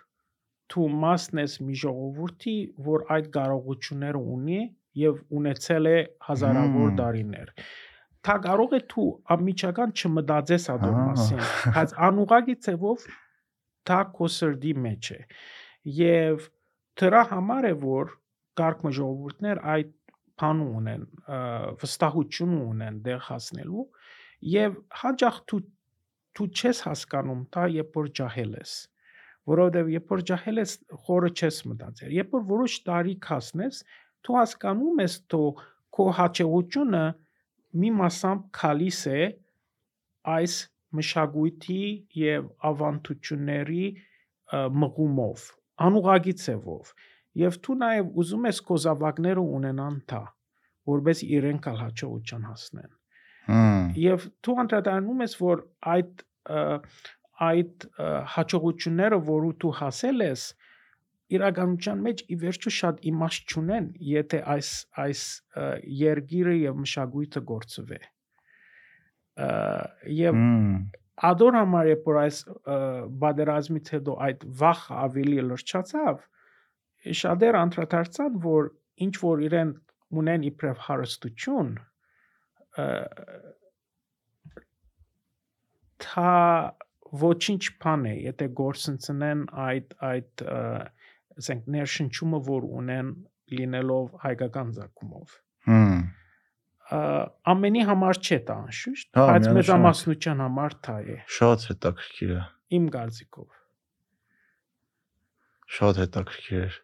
դու 0.73 0.89
մասն 1.05 1.43
ես 1.43 1.57
մի 1.67 1.79
ժողովրդի 1.83 2.59
որ 2.91 3.07
այդ 3.17 3.33
կարողությունները 3.39 4.21
ունի 4.37 4.61
եւ 5.03 5.19
ունեցել 5.41 5.89
է 5.93 5.97
հազարավոր 6.29 6.95
տարիներ 7.01 7.57
Թա 8.23 8.37
կարող 8.39 8.75
է 8.77 8.79
դու 8.93 9.05
ամիջական 9.35 9.93
չմտածես 9.99 10.69
ադոր 10.77 10.93
մասին, 10.95 11.41
բայց 11.75 11.95
անուղագի 12.07 12.55
ցևով 12.67 13.07
դա 13.91 13.99
քո 14.15 14.29
սրդի 14.35 14.75
մեջ 14.85 15.09
է։ 15.15 15.19
Եվ 15.97 16.45
դրա 17.03 17.23
համար 17.33 17.67
է 17.67 17.73
որ 17.83 18.13
կարգ 18.61 18.87
ժողովուրդներ 18.99 19.63
այդ 19.75 19.91
բան 20.43 20.63
ունեն, 20.69 21.03
վստահություն 21.83 22.55
ունեն 22.61 23.03
դեղ 23.09 23.21
հասնելու 23.27 23.87
եւ 24.53 24.79
հաջող 25.03 25.43
դու 25.51 25.61
դու 26.39 26.49
չես 26.59 26.81
հասկանում 26.87 27.43
դա 27.57 27.67
երբ 27.77 27.99
որ 28.01 28.09
ջահել 28.21 28.53
ես 28.61 28.73
որովհետև 29.53 29.93
երբ 29.93 30.13
որ 30.15 30.23
ջահել 30.31 30.63
ես 30.63 30.73
խորը 31.07 31.31
չես 31.39 31.59
մտածել 31.73 32.17
երբ 32.19 32.35
որ 32.37 32.45
որոշ 32.53 32.77
տարի 32.89 33.15
հասնես 33.29 33.81
դու 34.27 34.37
հասկանում 34.39 35.03
ես 35.03 35.17
դու 35.35 35.49
քո 35.97 36.07
հաճողությունը 36.19 37.05
մի 37.83 37.91
մասամբ 37.99 38.45
քալիս 38.59 39.01
է 39.13 39.23
այս 40.37 40.55
մշակույթի 40.99 41.83
եւ 42.23 42.49
ավանդությունների 42.71 43.85
մղումով 44.83 45.45
անուղագի 45.87 46.35
ցևով 46.45 46.93
եւ 47.43 47.59
դու 47.67 47.77
նաեւ 47.83 48.11
ուզում 48.23 48.49
ես 48.51 48.59
քո 48.69 48.79
զավակները 48.87 49.45
ունենան 49.59 50.01
դա 50.13 50.23
որբես 50.93 51.23
իրենք 51.39 51.69
հաջողության 51.83 52.45
հասնեն 52.51 52.93
Հա։ 53.49 53.63
Եվ 53.99 54.27
դու 54.47 54.57
անդրադառնում 54.63 55.23
ես, 55.27 55.37
որ 55.43 55.65
այդ 55.95 56.25
այդ 57.43 57.87
հաջողությունները, 58.33 59.19
որ 59.27 59.47
դու 59.63 59.73
հասել 59.81 60.25
ես, 60.27 60.43
իրականության 61.33 62.03
մեջ 62.07 62.23
ի 62.29 62.37
վերջո 62.43 62.73
շատ 62.79 63.05
իմաստ 63.11 63.53
չունեն, 63.53 63.87
եթե 64.13 64.41
այս 64.55 64.71
այս 65.05 65.23
երգիրը 66.03 66.57
եւ 66.61 66.83
մշակույթը 66.83 67.43
գործվի։ 67.53 68.01
Եվ 70.23 70.43
Ադոր 71.29 71.57
համար 71.59 71.89
երբ 71.93 72.07
որ 72.09 72.19
այս 72.23 72.39
բادرազմից 73.23 73.91
հետո 73.95 74.15
այդ 74.27 74.45
վախ 74.61 74.81
ավելի 75.03 75.43
լրջացավ, 75.49 76.23
շատեր 77.21 77.59
անդրադարձան, 77.61 78.39
որ 78.47 78.71
ինչ 79.07 79.15
որ 79.23 79.43
իրեն 79.47 79.73
ունեն 80.23 80.47
իբրև 80.51 80.81
հարստություն, 80.87 81.71
թա 86.03 86.33
ոչինչ 87.23 87.63
բան 87.83 88.07
է 88.09 88.15
եթե 88.29 88.49
գործընծնեն 88.59 89.43
այդ 89.67 89.95
այդ 90.09 90.45
ասենք 90.49 91.69
ներշնչումը 91.75 92.41
որ 92.49 92.67
ունեն 92.81 93.11
լինելով 93.53 94.07
հայկական 94.25 94.71
զակումով 94.79 95.35
հմ, 95.69 95.99
ամենի 97.53 97.83
համար 97.89 98.21
չէ 98.25 98.39
դա 98.49 98.57
անշուշտ 98.67 99.11
Հա, 99.21 99.27
բայց 99.33 99.49
մեծամասնության 99.59 100.43
համար 100.47 100.77
դա 100.89 100.97
է 101.15 101.19
շատ 101.39 101.67
հետաքրքիր 101.73 102.33
է 102.37 102.41
իմ 102.79 102.89
կարծիքով 102.97 103.51
շատ 105.79 106.01
հետաքրքիր 106.03 106.81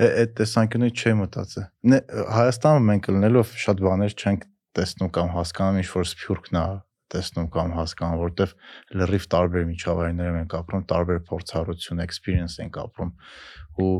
Է- 0.00 0.12
այդ 0.22 0.32
տեսանկյունից 0.40 1.00
չի 1.04 1.12
մտածել 1.20 2.00
Հայաստանը 2.40 2.82
մենք 2.90 3.08
լնելով 3.14 3.54
շատ 3.64 3.80
բաներ 3.86 4.12
չենք 4.20 4.44
տեսնում 4.78 5.12
կամ 5.16 5.30
հասկանում 5.34 5.80
ինչ 5.80 5.88
որ 5.94 6.10
սփյուռքն 6.10 6.58
է 6.60 6.64
տեսնում 7.10 7.48
կամ 7.54 7.72
հասկանում 7.74 8.20
որովհետև 8.20 8.52
լրիվ 9.00 9.24
տարբեր 9.34 9.64
միջավայրներում 9.70 10.36
ենք 10.40 10.52
ապրում 10.60 10.84
տարբեր 10.92 11.24
փորձառություն 11.30 12.04
experience 12.04 12.60
ենք 12.62 12.78
ապրում 12.84 13.10
ու 13.82 13.94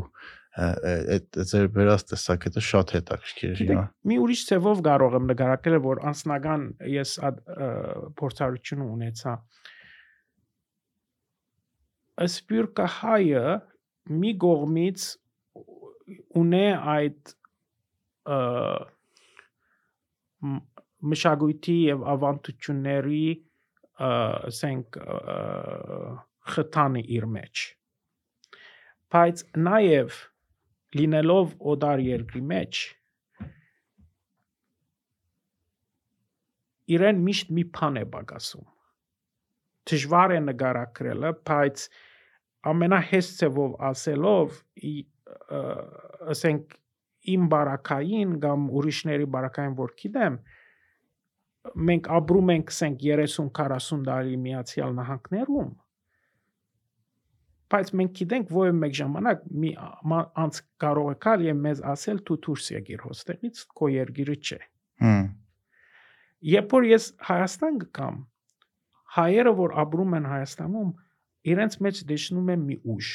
այդ 0.51 1.37
ձեր 1.47 1.67
վերած 1.71 2.05
տեսակետը 2.11 2.61
շատ 2.67 2.93
հետաքրքիր 2.97 3.51
է 3.55 3.67
հա 3.71 3.83
մի 4.11 4.15
ուրիշ 4.19 4.41
ցևով 4.49 4.81
կարող 4.87 5.13
եմ 5.19 5.27
նկարագրել, 5.31 5.77
որ 5.85 6.01
անձնական 6.11 6.65
ես 6.91 7.13
փորձառությունը 8.19 8.87
ունեցա։ 8.95 9.35
Սպյուրկա 12.27 12.87
հայը 12.97 13.45
մի 14.11 14.31
կողմից 14.43 15.05
ունե 16.41 16.65
այդ 16.95 17.33
մշակույթի 21.11 21.77
եւ 21.89 22.03
ավանդությունների 22.15 23.25
ասենք 24.07 24.97
խթանը 26.55 27.03
իր 27.17 27.27
մեջ։ 27.35 27.63
Բայց 29.11 29.45
նաեւ 29.67 30.19
լինելով 30.97 31.55
օդար 31.73 32.03
երկրի 32.07 32.41
մեջ 32.51 32.81
իրեն 36.91 37.21
միշտ 37.27 37.51
մի 37.57 37.63
բան 37.77 37.99
է 38.01 38.05
բագասում 38.15 38.67
դժվար 39.91 40.33
է 40.35 40.39
նկարագրելը 40.47 41.31
բայց 41.49 41.85
ամենահեշտ 42.71 43.37
ցևով 43.41 43.77
ասելով 43.91 44.59
ասենք 46.33 46.75
իմ 47.35 47.45
բարակային 47.53 48.33
կամ 48.45 48.65
ուրիշների 48.79 49.27
բարակային 49.35 49.77
որ 49.81 49.93
գիտեմ 50.01 50.37
մենք 51.89 52.09
ապրում 52.17 52.53
ենք 52.55 52.73
ասենք 52.73 53.03
30-40 53.07 54.05
տարի 54.07 54.39
միացյալ 54.45 54.95
նահանգներում 55.01 55.69
բայց 57.71 57.91
մենք 58.01 58.15
գիտենք 58.21 58.55
որ 58.55 58.73
մեկ 58.79 58.97
ժամանակ 59.01 59.45
մի 59.65 59.75
անց 60.45 60.63
կարող 60.85 61.11
է 61.11 61.19
կալ 61.27 61.45
եւ 61.49 61.61
մեզ 61.67 61.85
ասել 61.93 62.25
դու 62.27 62.39
դուրս 62.47 62.71
եկիր 62.77 63.05
հոստելից 63.05 63.61
քո 63.77 63.93
երգիրը 63.97 64.39
չէ 64.41 64.59
հմ 65.05 65.29
Երբ 66.41 66.71
որ 66.73 66.85
ես 66.89 67.07
Հայաստան 67.21 67.75
գամ, 67.93 68.15
հայերը 69.15 69.51
որ 69.59 69.73
ապրում 69.83 70.15
են 70.17 70.23
Հայաստանում, 70.25 70.87
իրենց 71.53 71.75
մեջ 71.85 71.99
դեշնում 72.09 72.49
են 72.53 72.63
մի 72.69 72.77
ուժ։ 72.95 73.09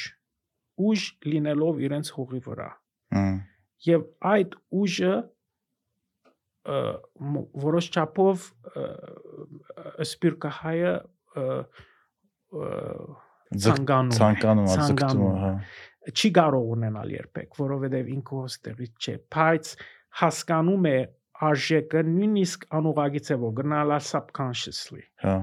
Ուժ 0.87 1.07
լինելով 1.27 1.81
իրենց 1.87 2.11
հողի 2.15 2.39
վրա։ 2.47 2.69
Եվ 3.85 4.05
այդ 4.25 4.55
ուժը 4.81 5.15
որոշ 7.67 7.89
չափով 7.93 8.47
սպիրկահայը 10.07 10.93
ցանկանում 13.67 14.15
ցանկանում 14.17 14.71
ցանկանում 14.73 15.37
հա 15.43 15.51
չի 16.07 16.29
կարող 16.37 16.67
ունենալ 16.73 17.13
երբեք, 17.13 17.55
որովհետև 17.59 18.09
ինքը 18.15 18.41
հոստեղից 18.41 19.07
չէ, 19.07 19.15
բայց 19.35 19.71
հասկանում 20.21 20.87
է 20.87 20.97
արժեքը 21.47 22.03
նույնիսկ 22.07 22.67
անուղագից 22.79 23.31
է 23.35 23.37
որ 23.43 23.55
գնալա 23.61 23.97
subconsciously։ 24.07 25.03
հա 25.23 25.37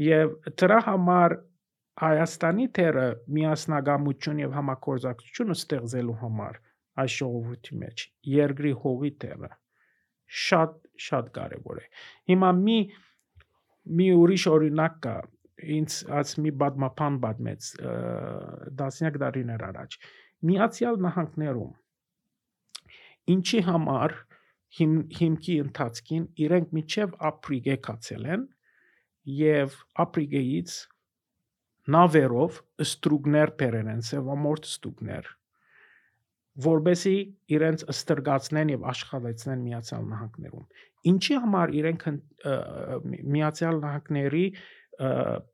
Եվ 0.00 0.34
դրա 0.62 0.80
համար 0.86 1.36
Հայաստանի 2.00 2.66
թերը 2.76 3.06
միասնագամություն 3.36 4.38
եւ 4.40 4.52
համակորձակցությունը 4.56 5.56
ստեղծելու 5.58 6.14
համար 6.22 6.54
այս 7.02 7.16
ժողովրդի 7.20 7.80
մեջ 7.82 8.06
երկրի 8.34 8.72
հողի 8.84 9.12
թերը 9.24 9.50
շատ 10.40 10.74
շատ 11.00 11.30
կարեւոր 11.36 11.80
է։ 11.80 11.86
Հիմա 12.30 12.50
մի 12.60 12.78
մի 14.00 14.08
ուրիշ 14.20 14.44
օրինակ 14.54 14.98
կա 15.06 15.14
ինձ 15.76 15.96
աց 16.20 16.32
մի 16.44 16.50
բադմապան 16.60 17.16
բադմեց 17.24 17.68
դասնյակ 18.80 19.18
դարիներ 19.22 19.64
առաջ 19.70 19.96
միացյալ 20.50 21.00
նահանգներում 21.06 21.72
ինչի 23.34 23.60
համար 23.66 24.14
հիմ, 24.78 24.94
հիմքի 25.18 25.56
ընթացքին 25.64 26.24
իրենք 26.46 26.72
միջև 26.78 27.18
ապրիգե 27.30 27.76
կացել 27.88 28.30
են 28.36 28.46
եւ 29.40 29.76
ապրիգեից 30.04 30.76
նավերով 31.94 32.62
ստրուգներ 32.86 33.52
բերեն 33.60 33.92
են 33.94 34.02
սևամորտ 34.10 34.70
ստուգներ 34.70 35.30
որբեսի 36.66 37.14
իրենց 37.56 37.84
ստրգացնեն 37.94 38.72
եւ 38.74 38.86
աշխատեցնեն 38.92 39.64
միացյալ 39.66 40.06
նահանգներում 40.12 40.66
ինչի 41.10 41.40
համար 41.44 41.74
իրենք 41.80 42.06
միացյալ 43.36 43.82
նահանգների 43.84 44.44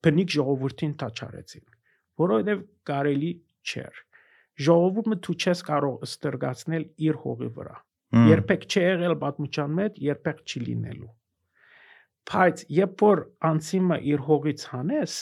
բնիկ 0.07 0.37
ժողովրդին 0.37 0.95
տաճարեցին 1.03 1.67
որովհետեւ 2.27 2.63
կարելի 2.91 3.33
չէր 3.67 4.05
ժողովուրդը 4.67 5.21
դու 5.27 5.37
չես 5.37 5.67
կարող 5.71 6.07
ստրգացնել 6.11 6.89
իր 7.11 7.21
հողի 7.27 7.51
վրա 7.59 7.77
երբեք 8.15 8.67
չի 8.71 8.83
եղել 8.83 9.15
պատմության 9.23 9.73
մեջ, 9.77 9.97
երբեք 10.07 10.43
չի 10.47 10.61
լինելու։ 10.67 11.13
Բայց 12.31 12.63
երբ 12.77 13.03
որ 13.07 13.23
անցիմը 13.51 13.99
իր 14.13 14.23
հողից 14.29 14.65
հանես, 14.73 15.17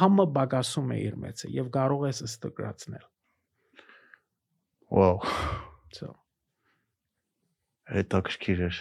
փամը 0.00 0.26
բագասում 0.36 0.92
է 0.92 0.98
իր 1.06 1.16
մեծը 1.24 1.50
եւ 1.52 1.68
կարող 1.76 2.06
ես 2.08 2.22
ստգրացնել։ 2.28 3.04
վաու 4.92 5.60
So, 5.92 6.08
հետաքրքիր 7.92 8.60
էր 8.66 8.76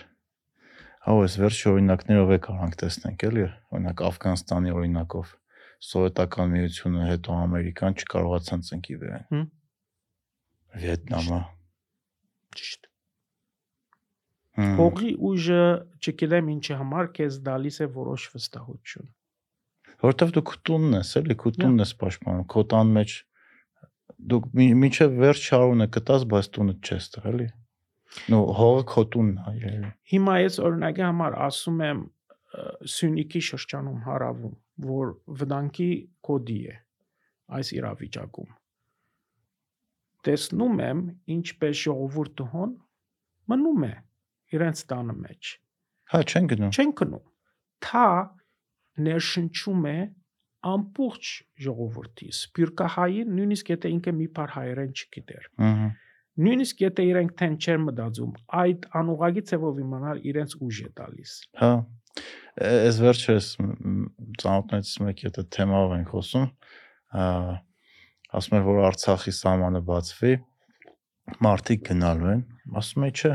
հա 1.06 1.16
այս 1.22 1.34
վերջի 1.42 1.66
օրինակներով 1.72 2.30
է 2.36 2.38
կարանք 2.46 2.78
տեսնենք 2.82 3.26
էլի 3.28 3.46
օրինակ 3.48 4.04
Աֆղանստանի 4.10 4.76
օրինակով 4.80 5.34
սովետական 5.88 6.54
միությունը 6.54 7.08
հետո 7.10 7.40
ամերիկան 7.46 7.98
չկարողացան 8.04 8.64
ծնկի 8.70 8.98
վերեն 9.02 9.26
Հմ։ 9.32 9.44
Վիետնամը 10.84 11.40
ճիշտ։ 12.62 12.88
Հողի 14.78 15.12
ուժը, 15.32 15.64
չգիտեմ 16.00 16.54
ինչի 16.54 16.78
համար 16.80 17.12
քեզ 17.18 17.42
դալիս 17.48 17.82
է 17.82 17.88
որոշ 17.98 18.30
վստահություն։ 18.36 19.12
որովհետև 20.06 20.34
դու 20.38 20.46
քտունն 20.52 20.98
ես 21.00 21.12
էլի 21.22 21.38
քտունն 21.44 21.84
ես 21.84 21.94
պաշտպանում 22.02 22.48
քո 22.52 22.64
տան 22.72 22.96
մեջ 23.00 23.18
դու 24.32 24.40
մի- 24.58 24.76
մինչև 24.82 25.16
վերջ 25.22 25.42
շարունը 25.50 25.88
կտաս 25.96 26.24
բայց 26.32 26.48
տունը 26.58 26.74
չես 26.86 27.06
տա 27.16 27.22
էլի 27.32 27.48
նո 28.32 28.40
հողը 28.60 28.84
քո 28.92 29.04
տունն 29.16 29.38
է 29.42 29.54
երևի 29.62 29.92
Հիմա 30.14 30.34
ես 30.42 30.56
օրինակի 30.68 31.04
համար 31.08 31.38
ասում 31.48 31.84
եմ 31.88 32.02
Սյունիքի 32.92 33.40
շրջանում 33.48 34.00
հարավում, 34.06 34.56
որ 34.92 35.12
վտանգի 35.42 35.86
կոդի 36.28 36.58
է 36.68 36.74
այս 37.58 37.70
իրավիճակում։ 37.78 38.50
Տեսնում 40.28 40.82
եմ 40.86 41.00
ինչպես 41.36 41.80
ժողովուրդը 41.86 42.48
հոն 42.52 42.74
մնում 43.54 43.86
է 43.88 43.94
իրենց 44.58 44.84
տանը 44.92 45.16
մեջ։ 45.22 45.52
հա 46.12 46.22
չեն 46.28 46.50
գնում 46.52 46.76
Չեն 46.76 46.92
կնում։ 47.02 47.24
Թա 47.88 48.06
ներշնչում 49.08 49.88
է 49.92 49.98
ամբողջ 50.72 51.32
ժողովրդի 51.66 52.30
սպյուրկահային 52.38 53.32
նույնիսկ 53.38 53.72
եթե 53.74 53.92
ինքը 53.96 54.14
մի 54.18 54.28
բար 54.38 54.54
հայերեն 54.58 54.92
չգիտեր 54.98 55.48
Ահա։ 55.68 55.88
նույնիսկ 56.46 56.84
եթե 56.86 57.06
իրենք 57.12 57.34
թեն 57.42 57.56
չեր 57.62 57.82
մտածում 57.86 58.36
այդ 58.62 58.86
անուղագի 59.02 59.44
ցևով 59.52 59.82
իմանալ 59.86 60.22
իրենց 60.32 60.56
ուժ 60.62 60.82
է 60.82 60.90
տալիս 61.02 61.34
Հա։ 61.62 61.72
Այս 62.62 62.98
վերջերս 63.02 63.48
ծանոթներից 64.42 64.94
մեկի 65.06 65.28
հետ 65.28 65.38
թեմայով 65.56 65.94
ենք 65.98 66.10
խոսում։ 66.12 66.48
ասում 68.32 68.58
էր 68.58 68.66
որ 68.68 68.80
Արցախի 68.92 69.34
սահմանը 69.38 69.82
բացվի, 69.88 70.34
մարդիկ 71.48 71.86
գնալու 71.88 72.30
են, 72.32 72.44
ասում 72.82 73.06
է 73.08 73.12
չէ, 73.12 73.32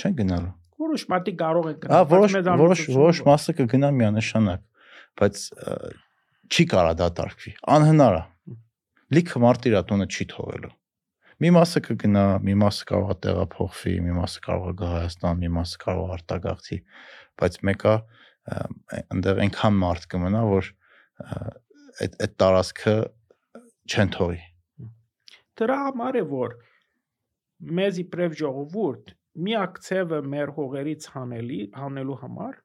չեն 0.00 0.16
գնալու։ 0.20 0.52
որոշ 0.80 1.04
մարդիկ 1.12 1.36
կարող 1.40 1.68
են 1.70 1.78
Հա, 1.90 2.00
որոշ 2.10 2.36
որոշ 2.48 2.84
որոշ 2.96 3.22
մասը 3.28 3.54
կգնա 3.60 3.90
միանշանակ, 4.00 4.62
բայց 5.20 5.42
չի 6.50 6.66
կարա 6.70 6.92
դատարկվի։ 7.00 7.54
Անհնար 7.76 8.18
է։ 8.18 8.22
Լիքը 9.16 9.42
մարդ 9.42 9.68
իր 9.70 9.76
տունը 9.90 10.06
չի 10.10 10.26
թողելու։ 10.34 10.72
Մի 11.40 11.50
մասը 11.56 11.80
կգնա, 11.86 12.24
մի 12.44 12.54
մասը 12.60 12.86
կարող 12.90 13.10
է 13.10 13.16
տեղափոխվի, 13.24 13.92
մի 14.04 14.16
մասը 14.18 14.40
կարող 14.44 14.66
է 14.70 14.74
գա 14.80 14.88
Հայաստան, 14.90 15.38
մի 15.40 15.50
մասը 15.56 15.78
կարող 15.84 16.10
է 16.10 16.14
արտագաղթի, 16.16 16.78
բայց 17.40 17.56
մեկը 17.70 17.94
այնտեղ 18.50 19.40
այնքան 19.46 19.78
մարդ 19.80 20.06
կմնա, 20.12 20.42
որ 20.50 20.68
այդ 22.04 22.18
այդ 22.26 22.34
տարածքը 22.42 22.94
չեն 23.90 24.12
թողի։ 24.16 24.40
Դրա 25.60 25.78
համար 25.86 26.18
է 26.20 26.24
որ 26.30 26.56
մեզ 27.80 28.02
իբրև 28.04 28.36
ժողովուրդ 28.40 29.14
միակ 29.46 29.80
ցևը 29.86 30.20
մեր 30.34 30.52
հողերից 30.56 31.08
հանելի 31.14 31.60
հանելու 31.80 32.18
համար 32.20 32.60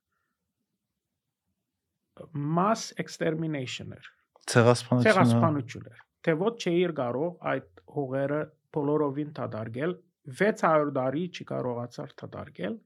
mass 2.57 2.91
extermination 3.03 3.93
էր 3.97 4.05
Ցեղասպանությունը 4.51 5.07
ցեղասպանություն 5.09 5.87
էր 5.91 6.03
թե 6.25 6.35
ոչ 6.41 6.53
չէիր 6.65 6.93
կարող 6.99 7.31
այդ 7.53 7.67
հողերը 7.95 8.41
բոլորովին 8.75 9.31
թադարգել 9.39 9.95
600 10.41 10.93
տարի 10.99 11.23
չի 11.37 11.45
կարողացար 11.51 12.13
թադարգել 12.21 12.77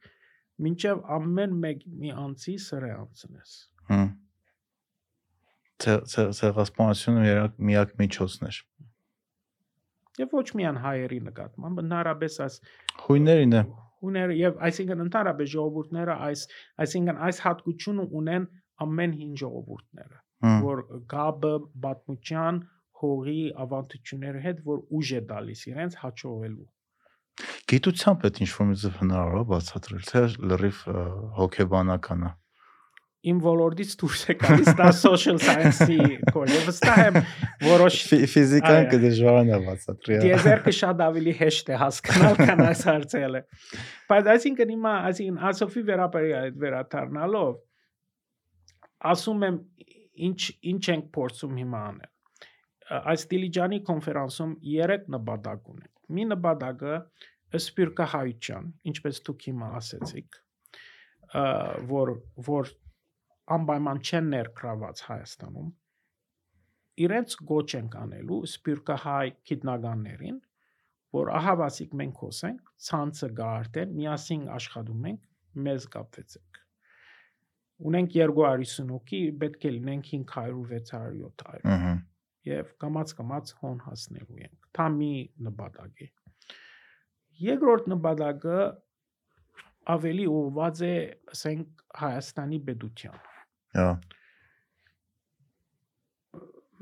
մինչև 0.66 1.04
ամեն 1.18 1.54
մեկ 1.66 1.86
մի 2.04 2.10
անձի 2.26 2.56
սրե 2.70 2.90
անցնես 3.00 3.52
Հմ։ 3.90 4.08
Ցե- 5.80 6.02
ցե- 6.12 6.32
Ցեղասպանությունը 6.40 7.22
միակ 7.26 7.54
միակ 7.70 7.94
միջոցն 8.02 8.48
էր։ 8.50 8.58
եւ 10.20 10.34
ոչ 10.36 10.48
միայն 10.60 10.80
հայերի 10.84 11.20
նկատմամբ 11.30 11.78
ընդհանրապես 11.84 12.34
այս 12.46 12.56
Հույներին 13.06 13.54
է։ 13.56 13.62
ուներ 14.10 14.34
եւ 14.40 14.60
այսինքն 14.68 15.04
ընդհանրապես 15.06 15.48
ժողովուրդները 15.56 16.16
այս 16.28 16.42
այսինքն 16.86 17.18
այս 17.30 17.40
հատկությունը 17.46 18.06
ունեն 18.20 18.46
ամեն 18.88 19.14
հին 19.20 19.34
ժողովուրդները 19.44 20.20
որ 20.66 20.84
գաբը 21.14 21.54
բատմության 21.86 22.60
հողի 23.04 23.40
ավանդությունների 23.64 24.42
հետ 24.50 24.60
որ 24.70 24.84
ուժ 25.00 25.14
է 25.20 25.22
տալիս 25.32 25.64
իրենց 25.74 25.98
հաջողելու 26.04 26.68
Գիտությամբ 27.72 28.24
այդ 28.28 28.38
ինչ 28.44 28.50
որ 28.60 28.66
մի 28.70 28.76
ձև 28.82 28.96
հնարավոր 29.00 29.44
բացատրել, 29.50 30.02
թե 30.10 30.22
լրիվ 30.52 30.80
հոգեբանական 31.40 32.24
է։ 32.28 32.32
իմ 33.30 33.40
ոլորտից 33.44 33.94
դուրս 34.00 34.22
է 34.32 34.34
գալիս 34.42 34.68
դա 34.80 34.90
social 34.96 35.40
science-ի 35.44 35.98
կորը 36.36 36.60
վստահ 36.68 37.00
եմ 37.04 37.18
որոշ 37.68 37.98
Ֆի- 38.10 38.28
Ֆիզիկան 38.34 38.86
կդժվարանա 38.94 39.58
բացատրել։ 39.66 40.22
դիեզերքը 40.24 40.74
շատ 40.80 41.04
ավելի 41.08 41.34
հեշտ 41.40 41.72
է 41.76 41.80
հասկանալ 41.84 42.38
քան 42.40 42.64
այս 42.70 42.84
հարցերը 42.90 43.42
բայց 44.12 44.30
այսինքն 44.36 44.72
հիմա 44.76 44.94
այսինքն 45.10 45.44
ասոֆի 45.52 45.84
վերաբերյալ 45.90 46.48
այդ 46.50 46.62
վերադառնալով 46.64 47.52
ասում 49.08 49.44
եմ 49.48 49.58
ինչ 50.30 50.40
ինչ 50.72 50.84
ենք 50.94 51.06
փորձում 51.16 51.60
հիմա 51.62 51.82
անել 51.90 53.04
այս 53.14 53.26
Դիլիջանի 53.32 53.80
կոնֆերանսում 53.88 54.54
3 54.68 55.10
նպատակ 55.16 55.70
ունենք 55.74 56.16
մի 56.18 56.26
նպատակը 56.34 56.96
սպիրկահայության 57.60 58.70
ինչպես 58.92 59.22
դուք 59.30 59.46
հիմա 59.50 59.70
ասեցիք 59.80 60.40
որ 61.94 62.14
որ 62.50 62.72
անպայման 63.56 64.02
չեն 64.10 64.30
ներգրաված 64.34 65.04
Հայաստանում 65.10 65.70
իրենց 67.06 67.36
գոչ 67.52 67.68
ենք 67.80 67.98
անելու 68.04 68.40
սպիրկահայ 68.50 69.28
գիտնականներին 69.50 70.40
որ 71.16 71.32
ահա 71.40 71.54
վասիկ 71.62 71.94
մենք 72.02 72.24
խոսենք 72.24 72.74
ցանցը 72.90 73.30
գա 73.40 73.52
արդեն 73.60 73.94
միասին 74.00 74.44
աշխատում 74.58 75.08
ենք 75.12 75.30
մեզ 75.68 75.88
կապվեցեք 75.96 76.60
ունենք 77.80 78.16
250 78.16 78.94
հոգի 78.94 79.20
պետք 79.42 79.66
է 79.70 79.72
լինենք 79.76 80.12
500 80.12 80.64
600 80.72 81.20
700 81.40 81.74
Ահա։ 81.76 81.94
եւ 82.50 82.72
կամած 82.84 83.14
կամած 83.20 83.52
հոն 83.62 83.80
հասնելու 83.86 84.40
ենք։ 84.46 84.70
Դա 84.80 84.86
մի 84.96 85.12
նպատակ 85.48 86.04
է։ 86.06 86.08
Երկրորդ 87.40 87.90
նպատակը 87.94 88.60
ավելի 89.96 90.26
ուղղված 90.38 90.82
է, 90.86 90.94
ասենք, 91.34 91.84
Հայաստանի 92.00 92.60
պետության։ 92.70 93.20
Հա։ 93.80 93.90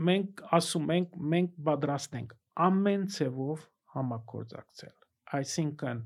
Մենք 0.07 0.41
ասում 0.57 0.91
ենք, 0.97 1.13
մենք 1.33 1.53
պատրաստ 1.67 2.17
ենք 2.19 2.33
ամեն 2.67 3.05
ցևով 3.15 3.63
համակորձակցել։ 3.95 4.95
Այսինքն 5.37 6.01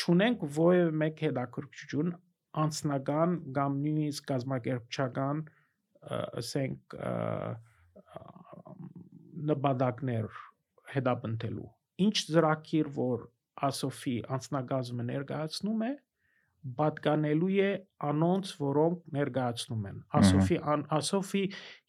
ճունենք 0.00 0.44
ովև 0.46 0.92
մեկ 1.02 1.22
հետաքրքրություն 1.26 2.12
անձնական 2.58 3.34
կամ 3.56 3.80
նույնիսկ 3.84 4.28
կազմակերպչական 4.30 5.42
ը, 5.46 6.20
ասենք 6.40 6.96
նպատակներ 9.50 10.38
հետապնդելու 10.94 11.68
ինչ 12.06 12.16
ծրագիր 12.30 12.90
որ 12.96 13.26
ասոֆի 13.70 14.16
անձնագազմը 14.36 15.06
ներկայացնում 15.10 15.84
է 15.86 15.92
պատկանելու 16.80 17.52
է 17.66 17.70
անոնց 18.10 18.54
որոնք 18.60 19.04
ներկայացնում 19.16 19.86
են 19.90 20.00
ասոֆի 20.20 20.58
ասոֆի 20.98 21.44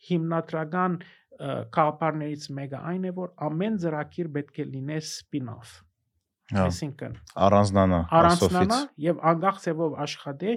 հիմնադրական 0.10 1.00
կապարներից 1.78 2.50
մեկը 2.60 2.84
այն 2.92 3.08
է 3.10 3.14
որ 3.18 3.34
ամեն 3.48 3.80
ծրագիր 3.84 4.30
պետք 4.38 4.62
է 4.62 4.68
լինի 4.76 5.00
Հա։ 5.02 5.91
այսինքն 6.62 7.18
Առանձնանա 7.48 8.00
առանցնանա 8.20 8.78
ասոֆից։ 8.78 9.04
եւ 9.06 9.22
անկախ 9.32 9.60
ծևով 9.66 9.98
աշխատի 10.06 10.56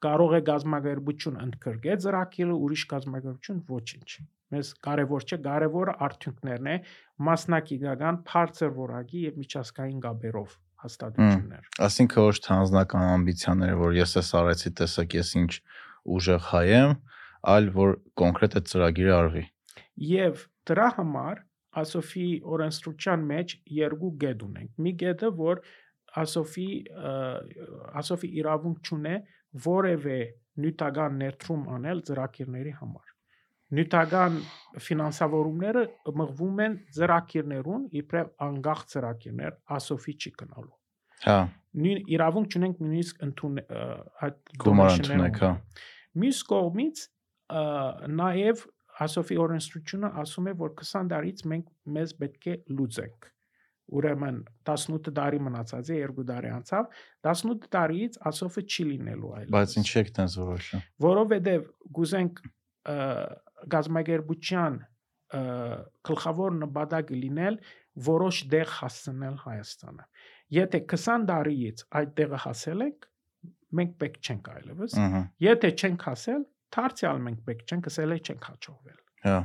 կարող 0.00 0.34
է 0.36 0.40
գազམ་ագերբություն 0.48 1.40
ընդգրկել 1.44 1.98
ծրագիրը 2.04 2.56
ուրիշ 2.64 2.84
գազམ་ագերբություն 2.92 3.60
ոչինչ 3.70 4.10
մեզ 4.50 4.70
կարևոր 4.86 5.26
չէ 5.30 5.38
կարևորը 5.46 5.94
արդյունքներն 6.06 6.70
է 6.70 6.76
մասնակիցական 7.28 8.18
բարձր 8.30 8.72
որակի 8.80 9.20
եւ 9.26 9.38
միջազգային 9.44 10.00
գաբերով 10.06 10.56
հաստատություններ 10.84 11.68
Այսինքն 11.86 12.26
ոչ 12.26 12.36
թե 12.46 12.52
անձնական 12.56 13.06
ամբիցիաները, 13.10 13.76
որ 13.80 13.96
ես 14.00 14.16
էս 14.20 14.30
արեցի, 14.40 14.72
տեսակ 14.80 15.16
ես 15.20 15.32
ինչ 15.40 15.52
ուժեղ 16.16 16.42
հայ 16.50 16.64
եմ, 16.80 16.94
այլ 17.54 17.70
որ 17.76 17.94
կոնկրետ 18.20 18.56
այդ 18.60 18.70
ծրագիրը 18.72 19.14
արվի։ 19.20 19.44
եւ 20.10 20.44
դրա 20.70 20.88
համար 20.96 21.44
ասոֆի 21.82 22.26
օրենսդրության 22.54 23.26
մեջ 23.30 23.54
երկու 23.76 24.10
գետ 24.24 24.42
ունենք 24.46 24.82
մի 24.86 24.92
գետը 25.02 25.30
որ 25.40 25.62
ասոֆի 26.22 26.66
ասոֆի 28.00 28.30
իրավունք 28.40 28.90
չունե 28.90 29.14
որևէ 29.66 30.18
նյութական 30.64 31.22
ներդրում 31.22 31.62
անել 31.76 32.02
ծրագիրների 32.10 32.74
համար 32.80 33.14
նյութական 33.78 34.40
ֆինանսավորումները 34.88 35.86
մղվում 36.20 36.60
են 36.66 36.76
ծրագիրներուն 36.98 37.86
իբրև 38.02 38.34
անգախ 38.50 38.84
ծրագիրներ 38.94 39.56
ասոֆի 39.78 40.16
չի 40.18 40.34
կնալու 40.42 40.76
Հա, 41.20 41.38
նույն 41.76 41.98
իրավունք 42.16 42.54
չունենք 42.54 42.78
նույնիսկ 42.80 43.24
ընդուն 43.26 43.56
այդ 44.26 44.36
գումար 44.64 44.94
ընդունեք, 44.96 45.40
հա։ 45.44 45.50
Մյուս 46.22 46.38
կողմից 46.50 47.02
նաև 48.20 48.62
ասոֆի 49.04 49.36
օրենսդրությունը 49.44 50.10
ասում 50.22 50.48
է 50.50 50.54
որ 50.60 50.72
20 50.80 51.10
տարից 51.12 51.44
մենք 51.52 51.68
մեզ 51.96 52.14
պետք 52.20 52.48
է 52.50 52.54
լուծենք 52.78 53.28
ուրեմն 53.90 54.38
18 54.70 55.12
տարի 55.18 55.40
մնացած 55.46 55.90
է 55.90 55.98
2 56.14 56.24
տարի 56.30 56.50
անցավ 56.56 56.90
18 57.32 57.68
տարիից 57.74 58.18
ասոֆը 58.30 58.64
չի 58.70 58.86
լինելու 58.90 59.32
այլ 59.40 59.48
Բայց 59.56 59.74
ինչի 59.80 59.96
եք 60.00 60.10
տենց 60.18 60.36
որոշը։ 60.40 60.80
որովհետև 61.06 61.66
գուզենք 61.98 62.42
ը, 65.30 65.44
գլխավոր 66.10 66.56
նպատակը 66.60 67.18
լինել 67.24 67.58
որոշ 68.10 68.38
դեղ 68.54 68.72
հասցնել 68.78 69.36
Հայաստանը 69.44 70.06
եթե 70.60 70.80
20 70.94 71.26
տարիից 71.30 71.84
այդ 72.00 72.14
տեղը 72.20 72.40
հասել 72.46 72.86
ենք 72.86 73.10
մենք 73.80 73.92
պետք 74.00 74.16
չենք 74.30 74.48
այլևս 74.54 74.96
Եթե 75.44 75.68
չենք 75.80 76.06
հասել, 76.10 76.42
դարձյալ 76.76 77.22
մենք 77.26 77.40
պետք 77.48 77.64
չենք 77.70 77.88
ասել 77.90 78.14
է 78.14 78.18
չենք 78.20 78.46
հաջողվել։ 78.50 78.98
Հա։ 79.26 79.38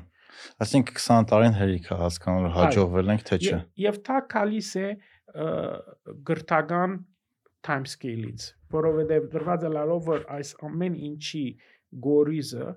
Այսինքն 0.66 0.96
20 1.00 1.28
տարին 1.32 1.56
հերիք 1.60 1.86
է 1.96 1.98
հասկանալու 2.02 2.54
հաջողվել 2.56 3.12
ենք 3.16 3.22
թե 3.30 3.38
չէ։ 3.46 3.60
Եվ- 3.86 4.00
դա 4.10 4.18
կալիս 4.36 4.72
է 4.82 4.88
գրթական 6.30 6.96
time 7.66 7.88
scale-ից, 7.90 8.44
որովհետև 8.76 9.30
դրված 9.34 9.64
է 9.66 9.72
լալով 9.76 10.10
որ 10.10 10.26
այս 10.38 10.52
ամեն 10.68 10.98
ինչի 11.10 11.44
գորիզը 12.06 12.68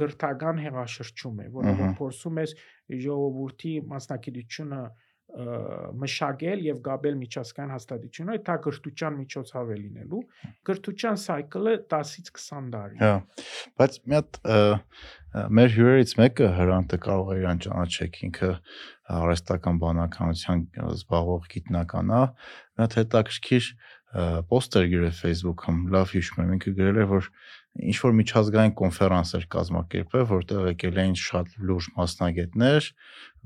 գրթական 0.00 0.60
հեղաշրջում 0.64 1.40
է, 1.44 1.46
որը 1.54 1.72
փորձում 1.98 2.40
ես 2.42 2.54
ժողովրդի 3.04 3.72
մասնակցությունը 3.92 4.80
մշակել 5.34 6.60
եւ 6.62 6.78
գաբել 6.84 7.16
միջազգային 7.18 7.72
հաստատությունները, 7.74 8.42
դա 8.46 8.54
գրթության 8.66 9.16
միջոցով 9.18 9.72
է 9.74 9.78
լինելու։ 9.80 10.20
Գրթության 10.68 11.18
սայքլը 11.24 11.72
10-ից 11.94 12.30
20 12.38 12.68
տարի։ 12.74 13.00
Հա։ 13.02 13.14
Բայց 13.82 13.98
մի 14.04 14.18
հատ 14.20 14.38
մեր 15.58 15.74
հյուրերից 15.74 16.14
մեկը 16.20 16.50
հրանտը 16.54 17.00
կարող 17.08 17.32
է 17.34 17.38
իրան 17.40 17.64
ճանաչեք, 17.64 18.20
ինքը 18.28 18.52
արհեստական 19.18 19.82
բանականության 19.82 20.64
զբաղվող 20.94 21.50
գիտնական 21.54 22.14
է։ 22.14 22.22
Մի 22.78 22.84
հատ 22.84 22.98
հետաքրքիր 23.02 23.68
պոստեր 24.14 24.84
գրել 24.94 25.14
Facebook-ում, 25.18 25.78
լավ 25.90 26.12
հիշում 26.14 26.42
եմ, 26.44 26.50
ինքը 26.54 26.72
գրել 26.78 27.00
էր, 27.02 27.08
որ 27.10 27.28
ինչ 27.74 27.96
որ 28.04 28.12
միջազգային 28.20 28.74
կոնֆերանս 28.78 29.30
էր 29.34 29.46
կազմակերպել, 29.50 30.24
որտեղ 30.30 30.66
եկել 30.70 30.98
էին 31.04 31.16
շատ 31.18 31.54
լուրջ 31.68 31.86
մասնագետներ, 31.98 32.90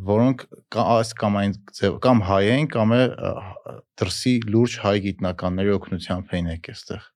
որոնք 0.09 0.43
այս 0.85 1.13
կամ 1.23 1.39
այն 1.43 1.55
ձև 1.79 1.97
կամ 2.05 2.19
հայ 2.29 2.43
են, 2.55 2.67
կամ 2.75 2.93
է 2.99 3.03
դրսի 3.99 4.35
լուրջ 4.53 4.75
հայ 4.85 4.97
գիտնականների 5.09 5.73
օգնությամբ 5.79 6.35
էին 6.37 6.51
եկել 6.53 6.77
այստեղ։ 6.79 7.09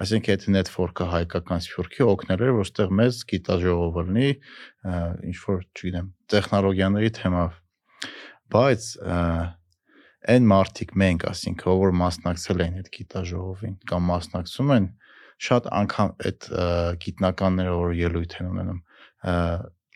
Այսինքն 0.00 0.32
այդ 0.32 0.44
network-ը 0.56 1.06
հայկական 1.12 1.62
սփյուռքի 1.64 2.04
օգնել 2.08 2.44
էր, 2.44 2.52
որ 2.56 2.62
այստեղ 2.64 2.92
մեծ 3.00 3.18
գիտաժողով 3.30 3.98
լինի, 4.00 4.30
ինչ 5.28 5.36
որ, 5.44 5.58
չգիտեմ, 5.76 6.06
տեխնոլոգիաների 6.32 7.10
թեմով։ 7.20 7.58
Բայց 8.54 8.86
այն 10.30 10.48
մարդիկ 10.50 10.94
մենք, 11.00 11.26
ասինքն, 11.30 11.76
որ 11.80 11.94
մասնակցել 12.00 12.64
են 12.64 12.80
այդ 12.80 12.88
գիտաժողովին 12.96 13.76
կամ 13.92 14.08
մասնակցում 14.10 14.72
են, 14.76 14.88
շատ 15.40 15.68
անգամ 15.80 16.14
այդ 16.30 16.48
գիտնականները, 17.04 17.76
որ 17.80 17.94
ելույթ 18.00 18.34
են 18.40 18.50
ունենում, 18.50 18.80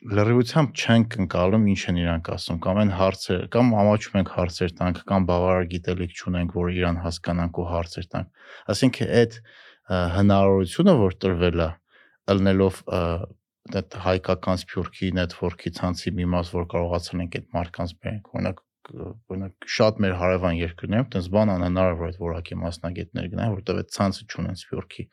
լրիվությամբ 0.04 0.72
չեն 0.76 1.04
կնկալում 1.12 1.62
ինչ 1.72 1.82
են 1.90 1.98
իրանք 2.02 2.26
ասում 2.34 2.56
կամ 2.64 2.80
այն 2.82 2.90
հարցեր 2.92 3.44
կամ 3.54 3.70
ամաչում 3.82 4.18
ենք 4.20 4.32
հարցեր 4.34 4.74
տանք 4.80 4.98
կամ 5.08 5.28
բավարար 5.30 5.68
գիտելիք 5.70 6.18
չունենք 6.18 6.56
որ 6.58 6.68
իրան 6.74 6.98
հասկանանք 7.04 7.60
ու 7.62 7.64
հարցեր 7.70 8.08
տանք 8.12 8.50
ասինքն 8.74 9.14
այդ 9.20 9.38
հնարավորությունը 10.16 10.94
որ 11.00 11.16
տրվել 11.24 11.64
է 11.64 11.70
ելնելով 12.34 12.82
ը, 12.84 13.00
այդ 13.80 13.96
հայկական 14.04 14.60
սփյուռքի 14.60 15.10
network-ի 15.16 15.72
ցանցի 15.80 16.12
մի 16.20 16.28
մաս 16.36 16.52
որ 16.52 16.68
կարողացել 16.74 17.24
ենք 17.24 17.38
այդ 17.40 17.48
մարդկանց 17.56 17.96
բերենք 18.04 18.32
օրինակ 18.34 18.60
օրինակ 18.94 19.68
շատ 19.76 20.02
մեր 20.04 20.14
հարևան 20.20 20.58
երկրներում 20.60 21.08
տես 21.14 21.30
բան 21.34 21.54
անհնարավոր 21.54 22.04
է 22.04 22.10
այդ 22.12 22.20
որակի 22.24 22.58
մասնագետներ 22.64 23.30
գնան 23.34 23.54
որտեղ 23.54 23.80
այդ 23.82 23.94
ցանցը 23.94 24.26
չունեն 24.28 24.60
սփյուռքի 24.60 25.06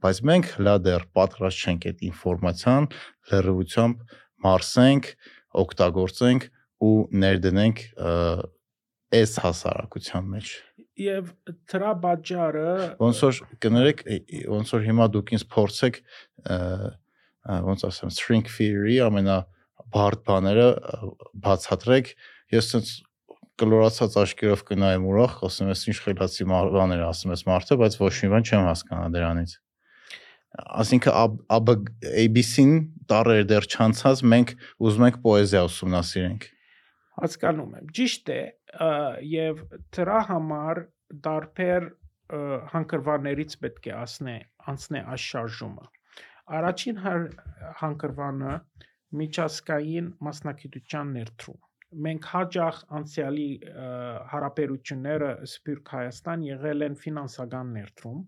բայց 0.00 0.20
մենք 0.30 0.50
հլա 0.56 0.74
դեռ 0.86 1.06
պատրաստ 1.18 1.64
չենք 1.66 1.86
այդ 1.90 2.02
ինֆորմացիան 2.10 2.88
լրիվությամբ 3.30 4.04
մարսենք, 4.44 5.08
օգտագործենք 5.60 6.46
ու 6.80 6.96
ներդնենք 7.20 7.82
այս 9.20 9.36
հասարակության 9.44 10.28
մեջ։ 10.34 10.52
Եվ 11.00 11.30
դրա 11.72 11.92
բաժարը 12.04 12.72
Ոնց 13.00 13.22
որ 13.26 13.38
կներեք, 13.64 14.02
ոնց 14.54 14.74
որ 14.76 14.84
հիմա 14.88 15.06
դուք 15.16 15.32
ինձ 15.36 15.46
փորձեք 15.54 16.00
ոնց 17.70 17.86
ասեմ, 17.88 18.12
string 18.14 18.50
theory 18.52 18.98
ամենա 19.04 19.38
բարդ 19.90 20.24
բաները 20.28 20.66
բացատրեք, 21.44 22.12
ես 22.54 22.70
ցած 22.74 22.92
կլորացած 23.60 24.14
աչքերով 24.22 24.62
կնայեմ 24.70 25.02
ուրախ, 25.10 25.34
ասեմ, 25.50 25.70
ես 25.74 25.82
ինչ 25.90 25.96
խելացի 26.04 26.46
մար- 26.50 26.70
բաներ 26.76 27.02
ասում 27.10 27.32
ես 27.34 27.42
մարդը, 27.50 27.76
բայց 27.80 27.96
ոչ 28.00 28.12
մի 28.24 28.28
բան 28.34 28.46
չեմ 28.50 28.64
հասկանա 28.70 29.08
դրանից։ 29.16 29.52
Այսինքն 30.80 31.12
ԱԲ 31.60 31.74
ABC-ն 32.24 32.70
տարեր 33.10 33.42
դեռ 33.50 33.66
չանցած 33.70 34.22
մենք 34.32 34.48
ուզում 34.82 35.04
ենք 35.10 35.18
պոեզիա 35.26 35.60
ուսումնասիրենք։ 35.70 36.42
հասկանում 37.20 37.70
եմ։ 37.80 37.86
Ճիշտ 38.00 38.30
է, 38.34 38.40
եւ 39.30 39.62
դրա 39.94 40.18
համար 40.30 40.80
դարբեր 41.26 41.86
հանգրվաններից 42.72 43.56
պետք 43.62 43.88
է 43.90 43.94
ասնե 44.00 44.34
անցնե 44.72 45.00
այս 45.14 45.24
շարժումը։ 45.30 45.86
Առաջին 46.60 47.00
հար- 47.04 47.32
հանգրվանը 47.80 48.54
միջազգային 49.20 50.06
մասնակցության 50.26 51.12
ներդրում։ 51.18 51.60
Մենք 51.90 52.26
հաջող 52.30 52.76
անցյալի 53.00 53.46
հարաբերությունները 54.30 55.30
Սփյուռք 55.50 55.94
Հայաստան 55.96 56.44
եղել 56.46 56.86
են 56.86 56.98
ֆինանսական 57.00 57.72
ներդրում 57.78 58.20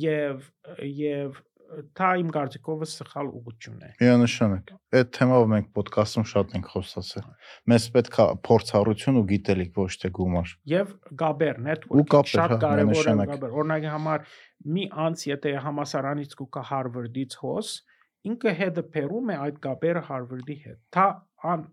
եւ 0.00 0.50
եւ 0.84 1.38
դա 1.96 2.08
իմ 2.20 2.30
կարծիքով 2.34 2.82
սխալ 2.90 3.28
ուղղություն 3.38 3.82
է։ 3.86 3.90
Միանշանակ։ 4.00 4.72
Այդ 5.00 5.10
թեմով 5.16 5.44
մենք 5.52 5.68
ոդկասթում 5.80 6.26
շատ 6.30 6.54
ենք 6.58 6.70
խոսացել։ 6.74 7.28
Մեզ 7.70 7.86
պետք 7.94 8.18
է 8.20 8.26
փորձառություն 8.48 9.20
ու 9.20 9.24
գիտելիք, 9.30 9.70
ոչ 9.78 9.92
թե 10.02 10.10
գումար։ 10.18 10.54
Եվ 10.72 10.94
գաբեր 11.22 11.60
Ու 11.60 11.66
network 11.68 12.10
կապեր, 12.14 12.32
շատ 12.34 12.54
հա, 12.54 12.58
կարևոր 12.64 13.10
է 13.12 13.14
գաբեր 13.30 13.56
օրինակի 13.60 13.92
համար 13.94 14.26
մի 14.74 14.88
անց 15.06 15.26
եթե 15.30 15.54
համասարանից 15.68 16.36
կուկա 16.40 16.64
Harvard-ից 16.70 17.38
հոս 17.44 17.72
ինքը 18.28 18.54
հետը 18.60 18.84
փերում 18.94 19.32
է 19.32 19.36
այդ 19.46 19.60
գաբերը 19.64 20.02
Harvard-ի 20.10 20.56
հետ 20.66 20.78
դա 20.96 21.06
ան, 21.50 21.66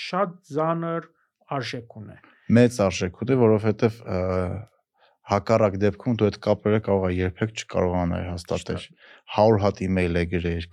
շատ 0.00 0.36
զանր 0.56 1.08
արժեք 1.56 1.96
ունի 2.00 2.18
Մեծ 2.50 2.80
արժեք 2.86 3.20
ունի, 3.24 3.38
որովհետև 3.44 3.98
հակառակ 5.30 5.76
դեպքում 5.82 6.14
դու 6.18 6.26
այդ 6.26 6.36
կապերը 6.44 6.78
կարող 6.86 7.04
է 7.06 7.10
երբեք 7.14 7.52
չկարողանալ 7.60 8.24
հաստատել։ 8.30 8.86
100 9.36 9.60
հատ 9.62 9.82
email 9.86 10.18
է 10.18 10.24
գրել, 10.32 10.64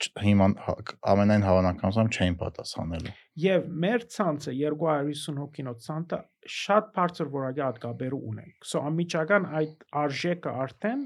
չ- 0.00 0.12
հիմա 0.24 0.46
հա- 0.64 0.76
ամենայն 1.12 1.44
հավանականությամբ 1.44 2.16
չէին 2.16 2.38
պատասխանելու։ 2.40 3.14
եւ 3.44 3.68
մեր 3.84 4.06
ցանցը 4.16 4.54
250 4.60 5.40
հոգինոց 5.42 5.84
ցանցը 5.90 6.20
շատ 6.60 6.90
բարձր 6.96 7.30
որակի 7.36 7.64
գաբերը 7.84 8.20
ունենք 8.30 8.68
so 8.70 8.82
անմիջական 8.88 9.48
այդ 9.60 9.84
արժեքը 10.00 10.54
արդեն 10.64 11.04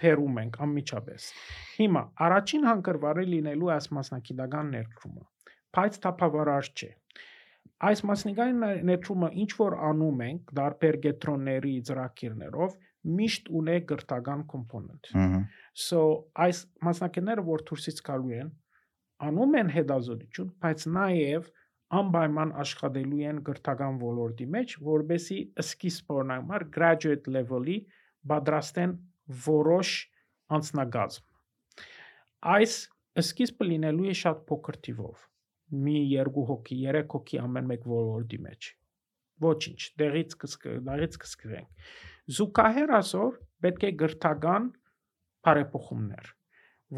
փերում 0.00 0.40
ենք 0.44 0.58
անմիջապես 0.66 1.26
հիմա 1.80 2.02
առաջին 2.26 2.66
հանգրվարը 2.70 3.24
լինելու 3.34 3.72
այս 3.76 3.90
մասնակիտական 3.98 4.72
ներդրումը 4.76 5.24
բայց 5.78 5.98
դա 6.04 6.12
բավարար 6.22 6.70
չէ 6.80 6.90
այս 7.90 8.02
մասնիկային 8.10 8.58
ներ- 8.64 8.80
ներդրումը 8.90 9.28
ինչ 9.44 9.50
որ 9.60 9.76
անում 9.90 10.24
ենք 10.28 10.54
դարբեր 10.60 10.96
գետրոնների 11.06 11.74
ծրագիրներով 11.90 12.74
միշտ 13.20 13.46
ունե 13.60 13.76
գրթական 13.90 14.40
կոմպոնենտ 14.52 15.12
Ահա։ 15.20 15.38
So 15.84 16.00
այս 16.46 16.58
մասնակիցները 16.88 17.44
որ 17.46 17.64
դուրսից 17.70 18.02
գալու 18.10 18.34
են 18.40 18.50
անում 19.30 19.56
են 19.60 19.70
հետազոտություն, 19.76 20.50
բայց 20.64 20.84
նաև 20.96 21.48
անպայման 22.00 22.52
աշխատելու 22.62 23.22
են 23.30 23.40
գրթական 23.46 23.96
ոլորտի 24.00 24.46
մեջ, 24.54 24.74
որբեսի 24.86 25.38
սկիզբ 25.64 26.12
օրինակ 26.16 26.68
graduate 26.76 27.32
level-ի 27.36 27.78
պատրաստեն 28.30 28.92
որոշ 29.46 29.92
անձնագազմ։ 30.56 31.26
Այս 32.54 32.74
սկիզբը 33.24 33.68
լինելու 33.70 34.10
է 34.10 34.16
շատ 34.22 34.42
փոքր 34.50 34.80
թիվով։ 34.86 35.26
Մի 35.86 35.96
երկու 36.10 36.44
հոգի, 36.50 36.80
երեք 36.88 37.16
հոգի 37.16 37.40
ամեն 37.44 37.70
մեկ 37.70 37.86
ոլորտի 37.94 38.40
մեջ։ 38.48 38.70
Ոչինչ, 39.46 39.80
դեղից 40.02 40.36
կսկ 40.42 40.66
դեղից 40.90 41.20
կսկվենք։ 41.24 41.94
Զուգահեռ 42.40 42.96
ասոր 42.98 43.38
պետք 43.64 43.86
է 43.86 43.92
գրթական 44.02 44.68
բարեփոխումներ 45.46 46.34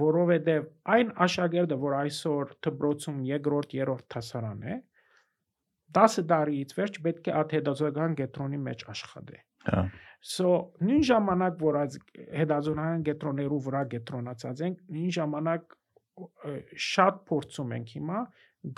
որովհետև 0.00 0.68
այն 0.94 1.10
աշակերտը, 1.26 1.76
որ 1.82 1.94
այսօր 1.98 2.52
դպրոցում 2.64 3.18
երկրորդ, 3.28 3.74
երրորդ 3.76 4.06
դասարան 4.14 4.62
է, 4.72 4.76
10 5.98 6.22
տարիից 6.32 6.70
վերջ 6.78 6.98
պետք 7.06 7.28
է 7.28 7.34
աթեդազական 7.42 8.14
գետրոնի 8.20 8.60
մեջ 8.68 8.84
աշխատի։ 8.92 9.40
Հա։ 9.68 9.84
So 10.22 10.50
նույն 10.78 11.04
ժամանակ, 11.08 11.54
որ 11.58 11.78
այս 11.82 11.96
հետազոտական 12.38 13.00
գետրոններու 13.08 13.60
վրա 13.66 13.82
գետրոնացած 13.94 14.60
ենք, 14.68 14.82
նույն 14.94 15.14
ժամանակ 15.18 15.74
շատ 16.86 17.18
փորձում 17.26 17.72
ենք 17.78 17.94
հիմա 17.96 18.20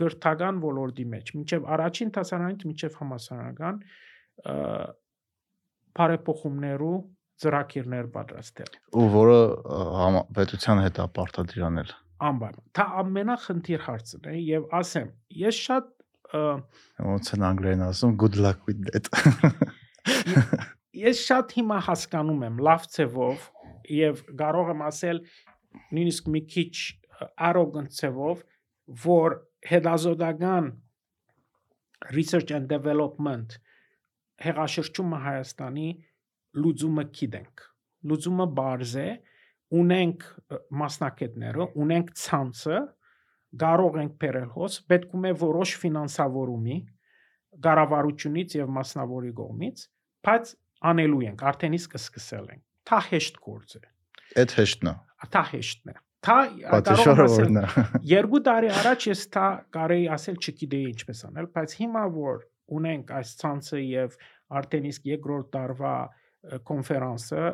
գրթական 0.01 0.61
ոլորտի 0.65 1.05
մեջ, 1.13 1.33
մինչև 1.37 1.67
առաջին 1.75 2.13
դասարանից 2.17 2.65
մինչև 2.71 2.97
համասարանական 3.01 3.83
բարեփոխումներու 6.01 6.97
ծրագիրներ 7.45 8.09
պատրաստել։ 8.15 8.79
Ու 8.95 9.09
որը 9.15 9.39
պետության 10.39 10.83
հետ 10.85 11.01
է 11.05 11.07
պարտադիրանել։ 11.19 11.93
անբարման։ 12.25 12.67
Դա 12.79 12.87
ամենախնդիր 13.03 13.85
հարցն 13.85 14.29
է 14.31 14.37
եւ 14.41 14.69
ասեմ, 14.81 15.11
ես 15.45 15.61
շատ 15.69 15.91
Ոնց 16.35 17.29
են 17.37 17.45
անգլերեն 17.47 17.83
ասում, 17.87 18.15
good 18.19 18.39
luck 18.41 18.65
with 18.67 18.81
that։ 18.89 19.07
ես 21.05 21.25
շատ 21.29 21.57
հիմա 21.59 21.79
հասկանում 21.89 22.45
եմ 22.49 22.61
լավ 22.69 22.87
ցևով 22.95 23.49
եւ 23.95 24.23
կարող 24.41 24.71
եմ 24.75 24.85
ասել 24.89 25.21
նույնիսկ 25.95 26.31
մի 26.35 26.43
քիչ 26.55 26.75
arrogant 27.49 27.93
ցևով, 27.99 28.43
որ 29.05 29.37
հետազոտական 29.69 30.73
research 32.13 32.51
and 32.57 32.69
development 32.69 33.59
հեղաշրջումը 34.45 35.21
Հայաստանի 35.25 35.87
լուծումը 36.59 37.05
գիտենք։ 37.19 37.63
Լուծումը 38.11 38.47
բարձ 38.59 38.97
է 39.05 39.07
ունենք 39.75 40.27
մասնակետները, 40.81 41.69
ունենք 41.85 42.11
ցանցը, 42.21 42.81
կարող 43.63 43.97
ենք 44.03 44.19
բերել 44.25 44.51
հոս, 44.57 44.77
պետք 44.91 45.15
է 45.31 45.33
որոշ 45.45 45.73
ֆինանսավորումի 45.85 46.77
կառավարությունից 47.65 48.57
եւ 48.59 48.71
մասնավորի 48.77 49.33
կողմից, 49.41 49.83
բայց 50.27 50.55
անելու 50.91 51.21
ենք, 51.25 51.45
արդեն 51.51 51.77
իսկ 51.79 51.99
սկսել 52.01 52.49
ենք։ 52.55 52.63
Թա 52.85 52.99
հեշտ 53.09 53.39
գործ 53.45 53.77
է։ 53.79 53.85
Այդ 54.45 54.57
հեշտն 54.59 54.91
է։ 54.91 54.95
Թա 55.35 55.43
հեշտն 55.51 55.93
է։ 55.93 55.97
Թա 56.25 56.37
կարող 56.49 56.73
Պատշաճը 56.75 57.13
եմ 57.15 57.23
ասել, 57.25 57.49
որն 57.49 57.59
է։ 57.61 57.85
Երկու 58.15 58.41
տարի 58.49 58.71
առաջ 58.81 59.07
ես 59.11 59.23
դա 59.35 59.47
կարեի 59.77 60.07
ասել 60.15 60.39
չգիտեի 60.41 60.87
ինչպես 60.95 61.21
անել, 61.29 61.49
բայց 61.57 61.75
հիմա 61.81 62.05
որ 62.15 62.39
ունենք 62.79 63.13
այս 63.19 63.33
ցանցը 63.43 63.81
եւ 63.85 64.17
արդեն 64.61 64.89
իսկ 64.91 65.09
երկրորդ 65.11 65.51
տարվա 65.55 65.95
կոնֆերանսը, 66.71 67.45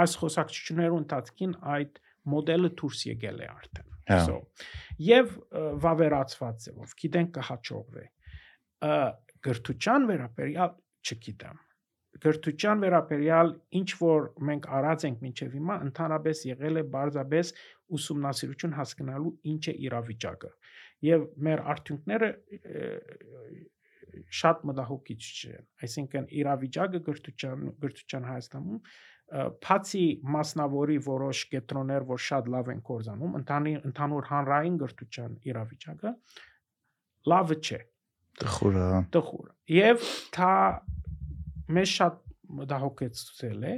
այս 0.00 0.16
խոսակցությունների 0.22 0.96
ընթացքին 1.02 1.52
այդ 1.76 2.00
մոդելը 2.32 2.70
դուրս 2.80 3.04
եկել 3.10 3.44
է 3.44 3.50
արդեն։ 3.52 3.92
Հա։ 4.06 4.18
So, 4.22 4.40
եւ 5.02 5.30
վավերացված 5.82 6.66
ձևով 6.66 6.96
գիտենք 7.02 7.30
կհաջողվի։ 7.36 8.04
Գրթության 9.46 10.10
վերաբերյալ 10.10 10.74
չգիտեմ 11.06 11.65
գրթության 12.22 12.82
վերաբերյալ 12.84 13.52
ինչ 13.80 13.88
որ 14.00 14.26
մենք 14.48 14.68
արած 14.78 15.06
ենք 15.08 15.24
մինչև 15.26 15.56
հիմա 15.56 15.76
ընդհանրապես 15.86 16.42
եղել 16.50 16.80
է 16.80 16.84
բարձաբես 16.96 17.52
ուսումնասիրություն 17.98 18.76
հասկանալու 18.76 19.32
ինչ 19.52 19.62
է 19.72 19.74
իրավիճակը 19.86 20.52
եւ 21.06 21.26
մեր 21.46 21.64
արդյունքները 21.74 22.30
շատ 24.40 24.64
մտահոգիչ 24.70 25.20
չեն 25.26 25.66
այսինքն 25.86 26.30
իրավիճակը 26.40 27.00
գրթության 27.08 27.66
գրթության 27.84 28.28
Հայաստանում 28.30 28.80
բացի 29.66 30.04
մասնավորի 30.36 30.96
որոշ 31.06 31.38
կետրոններ 31.52 32.06
որ 32.10 32.20
շատ 32.26 32.50
լավ 32.54 32.70
են 32.72 32.82
կորզանում 32.86 33.36
ընդհանուր 33.40 33.86
ընդհանուր 33.90 34.28
հանրային 34.30 34.76
գրթության 34.82 35.36
իրավիճակը 35.50 36.12
լավը 37.32 37.58
չէ 37.66 37.80
Տխուր 38.36 38.76
է։ 38.76 38.88
տխուր 39.16 39.46
եւ 39.72 40.08
դա 40.36 40.52
մեզ 41.72 41.92
շատ 41.98 42.18
մտահոգեցել 42.60 43.66
է 43.66 43.74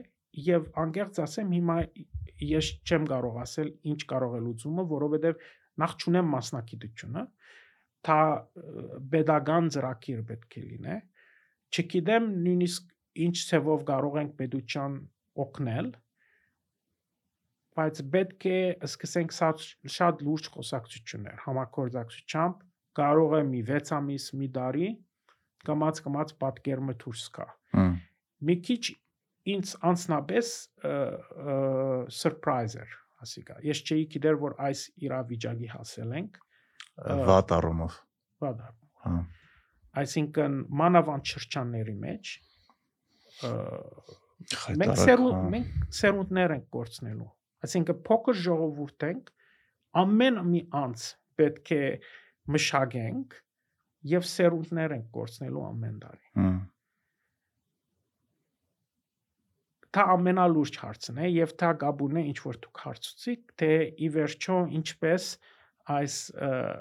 եւ 0.48 0.66
անկեղծ 0.82 1.20
ասեմ 1.24 1.54
հիմա 1.56 1.76
ես 2.48 2.70
չեմ 2.86 3.06
կարող 3.12 3.38
ասել 3.44 3.70
ինչ 3.92 4.00
կարող 4.12 4.36
է 4.38 4.40
լուծումը 4.46 4.84
որովհետեւ 4.92 5.46
նախ 5.82 5.94
չունեմ 6.02 6.28
մասնակցությունը 6.34 7.24
դա 8.08 8.18
pedagogan 9.14 9.70
ծրագիր 9.74 10.20
պետք 10.28 10.58
է 10.58 10.64
լինի 10.66 10.98
չգիտեմ 11.74 12.28
նույնիսկ 12.44 12.92
ինչ 13.28 13.36
ցևով 13.48 13.82
կարող 13.88 14.20
ենք 14.22 14.36
պետության 14.38 15.00
օգնել 15.44 15.90
բայց 17.78 18.00
պետք 18.14 18.46
է 18.52 18.60
սկսենք 18.88 19.34
շատ 19.38 19.66
շատ 19.96 20.22
լուրջ 20.28 20.48
խոսակցություններ 20.54 21.42
համակորձակցությամբ 21.46 22.64
կարող 22.98 23.34
է 23.38 23.42
մի 23.50 23.60
6 23.68 23.92
ամիս, 23.98 24.24
մի 24.38 24.48
տարի 24.56 24.88
կամած 25.66 26.34
պատկերմը 26.42 26.94
դուրս 27.02 27.24
գա։ 27.38 27.46
Հմ, 27.74 27.94
Մի 28.48 28.56
քիչ 28.68 28.82
ինձ 29.54 29.72
անցնաբես 29.88 30.50
surpriser, 32.18 32.92
ասիկա։ 33.24 33.58
Ես 33.66 33.82
չէի 33.86 34.04
գիտեր, 34.14 34.38
որ 34.44 34.54
այս 34.68 34.84
իրավիճակի 35.08 35.70
հասել 35.72 36.14
ենք։ 36.20 36.38
Վատ 37.28 37.54
առումով։ 37.58 37.98
Բադա։ 38.44 38.70
Հա։ 39.04 39.16
Այսինքն 39.98 40.56
մանավանդ 40.78 41.32
շրջանների 41.32 41.96
մեջ 42.04 42.32
մենք 44.78 45.00
սերունդ 45.02 45.36
հա։ 45.38 45.50
մենք 45.54 45.98
սերունդներ 45.98 46.54
ենք 46.54 46.66
կորցնելու։ 46.74 47.28
Այսինքն 47.66 48.00
փոքր 48.06 48.38
ժողովուրդ 48.44 49.06
ենք, 49.08 49.30
ամեն 50.02 50.40
մի 50.52 50.62
անց 50.78 51.06
պետք 51.40 51.72
է 51.78 51.82
մշակենք 52.54 53.38
եւ 54.06 54.26
սերունդներ 54.30 54.94
ենք 54.98 55.06
կորցնելու 55.18 55.64
ամեն 55.68 56.00
տարի։ 56.04 56.32
Դա 59.98 60.04
ամենալուրջ 60.14 60.78
հարցն 60.82 61.20
է 61.24 61.28
եւ 61.32 61.54
դա 61.58 61.70
գաբուն 61.82 62.18
է 62.20 62.24
ինչ 62.30 62.38
որ 62.44 62.58
դուք 62.64 62.82
հարցուցիք, 62.84 63.44
թե 63.58 63.70
ի 63.98 64.08
վերջո 64.18 64.58
ինչպես 64.78 65.28
այս 65.88 66.16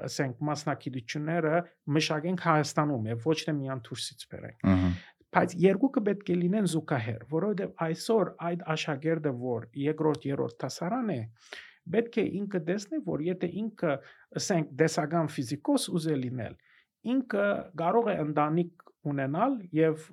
ասենք 0.08 0.42
մասնակցությունները 0.50 1.54
մշակենք 1.98 2.44
Հայաստանում 2.48 3.08
եւ 3.14 3.28
ոչ 3.32 3.38
թե 3.48 3.54
միան 3.62 3.84
դուրսից 3.88 4.26
բերենք։ 4.34 4.68
Բայց 5.38 5.56
երկուքը 5.64 6.04
պետք 6.08 6.30
է 6.34 6.36
լինեն 6.42 6.68
զուգահեռ, 6.74 7.24
որովհետեւ 7.32 7.72
այսօր 7.88 8.30
այդ 8.50 8.62
աշակերտը, 8.74 9.34
որ 9.48 9.66
երկրորդ 9.88 10.28
երրորդ 10.28 10.56
դասարան 10.64 11.12
է, 11.16 11.20
պետք 11.96 12.18
է 12.18 12.26
ինքը 12.42 12.62
տեսնի, 12.68 13.02
որ 13.08 13.24
եթե 13.28 13.50
ինքը, 13.62 13.92
ասենք, 14.40 14.72
դեսական 14.82 15.30
ֆիզիկոս 15.36 15.88
ուզե 15.98 16.16
լինել, 16.24 16.56
ինքը 17.14 17.48
կարող 17.82 18.12
է 18.12 18.18
ընտանիք 18.26 18.88
ունենալ 19.08 19.58
եւ 19.78 20.10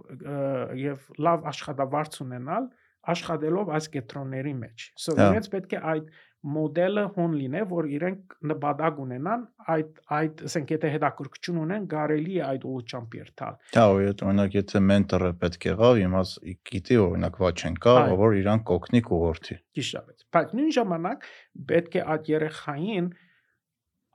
եւ 0.84 1.10
լավ 1.26 1.48
աշխատավարձ 1.50 2.20
ունենալ 2.24 2.70
աշխատելով 3.14 3.72
այս 3.76 3.88
կետրոնների 3.94 4.54
մեջ։ 4.60 4.84
So 4.96 5.16
Հա։ 5.18 5.26
իրենց 5.32 5.48
պետք 5.52 5.74
է 5.76 5.80
այդ 5.92 6.06
մոդելը 6.54 7.02
հոն 7.16 7.34
լինե, 7.40 7.60
որ 7.70 7.86
իրենք 7.96 8.34
նպատակ 8.50 8.98
ունենան 9.04 9.44
այդ 9.74 10.00
այդ 10.16 10.42
ասենք 10.48 10.72
եթե 10.74 10.90
հետաքրքրություն 10.94 11.60
ունեն, 11.62 11.86
կարելի 11.94 12.34
է 12.36 12.42
այդ 12.48 12.66
ուղղությամբ 12.70 13.16
երթալ։ 13.18 13.54
Հա, 13.76 13.84
օրինակ, 13.94 14.24
օրինակ 14.28 14.56
եթե 14.58 14.82
մենտորը 14.88 15.30
պետք 15.44 15.66
եղավ, 15.70 16.00
իմաց 16.04 16.34
գիտի 16.70 16.98
օրինակ 17.04 17.38
Վաչենկա, 17.44 17.94
որ 18.24 18.36
իրան 18.40 18.64
կօգնի 18.72 19.02
կուղորթի։ 19.08 19.58
Ճիշտավեց։ 19.78 20.26
Բայց 20.36 20.56
նույն 20.60 20.74
ժամանակ 20.78 21.28
պետք 21.72 21.96
է 21.96 22.04
այդ 22.14 22.30
երեխային 22.34 23.08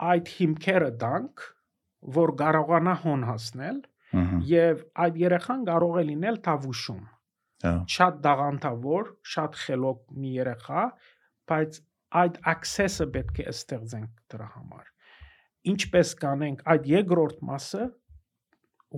այդ 0.10 0.34
հիմքերը 0.38 0.92
տանք, 1.02 1.50
որ 2.20 2.36
կարողանա 2.40 2.96
հոն 3.04 3.24
հասնել 3.30 3.80
եւ 4.50 4.84
այդ 5.06 5.18
երեխան 5.22 5.66
կարող 5.70 5.98
է 6.00 6.04
լինել 6.10 6.38
տավուշում։ 6.48 7.02
Հա։ 7.60 7.74
Շատ 7.94 8.20
դաղանթավոր, 8.26 9.10
շատ 9.34 9.58
խելոք 9.64 10.00
մի 10.16 10.32
երեխա, 10.40 10.84
բայց 11.52 11.80
այդ 12.22 12.38
access-ը 12.54 13.08
պետք 13.16 13.42
է 13.44 13.48
ստեղծենք 13.52 14.22
դրա 14.34 14.48
համար։ 14.56 14.86
Ինչպես 15.74 16.14
կանենք 16.24 16.64
այդ 16.74 16.88
երկրորդ 16.90 17.42
մասը 17.50 17.90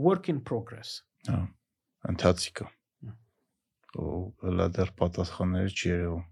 work 0.06 0.30
in 0.32 0.44
progress։ 0.48 1.02
Հա։ 1.28 1.42
Ընթացիկը։ 2.12 2.68
Հմ։ 2.70 3.16
Ու 4.02 4.20
հլա 4.46 4.68
դեռ 4.78 4.94
պատասխաններ 5.02 5.74
չի 5.74 5.90
երևում։ 5.92 6.28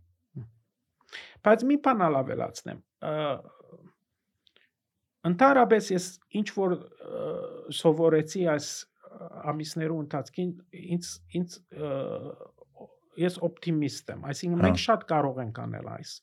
Բայց 1.46 1.66
մի 1.70 1.78
բան 1.84 2.06
ավելացնեմ։ 2.22 2.80
Ընդհանրապես 5.28 5.90
ես 5.92 6.06
ինչ 6.40 6.48
որ 6.56 6.76
սովորեցի 7.76 8.46
այս 8.54 8.70
ամիսներու 9.52 10.00
ընթացքին 10.06 10.52
ինձ 10.96 11.10
ինձ 11.40 11.58
ես 13.20 13.40
օպտիմիստ 13.50 14.14
եմ, 14.16 14.22
այսինքն 14.32 14.62
Հա։ 14.62 14.68
մենք 14.68 14.82
շատ 14.86 15.04
կարող 15.10 15.42
ենք 15.44 15.60
անել 15.66 15.90
այս։ 15.96 16.14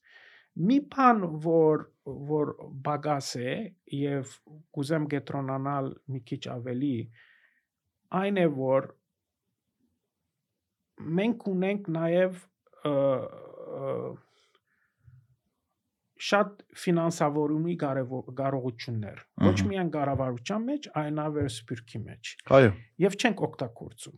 Մի 0.67 0.79
բան 0.95 1.25
որ 1.45 1.83
որ 2.07 2.53
բագաս 2.87 3.31
է 3.43 3.55
եւ 3.99 4.33
կուզեմ 4.77 5.09
գետրոնանալ 5.13 5.91
մի 6.15 6.21
քիչ 6.31 6.43
ավելի 6.55 6.95
այն 8.21 8.41
է 8.41 8.47
որ 8.57 8.89
մենք 11.19 11.49
ունենք 11.53 11.91
նաեւ 11.97 12.39
ը, 12.89 12.93
ը, 12.93 13.91
շատ 16.17 16.63
ֆինանսավորումի 16.81 17.75
կարողություններ 17.83 19.19
ոչ 19.47 19.57
միայն 19.69 19.91
կառավարության 19.97 20.63
մեջ, 20.71 20.89
այլ 20.97 21.11
նաև 21.17 21.49
սփյուռքի 21.57 22.01
մեջ։ 22.07 22.31
Այո։ 22.57 22.71
Եվ 23.05 23.17
չենք 23.21 23.43
օգտագործում։ 23.47 24.17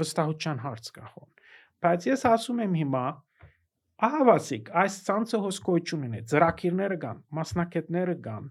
Վստահության 0.00 0.62
հարց 0.66 0.90
կա 0.96 1.08
հոն։ 1.10 1.30
Բայց 1.86 2.06
ես 2.06 2.22
ասում 2.30 2.62
եմ 2.66 2.76
հիմա, 2.80 3.04
ահավասիկ, 4.06 4.70
այս 4.82 5.00
ցանցը 5.06 5.40
հոսքոյություն 5.46 6.06
ունի, 6.06 6.22
ծրակիրները 6.30 6.98
կան, 7.02 7.20
մասնակետները 7.40 8.16
կան։ 8.26 8.48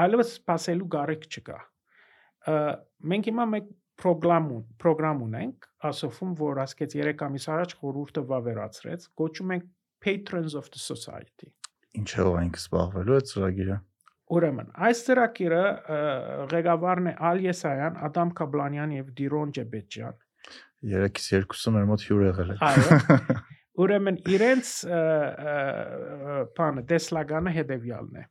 Այլևս 0.00 0.32
սпасելու 0.38 0.88
գարեկ 0.94 1.26
չկա։ 1.30 1.58
Մենք 3.10 3.30
հիմա 3.30 3.46
մեկ 3.54 3.70
պրոգրամ 4.00 4.46
պրոգրամ 4.80 5.18
ունենք, 5.26 5.66
ասովում 5.90 6.30
որ 6.40 6.60
ասկեց 6.64 6.94
3 7.00 7.24
ամիս 7.26 7.46
առաջ 7.54 7.74
խորհուրդը 7.80 8.22
վավերացրեց, 8.30 9.06
գոչում 9.20 9.52
ենք 9.56 9.66
patrons 10.00 10.54
of 10.54 10.70
the 10.72 10.80
society. 10.80 11.52
Ինչով 12.00 12.34
այնք 12.40 12.58
զբաղվելու 12.60 13.16
է 13.18 13.22
ծրագիրը։ 13.30 13.78
Ուրեմն, 14.30 14.68
այս 14.86 14.98
ծրագիրը 15.08 15.62
ղեկավարն 16.52 17.08
է 17.10 17.14
Ալ 17.30 17.40
Եսայան, 17.48 17.96
Ադամ 18.08 18.34
Կաբլանյան 18.40 18.92
եւ 18.94 19.08
Դիրոն 19.20 19.54
Ջեբեջյան։ 19.58 20.20
3-ից 20.90 21.24
2-ը 21.50 21.72
մեր 21.76 21.88
մոտ 21.90 22.04
հյուր 22.08 22.22
եղել 22.28 22.52
է։ 22.54 22.58
Այո։ 22.68 23.00
Ուրեմն 23.80 24.20
իրենց 24.36 24.70
բանը 26.60 26.84
դեսլագանը 26.92 27.54
հետեւյալն 27.56 28.20
է։ 28.20 28.24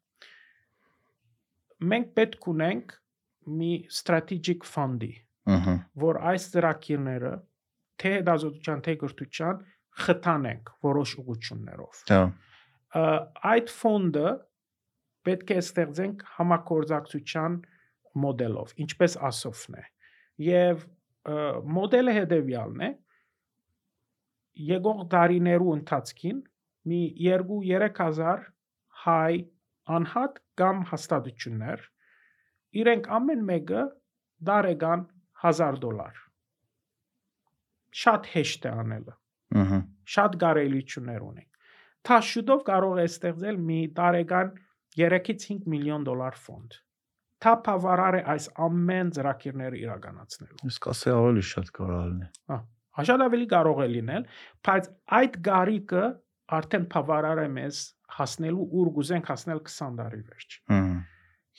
Մենք 1.90 2.10
պետք 2.20 2.48
ունենք 2.54 2.96
մի 3.60 3.74
strategic 4.00 4.66
fund-ի, 4.68 5.14
որ 6.04 6.20
այս 6.32 6.48
ծրագիրները 6.54 7.34
թե 8.00 8.12
հետազոտության, 8.16 8.84
թե 8.86 8.96
գրթության 9.04 9.62
խթանենք 10.06 10.72
որոշ 10.86 11.16
ուղություններով։ 11.24 12.04
Հա։ 12.10 12.22
Այդ 13.54 13.74
ֆոնդը 13.80 14.30
պետք 15.30 15.52
է 15.54 15.60
ստեղծենք 15.62 16.24
համակորձակցության 16.38 17.58
մոդելով, 18.24 18.74
ինչպես 18.86 19.18
ասոֆն 19.30 19.78
է։ 19.80 19.86
Եվ 20.50 20.88
մոդելը 21.78 22.16
հետևյալն 22.20 22.88
է. 22.88 22.92
եկող 24.70 25.04
տարիներու 25.12 25.74
ընթացքին 25.78 26.40
մի 26.90 27.02
2-3000 27.26 28.42
հայ 29.04 29.36
անհատ 29.98 30.40
կամ 30.60 30.82
հաստատություններ 30.90 31.86
իրենք 32.82 33.08
ամեն 33.20 33.46
մեկը 33.50 33.84
դարեգան 34.50 35.06
1000 35.44 35.80
դոլար 35.86 36.20
շատ 38.02 38.30
հեշտ 38.34 38.68
է 38.70 38.74
անելը 38.84 39.16
Ահա։ 39.64 39.80
շատ 40.16 40.38
կարելիություններ 40.44 41.26
ունի 41.30 41.46
թաշուտով 42.10 42.62
կարող 42.70 43.02
է 43.04 43.08
ստեղծել 43.10 43.58
մի 43.70 43.80
տարեկան 44.00 44.52
3-ից 45.00 45.46
5 45.50 45.68
միլիոն 45.74 46.06
դոլար 46.10 46.40
ֆոնդ 46.46 46.80
թա 47.44 47.54
բավարար 47.66 48.18
է 48.20 48.22
այս 48.34 48.48
ամեն 48.68 49.12
ծրագիրները 49.16 49.80
իրականացնելու 49.80 50.70
Իսկ 50.70 50.88
ասե 50.94 51.14
ավելի 51.16 51.44
շատ 51.50 51.70
կարող 51.78 52.02
լինի։ 52.10 52.58
Աշատ 53.00 53.24
ավելի 53.26 53.46
կարող 53.54 53.80
է 53.80 53.88
լինել, 53.94 54.26
բայց 54.68 54.90
այդ 55.20 55.38
գարիկը 55.48 56.04
արդեն 56.60 56.88
բավարար 56.94 57.42
է 57.46 57.48
մեզ 57.56 57.80
հասնելու 58.18 58.66
ուր 58.80 58.92
գուզենք 58.98 59.30
հասնել 59.32 59.62
20 59.70 60.00
տարի 60.00 60.22
վերջ։ 60.30 60.58
Ահա։ 60.76 61.00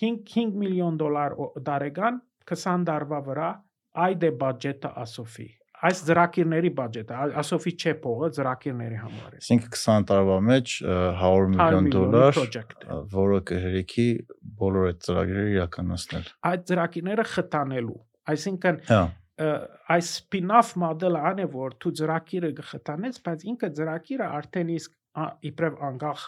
5 0.01 0.21
5 0.35 0.61
միլիոն 0.65 1.01
դոլար 1.01 1.37
տարեկան 1.71 2.21
20 2.51 2.85
տարվա 2.91 3.21
վրա 3.31 3.49
այդ 4.05 4.27
է 4.29 4.31
բյուջետը 4.43 4.93
ասոֆի։ 5.05 5.49
Այս 5.81 6.01
ծրագիրների 6.07 6.70
բյուջետը, 6.77 7.15
ա- 7.16 7.31
ասոֆի 7.40 7.73
չէ 7.81 7.93
փողը 8.05 8.28
ծրագիրների 8.36 8.98
համար 9.01 9.31
է։ 9.31 9.39
Այսինքն 9.40 9.70
20 9.81 10.05
տարվա 10.11 10.36
մեջ 10.51 10.74
ը, 10.85 10.97
100 11.20 11.31
100 11.31 11.48
միլիոն 11.55 11.89
դոլար 11.94 12.40
է։ 12.40 12.98
որը 13.15 13.39
կհերիքի 13.51 14.07
բոլոր 14.61 14.89
այդ 14.90 15.01
ծրագրերը 15.07 15.55
իրականացնել։ 15.57 16.28
Այդ 16.51 16.66
ծրագիրները 16.70 17.24
խթանելու։ 17.32 17.98
Այսինքն 18.35 18.81
Հա։ 18.90 19.01
այս 19.97 20.09
spin-off 20.20 20.74
մոդելը 20.85 21.20
ան 21.31 21.39
է 21.40 21.47
որ 21.55 21.77
դու 21.81 21.93
ծրագիրը 22.01 22.51
գխտանես, 22.61 23.20
բայց 23.24 23.44
ինքը 23.55 23.70
ծրագիրը 23.81 24.27
արդեն 24.36 24.73
իսկ 24.77 24.93
իբրև 25.48 25.78
անկախ 25.89 26.24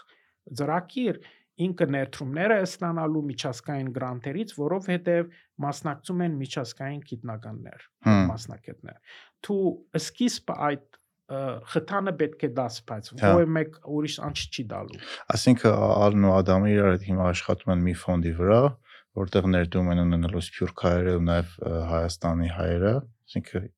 ծրագիր 0.58 1.18
ինքը 1.66 1.86
ներդրումները 1.94 2.56
է 2.62 2.64
ստանալու 2.68 3.22
միջազգային 3.28 3.90
գրանտերից, 3.96 4.54
որովհետև 4.58 5.30
մասնակցում 5.66 6.24
են 6.26 6.36
միջազգային 6.42 7.02
գիտնականներ, 7.10 7.86
մասնակիցներ։ 8.32 9.18
Դու 9.46 9.62
սկիզբը 10.02 10.58
այդ 10.68 10.86
խթանը 11.72 12.12
պետք 12.20 12.42
է 12.44 12.48
դաս, 12.56 12.78
բայց 12.88 13.10
Հա։ 13.22 13.28
ոչ 13.38 13.44
մեկ 13.56 13.76
ուրիշ 13.96 14.16
անց 14.26 14.42
չի 14.52 14.64
դալու։ 14.72 14.98
Այսինքն 15.32 15.76
Ալն 16.06 16.26
ու 16.28 16.32
Ադամը 16.38 16.72
իրար 16.72 16.90
հետ 16.92 17.06
հիմա 17.08 17.28
աշխատում 17.32 17.72
են 17.72 17.84
մի 17.86 17.94
ֆոնդի 18.02 18.32
վրա, 18.40 18.58
որտեղ 19.22 19.48
ներդրում 19.52 19.92
են 19.92 20.02
ունենալու 20.02 20.42
սփյուռք 20.48 20.84
հայերը 20.86 21.14
ու 21.18 21.24
նաև 21.28 21.54
Հայաստանի 21.92 22.50
հայերը, 22.58 22.92
այսինքն 23.32 23.70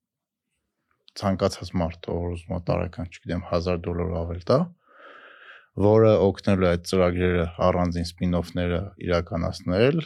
ցանկացած 1.15 1.71
մարդ 1.79 2.09
ով 2.11 2.25
է 2.35 2.59
տարեկան, 2.69 3.11
չգիտեմ, 3.15 3.45
1000 3.51 3.83
դոլար 3.85 4.15
ավել 4.19 4.41
տա, 4.49 4.59
որը 5.75 6.11
օգնելու 6.23 6.65
է 6.65 6.71
այդ 6.71 6.89
ծրագրերը 6.89 7.45
առանձին 7.67 8.07
սպին-օֆները 8.09 8.81
իրականացնել, 9.05 10.01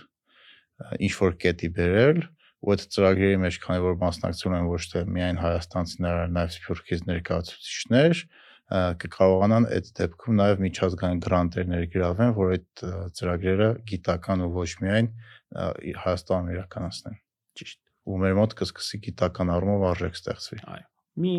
ինչ 1.05 1.13
որ 1.19 1.35
կետի 1.43 1.69
բերել 1.77 2.21
ու 2.59 2.73
այդ 2.73 2.85
ծրագրերի 2.95 3.39
մեջ 3.43 3.57
քանի 3.63 3.83
որ 3.85 3.97
մասնակցում 4.03 4.55
են 4.59 4.69
ոչ 4.69 4.83
թե 4.91 5.03
միայն 5.15 5.37
հայաստանցիներ, 5.39 6.15
այլ 6.23 6.33
նաև 6.35 6.53
սփյուռքից 6.55 7.03
ներկայացուցիչներ, 7.09 8.23
կկարողանան 8.69 9.67
այդ 9.73 9.87
դեպքում 9.99 10.35
նաև 10.39 10.59
միջազգային 10.65 11.21
գրանտեր 11.25 11.69
ներգրավեն, 11.73 12.33
որ 12.37 12.51
այդ 12.55 12.83
ծրագրերը 13.17 13.69
գիտական 13.89 14.43
ու 14.45 14.51
ոչ 14.59 14.69
միայն 14.83 15.09
Հայաստանում 16.03 16.51
իրականացնեն։ 16.53 17.15
Ճիշտ։ 17.57 17.79
Ու 18.09 18.19
մեր 18.21 18.35
մոտ 18.37 18.53
կսկսի 18.59 18.99
գիտական 19.07 19.51
առումով 19.55 19.85
արժեք 19.89 20.19
ստեղծվի։ 20.19 20.59
մի 21.23 21.35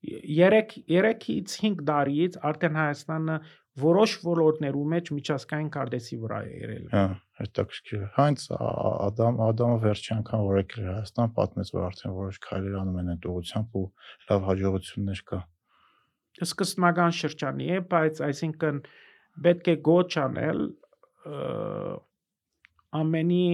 3 0.00 0.78
3-ից 0.88 1.56
5 1.60 1.82
տարիից 1.90 2.38
արդեն 2.50 2.78
Հայաստանը 2.80 3.36
որոշ 3.78 4.12
ոլորտներու 4.26 4.84
մեջ 4.92 5.10
միջազգային 5.14 5.68
կարդեսի 5.74 6.16
վրա 6.20 6.38
է 6.42 6.54
եղել։ 6.60 6.86
Հա, 6.90 7.02
հետաքրքիր 7.40 8.02
Հենց 8.16 8.46
Ադամ 8.56 9.38
Ադամը 9.46 9.78
վերջի 9.84 10.10
անգամ 10.16 10.42
որ 10.48 10.58
եկել 10.60 10.88
Հայաստան, 10.90 11.30
պատմեց 11.38 11.70
որ 11.76 11.86
արդեն 11.86 12.16
որոշ 12.18 12.40
քայլեր 12.46 12.78
անում 12.80 12.98
են 13.00 13.12
այդ 13.14 13.28
ուղղությամբ 13.30 13.78
ու 13.80 13.84
լավ 14.30 14.48
հաջողություններ 14.50 15.22
կա։ 15.30 15.40
Սկզբնական 16.50 17.14
շրջանի 17.20 17.70
է, 17.70 17.78
բայց 17.94 18.22
այսինքն 18.26 18.82
պետք 19.46 19.70
է 19.70 19.76
գոչ 19.90 20.10
անել 20.24 20.60
ը, 21.30 21.38
ամենի 23.00 23.44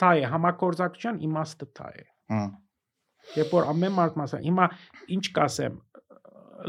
թա 0.00 0.10
է 0.18 0.26
համակորձակցության 0.34 1.22
իմաստը 1.30 1.70
թա 1.78 1.88
է։ 1.94 2.04
Հա։ 2.34 2.42
Երբ 3.36 3.52
որ 3.54 3.66
ամեն 3.70 3.94
մարդ 3.94 4.16
մասա, 4.18 4.38
հիմա 4.42 4.66
ինչ 5.14 5.24
կասեմ, 5.36 5.74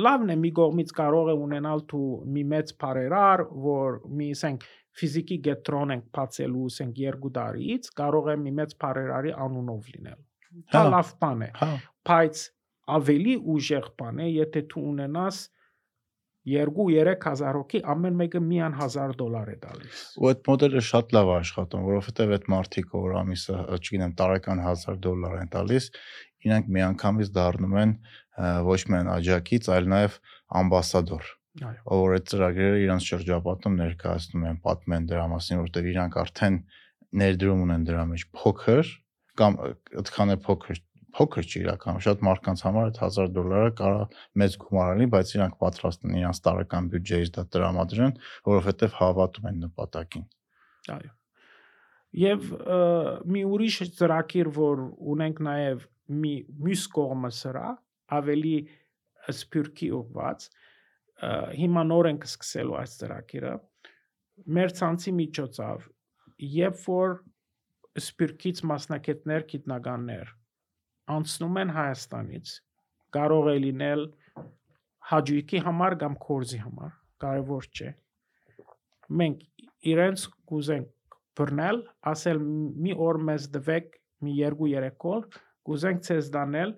լավն 0.05 0.34
է 0.34 0.38
մի 0.41 0.51
կողմից 0.57 0.93
կարող 0.97 1.31
է 1.31 1.35
ունենալ 1.45 1.84
դու 1.91 2.09
մի 2.35 2.43
մեծ 2.51 2.73
բարերար, 2.81 3.43
որ 3.65 3.99
մի 4.19 4.27
ասենք 4.35 4.65
ֆիզիկի 5.01 5.38
գետրոն 5.47 5.93
ենք 5.95 6.09
բացելու, 6.18 6.65
ասենք 6.72 6.99
երկու 7.01 7.31
տարիից, 7.38 7.89
կարող 8.01 8.30
է 8.34 8.35
մի 8.41 8.53
մեծ 8.59 8.76
բարերարի 8.84 9.34
անունով 9.45 9.89
լինել։ 9.95 10.19
Դա 10.72 10.81
Հա։ 10.81 10.91
լավ 10.95 11.13
բան 11.23 11.41
է, 11.41 11.49
Հա, 11.61 11.72
բայց 12.11 12.43
ավելի 12.97 13.35
ուժեղ 13.55 13.89
բան 14.01 14.22
է, 14.22 14.30
եթե 14.41 14.63
դու 14.73 14.85
ունենաս 14.91 15.41
2-3000 16.49 17.57
հոգի, 17.59 17.80
ամեն 17.93 18.15
մեկը 18.18 18.39
միան 18.41 18.76
1000 18.80 19.11
դոլար 19.19 19.49
է 19.51 19.57
տալիս։ 19.61 20.01
ու 20.18 20.30
այդ 20.31 20.39
մոդելը 20.49 20.81
շատ 20.88 21.13
լավ 21.15 21.30
է 21.30 21.35
աշխատում, 21.38 21.84
որովհետև 21.91 22.34
այդ 22.38 22.47
մարդիկ 22.53 22.95
որ 22.97 23.13
ամիսը, 23.22 23.57
չգիտեմ, 23.77 24.15
տարեկան 24.22 24.63
1000 24.65 24.97
դոլար 25.05 25.35
են 25.41 25.51
տալիս, 25.55 25.89
իրանք 26.49 26.72
միանգամից 26.77 27.31
դառնում 27.38 27.77
են 27.84 27.93
ոչ 28.67 28.79
միայն 28.91 29.09
աջակից, 29.17 29.69
այլ 29.75 29.89
նաև 29.91 30.17
ամբասադոր։ 30.61 31.31
Այո։ 31.61 31.81
ով 31.91 32.01
որ 32.01 32.13
այդ 32.15 32.27
ծրագրերը 32.31 32.77
իրանց 32.81 33.07
շրջապատում 33.11 33.73
ներկայացնում 33.81 34.43
են, 34.51 34.59
պատմում 34.63 34.93
են 34.97 35.07
դրա 35.09 35.25
մասին, 35.31 35.57
որտեղ 35.61 35.89
իրանք 35.91 36.13
արդեն 36.21 36.59
ներդրում 37.21 37.63
ունեն 37.65 37.83
դրա 37.89 38.05
մեջ 38.11 38.23
փոքր 38.39 38.91
կամ 39.41 39.57
այդքան 39.99 40.31
է 40.31 40.37
փոքր 40.47 40.79
փոքր 41.11 41.47
չի 41.47 41.59
իրականում 41.61 42.03
շատ 42.05 42.21
մարդկանց 42.23 42.61
համար 42.65 42.85
այդ 42.87 42.99
1000 43.03 43.31
դոլարը 43.35 43.71
կարա 43.79 44.03
մեծ 44.41 44.53
գումար 44.61 44.91
լինի, 44.91 45.07
բայց 45.11 45.33
իրանք 45.35 45.57
պատրաստ 45.63 46.05
են 46.07 46.13
իրանց 46.21 46.39
տարեկան 46.45 46.87
բյուջեից 46.93 47.31
դա 47.35 47.43
տրամադրեն, 47.55 48.13
որովհետև 48.47 48.95
հավատում 49.01 49.49
են 49.51 49.59
նպատակին։ 49.65 50.25
Այո։ 50.95 51.11
Եվ 52.21 52.47
մի 53.31 53.41
ուրիշ 53.51 53.77
ծրագիր, 53.99 54.51
որ 54.55 54.85
ունենք 55.15 55.43
նաև 55.47 55.85
մի 56.21 56.33
մյուս 56.63 56.85
կողմը 56.95 57.31
սրա, 57.41 57.67
ավելի 58.17 58.55
սփյուռքի 59.38 59.89
ուղված, 60.01 60.45
հիմա 61.61 61.83
նոր 61.91 62.09
ենք 62.11 62.27
սկսելու 62.27 62.77
այս 62.81 62.95
ծրագիրը։ 63.01 63.53
Մեր 64.57 64.75
ցանցի 64.81 65.11
միջոցով, 65.21 65.88
երբ 66.51 66.85
որ 66.88 67.17
սփյուռքից 68.01 68.63
մասնակիցներ, 68.71 69.45
գիտնականներ 69.51 70.31
անցնում 71.11 71.59
են 71.61 71.73
Հայաստանից, 71.75 72.51
կարող 73.15 73.49
է 73.51 73.55
լինել 73.65 74.03
հաջուիկի 75.11 75.61
համար 75.67 75.95
կամ 76.01 76.17
կորզի 76.25 76.59
համար, 76.63 76.91
կարևոր 77.23 77.67
չէ։ 77.75 77.89
Մենք 79.21 79.41
իրենց 79.91 80.25
կուզենք 80.51 81.17
բռնել, 81.39 81.81
ասել 82.11 82.39
մի 82.85 82.95
օր 83.07 83.19
մեզ 83.29 83.47
դվեք 83.55 83.97
մի 84.25 84.35
2-3 84.39 85.09
օր, 85.11 85.27
կուզենք 85.67 86.05
ցեզ 86.07 86.31
դանել 86.35 86.73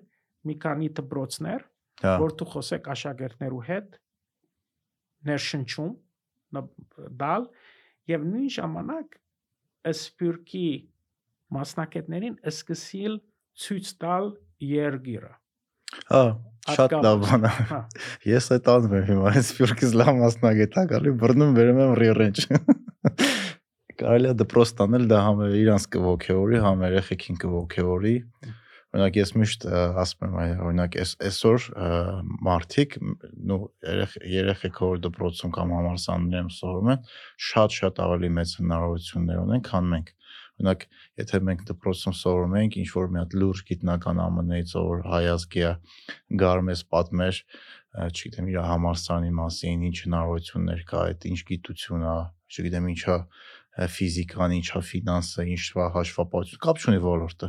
մի 0.48 0.56
քանի 0.64 0.90
դպրոցներ, 1.00 1.68
Հա, 2.04 2.14
որ 2.20 2.32
դու 2.38 2.48
խոսեք 2.52 2.88
աշակերտներու 2.94 3.60
հետ 3.68 3.98
ներշնչում 5.28 5.92
դալ 7.20 7.46
եւ 8.10 8.24
նույն 8.30 8.50
ժամանակ 8.56 9.14
սպյուրքի 9.90 10.66
մասնակիցներին 11.54 12.34
սկսիլ 12.50 13.14
ցույց 13.64 13.92
տալ 14.02 14.28
երգիրը։ 14.64 15.32
հա, 16.10 16.24
շատ 16.74 16.94
լավ 17.04 17.22
բան 17.24 17.46
է։ 17.46 17.52
Հա, 17.70 17.80
Ես 18.28 18.50
այդ 18.56 18.68
անում 18.74 18.94
եմ 18.98 19.06
հիմա, 19.10 19.30
այս 19.30 19.50
սփյուռքից 19.52 19.94
լավ 20.00 20.12
մասնագետ 20.20 20.78
ա 20.80 20.84
գալի, 20.92 21.14
բռնում 21.22 21.56
վերում 21.58 21.80
եմ 21.84 21.92
ռիռենջ։ 22.00 22.44
Կարելի 24.00 24.30
է 24.32 24.36
դպրոց 24.40 24.72
տանել 24.80 25.04
դա 25.12 25.18
համ 25.24 25.42
իրանց 25.60 25.84
կողքեորի, 25.94 26.60
համ 26.64 26.86
երեխեքին 26.88 27.40
կողքեորի։ 27.44 28.14
Օրինակ 28.94 29.16
ես 29.18 29.32
միշտ 29.34 29.64
ասում 29.98 30.24
եմ, 30.28 30.34
այ 30.38 30.50
օրինակ 30.62 30.96
այս 31.02 31.12
այսօր 31.26 31.64
ը, 31.66 31.86
մարդիկ 32.46 32.92
նո 33.50 33.56
երեխ 33.88 34.12
երեխեք 34.30 34.76
որ 34.84 35.00
դպրոցում 35.06 35.54
կամ 35.56 35.72
համալսարաններում 35.74 36.52
սովորում 36.54 36.92
են, 36.94 37.08
շատ-շատ 37.48 37.98
ավելի 38.04 38.30
մեծ 38.38 38.52
հնարավորություններ 38.60 39.40
ունեն, 39.42 39.64
քան 39.66 39.88
մենք։ 39.94 40.12
Օրինակ, 40.54 40.86
եթե 41.24 41.40
մենք 41.48 41.64
դպրոցում 41.72 42.14
սովորում 42.20 42.54
ենք, 42.60 42.76
ինչ 42.84 42.88
որ 42.94 43.10
մի 43.10 43.18
հատ 43.24 43.34
լուրջ 43.42 43.62
գիտնական 43.74 44.20
ԱՄՆ-ից, 44.22 44.74
որ 44.78 45.02
հայազգի 45.10 45.64
է, 45.64 45.72
գար 46.44 46.62
մեզ 46.70 46.84
պատմեր, 46.94 47.40
չգիտեմ, 47.94 48.52
իր 48.54 48.60
համալսարանի 48.70 49.34
մասին, 49.38 49.82
ինչ 49.90 49.96
հնարավորություններ 50.04 50.86
կա, 50.86 51.02
այդ 51.10 51.26
ինչ 51.34 51.40
գիտություն 51.50 52.06
է, 52.06 52.14
չգիտեմ, 52.54 52.88
ինչա 52.94 53.18
ֆիզիկան, 53.74 54.52
ինչա 54.54 54.80
ֆինանսը, 54.86 55.44
ինչա 55.50 55.86
հաշվապահություն, 55.94 56.60
կապ 56.62 56.82
չունի 56.82 57.00
ոլորտը։ 57.04 57.48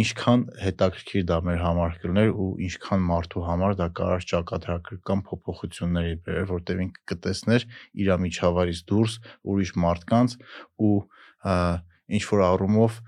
Ինչքան 0.00 0.44
հետաքրքիր 0.62 1.26
դա 1.28 1.38
մեր 1.48 1.60
համար 1.62 1.98
կլներ 2.04 2.30
ու 2.32 2.46
ինչքան 2.68 3.04
մարդու 3.10 3.44
համար 3.48 3.76
դա 3.82 3.88
կարող 3.98 4.24
ճակատագրական 4.32 5.24
փոփոխությունների 5.28 6.16
բերել, 6.24 6.48
որտեղ 6.52 6.82
ինքը 6.86 7.04
կտեսներ 7.12 7.68
իր 7.92 8.12
միջավայրից 8.24 8.82
դուրս 8.88 9.18
ուրիշ 9.52 9.74
մարդկանց 9.84 10.38
ու 10.88 10.96
ինչ 12.16 12.24
որ 12.32 12.44
առումով 12.48 12.98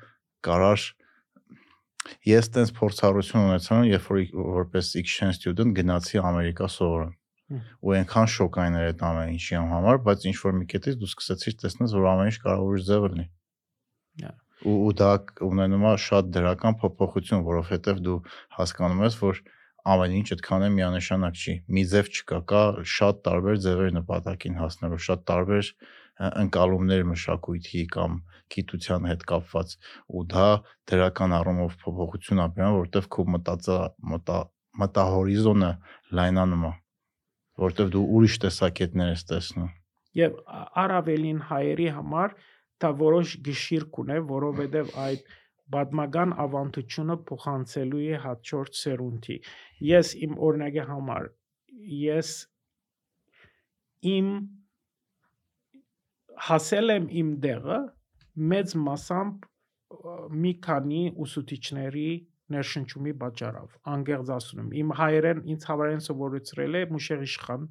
կարար 0.44 0.88
ես 2.28 2.52
տենց 2.52 2.76
փորձառություն 2.76 3.48
ունեցա, 3.48 3.82
երբ 3.88 4.08
որ 4.12 4.24
որպես 4.60 4.96
exchange 5.00 5.40
student 5.40 5.72
գնացի 5.78 6.20
Ամերիկա 6.20 6.68
սովորեմ 6.68 7.14
Հմ. 7.14 7.23
Ու 7.84 7.94
այնքան 7.98 8.28
շոկային 8.34 8.78
էր 8.80 8.86
այդ 8.90 9.04
ամեն 9.08 9.32
ինչի 9.34 9.58
համար, 9.72 10.00
բայց 10.08 10.26
ինչ 10.30 10.36
որ 10.44 10.54
մի 10.60 10.68
կետից 10.74 10.98
դու 11.00 11.10
սկսեցիր 11.10 11.56
տեսնել, 11.64 11.90
որ 11.94 12.08
ամեն 12.12 12.30
ինչ 12.30 12.38
կարող 12.44 12.70
ուրիշ 12.70 12.86
ձև 12.88 13.06
լինի։ 13.14 13.26
Yeah. 14.24 14.36
Ու 14.64 14.76
ու 14.88 14.92
դա 15.00 15.10
ունենում 15.44 15.84
է 15.90 15.92
շատ 16.04 16.30
դրական 16.34 16.78
փոփոխություն, 16.80 17.44
որովհետև 17.48 18.00
դու 18.06 18.18
հասկանում 18.58 19.02
ես, 19.04 19.18
որ 19.24 19.42
ամեն 19.94 20.14
ինչ 20.20 20.28
այդքան 20.34 20.64
է 20.64 20.68
միանշանակ 20.78 21.40
չի։ 21.44 21.54
Մի 21.74 21.82
ձև 21.92 22.06
չկա, 22.14 22.38
կա 22.48 22.62
շատ 22.94 23.18
տարբեր 23.26 23.58
ձևեր 23.64 23.90
նպատակին 23.98 24.56
հասնելու, 24.62 25.00
շատ 25.08 25.24
տարբեր 25.28 25.72
ընկալումներ 26.44 27.04
մշակույթի 27.10 27.82
կամ 27.94 28.16
գիտության 28.54 29.08
հետ 29.10 29.24
կապված 29.28 29.74
ու 30.14 30.24
դա 30.30 30.46
դրական 30.90 31.34
առումով 31.40 31.76
փոփոխություն 31.82 32.42
է 32.44 32.48
բերում, 32.54 32.76
որովհետև 32.78 33.08
քո 33.14 33.26
մտածա 33.34 33.78
մտա 34.14 34.38
մտահորիզոնը 34.82 35.70
լայնանում 36.18 36.64
է, 36.68 36.72
որովհետև 37.62 37.92
դու 37.94 38.04
ուրիշ 38.18 38.36
տեսակետներ 38.44 39.10
ես 39.14 39.24
տեսնում։ 39.30 39.70
Եվ 40.18 40.36
ա- 40.58 40.66
առավելին 40.84 41.40
հայերի 41.50 41.88
համար 41.98 42.34
դա 42.84 42.90
որոշ 43.00 43.36
գշիր 43.46 43.84
կունե, 43.94 44.18
որովհետև 44.30 44.92
այդ 45.04 45.32
բադմական 45.74 46.34
ավանդությունը 46.44 47.16
փոխանցելու 47.28 48.02
է 48.14 48.18
հաջորդ 48.24 48.78
սերունդի։ 48.80 49.36
Ես 49.90 50.10
իմ 50.26 50.34
օրինակի 50.48 50.84
համար 50.90 51.30
ես 52.04 52.32
իմ 54.14 54.28
հասել 56.48 56.94
եմ 56.94 57.06
իմ 57.22 57.32
դեղը 57.46 57.80
մեծ 58.52 58.76
մասամբ 58.84 59.48
մի 60.44 60.52
քանի 60.66 61.02
ուսուցիչների 61.24 62.08
ներշնչումի 62.52 63.12
պատճառով 63.24 63.76
անգերձ 63.94 64.30
ասում 64.36 64.62
եմ 64.64 64.72
իմ 64.82 64.94
հայերեն 65.00 65.42
ինձ 65.54 65.66
հավերեն 65.70 66.02
սովորեցրել 66.04 66.74
է 66.74 66.82
Մուշեղ 66.94 67.24
իշխան 67.24 67.68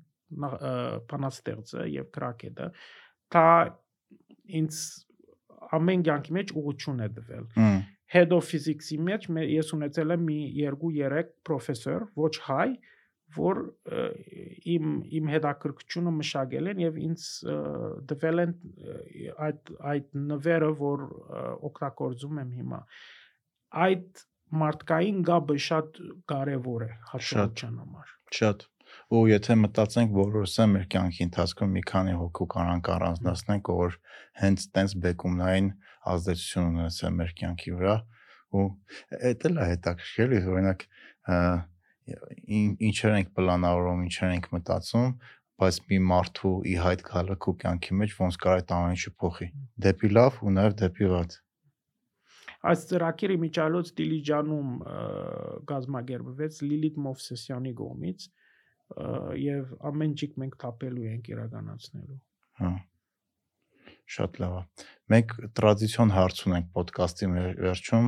բանաստեղծը 1.13 1.87
եւ 1.93 2.07
գրակետը 2.17 2.69
դա 3.35 3.47
ինձ 4.61 4.79
ամեն 5.77 6.05
կյանքի 6.07 6.33
մեջ 6.37 6.55
ուղղություն 6.61 7.03
է 7.05 7.09
տվել 7.17 7.45
head 8.13 8.33
of 8.37 8.45
physics-ի 8.45 8.97
մեջ 9.01 9.29
մե- 9.35 9.45
ես 9.49 9.71
ունեցել 9.77 10.15
եմ 10.15 10.25
մի 10.29 10.39
2-3 10.57 11.29
պրոֆեսոր 11.47 12.03
ոչ 12.23 12.33
հայ 12.49 12.67
որ 13.37 13.61
իմ 14.73 14.89
իմ 15.19 15.29
հետաքրքրությունը 15.33 16.11
մշակել 16.17 16.69
են 16.73 16.83
եւ 16.83 16.99
ինձ 17.07 17.23
տվել 18.11 18.43
են 18.43 18.53
այդ 19.47 19.71
այդ 19.93 20.11
նվերը 20.33 20.69
որ 20.83 21.05
օգտագործում 21.69 22.41
եմ 22.43 22.51
հիմա 22.59 22.81
այդ 23.87 24.23
մարդկային 24.61 25.23
գաբը 25.29 25.57
շատ 25.67 25.99
կարևոր 26.33 26.85
է 26.85 26.91
հաշվության 27.13 27.81
համար 27.83 28.13
Շատ։ 28.33 28.65
Ու 29.13 29.21
եթե 29.29 29.55
մտածենք 29.61 30.13
է 30.13 30.65
մեր 30.73 30.85
կյանքի 30.93 31.21
ընթացքում 31.27 31.71
մի 31.73 31.81
քանի 31.89 32.13
հոգու 32.19 32.47
կարանք 32.53 32.89
առանձնացնենք, 32.93 33.69
որ 33.83 33.97
հենց 34.41 34.65
տենց 34.73 34.95
բեկումնային 35.03 35.69
ազդեցություն 36.13 36.69
ունեցել 36.73 37.13
մեր 37.19 37.33
կյանքի 37.41 37.75
վրա 37.77 37.95
ու 38.53 38.65
դա 39.13 39.31
էլ 39.49 39.61
է 39.63 39.67
հետաքրքիր, 39.73 40.35
օրինակ 40.53 40.85
ինչեր 42.89 43.15
ենք 43.17 43.31
պլանավորում, 43.37 44.03
ինչեր 44.09 44.33
ենք 44.33 44.49
մտածում, 44.53 45.13
բայց 45.63 45.79
մի 45.89 45.99
մարդու 46.09 46.53
ի 46.67 46.75
հայտ 46.83 47.03
գալը 47.09 47.37
քո 47.45 47.53
կյանքի 47.63 47.97
մեջ 48.01 48.15
ոնց 48.19 48.37
կարող 48.43 48.57
է 48.57 48.63
այդ 48.63 48.73
ամեն 48.77 48.95
ինչը 48.97 49.11
փոխի։ 49.23 49.47
Դեպի 49.85 50.09
լավ 50.17 50.39
ու 50.43 50.53
նաև 50.57 50.77
դեպի 50.83 51.09
վատ։ 51.13 51.37
Այս 52.63 52.85
ծրագիրը 52.89 53.35
միջալոց 53.43 53.89
Դիլիջանում 53.97 54.69
գազմագերբվեց 55.71 56.59
Լիլիթ 56.63 56.99
Մովսեսյանի 57.05 57.73
կողմից 57.79 58.27
ը, 58.27 59.07
եւ 59.43 59.73
ամեն 59.89 60.13
ջիկ 60.21 60.37
մենք 60.43 60.57
թափելու 60.63 61.07
ենք 61.11 61.29
իրականացնելու։ 61.33 62.19
Հա։ 62.63 62.71
Շատ 64.13 64.39
լավ 64.43 64.55
է։ 64.59 64.63
Մենք 65.13 65.33
տրադիցիոն 65.59 66.13
հարց 66.13 66.39
ունենք 66.47 66.79
ոդկասթի 66.79 67.29
վերջում, 67.63 68.07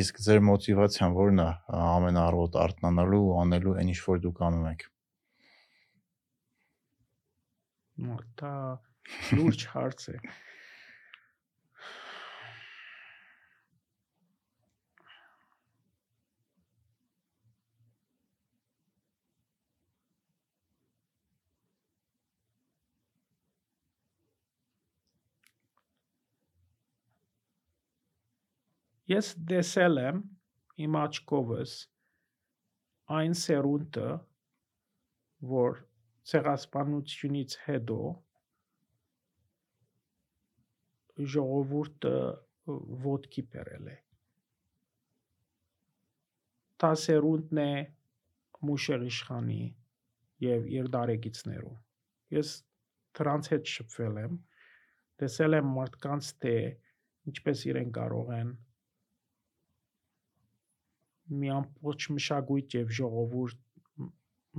իսկ 0.00 0.20
ձեր 0.26 0.40
մոտիվացիան 0.48 1.16
ո՞րն 1.16 1.42
է 1.44 1.48
ամենառոտ 1.80 2.58
արթնանալու 2.66 3.22
ու 3.26 3.36
անելու 3.44 3.76
այն 3.80 3.92
ինչ 3.94 4.00
որ 4.06 4.22
դուք 4.26 4.42
անում 4.48 4.66
եք։ 4.72 4.86
Նո, 8.06 8.16
Դա 8.40 8.52
լուրջ 9.38 9.66
հարց 9.72 10.08
է։ 10.12 10.18
Ես 29.06 29.26
դեսել 29.50 30.00
եմ 30.02 30.16
իմ 30.82 30.96
աչքովս 30.98 31.74
այն 33.16 33.36
սերունդը, 33.40 34.06
որ 35.52 35.76
ցեղասպանությունից 36.30 37.54
հետո 37.68 37.98
ժողովուրդը 41.36 42.16
ոդկի 43.06 43.46
բերել 43.54 43.92
է։ 43.94 43.96
Դա 46.82 46.92
սերունդն 47.06 47.64
է 47.68 47.70
Մուշեղ 48.66 49.08
իշխանի 49.12 49.62
եւ 50.50 50.70
իր 50.80 50.92
դարեկիցներու։ 50.98 51.74
Ես 52.40 52.54
դրանց 53.20 53.54
հետ 53.54 53.74
շփվել 53.78 54.22
եմ, 54.26 54.38
տեսել 55.22 55.62
եմ 55.62 55.74
մարդկանց 55.78 56.36
թե 56.42 56.56
ինչպես 57.30 57.68
իրեն 57.70 57.98
կարող 58.02 58.38
են 58.42 58.56
մի 61.42 61.52
ամբողջ 61.56 62.08
մշակույթ 62.16 62.76
եւ 62.78 62.90
ժողովուրդ 62.98 63.62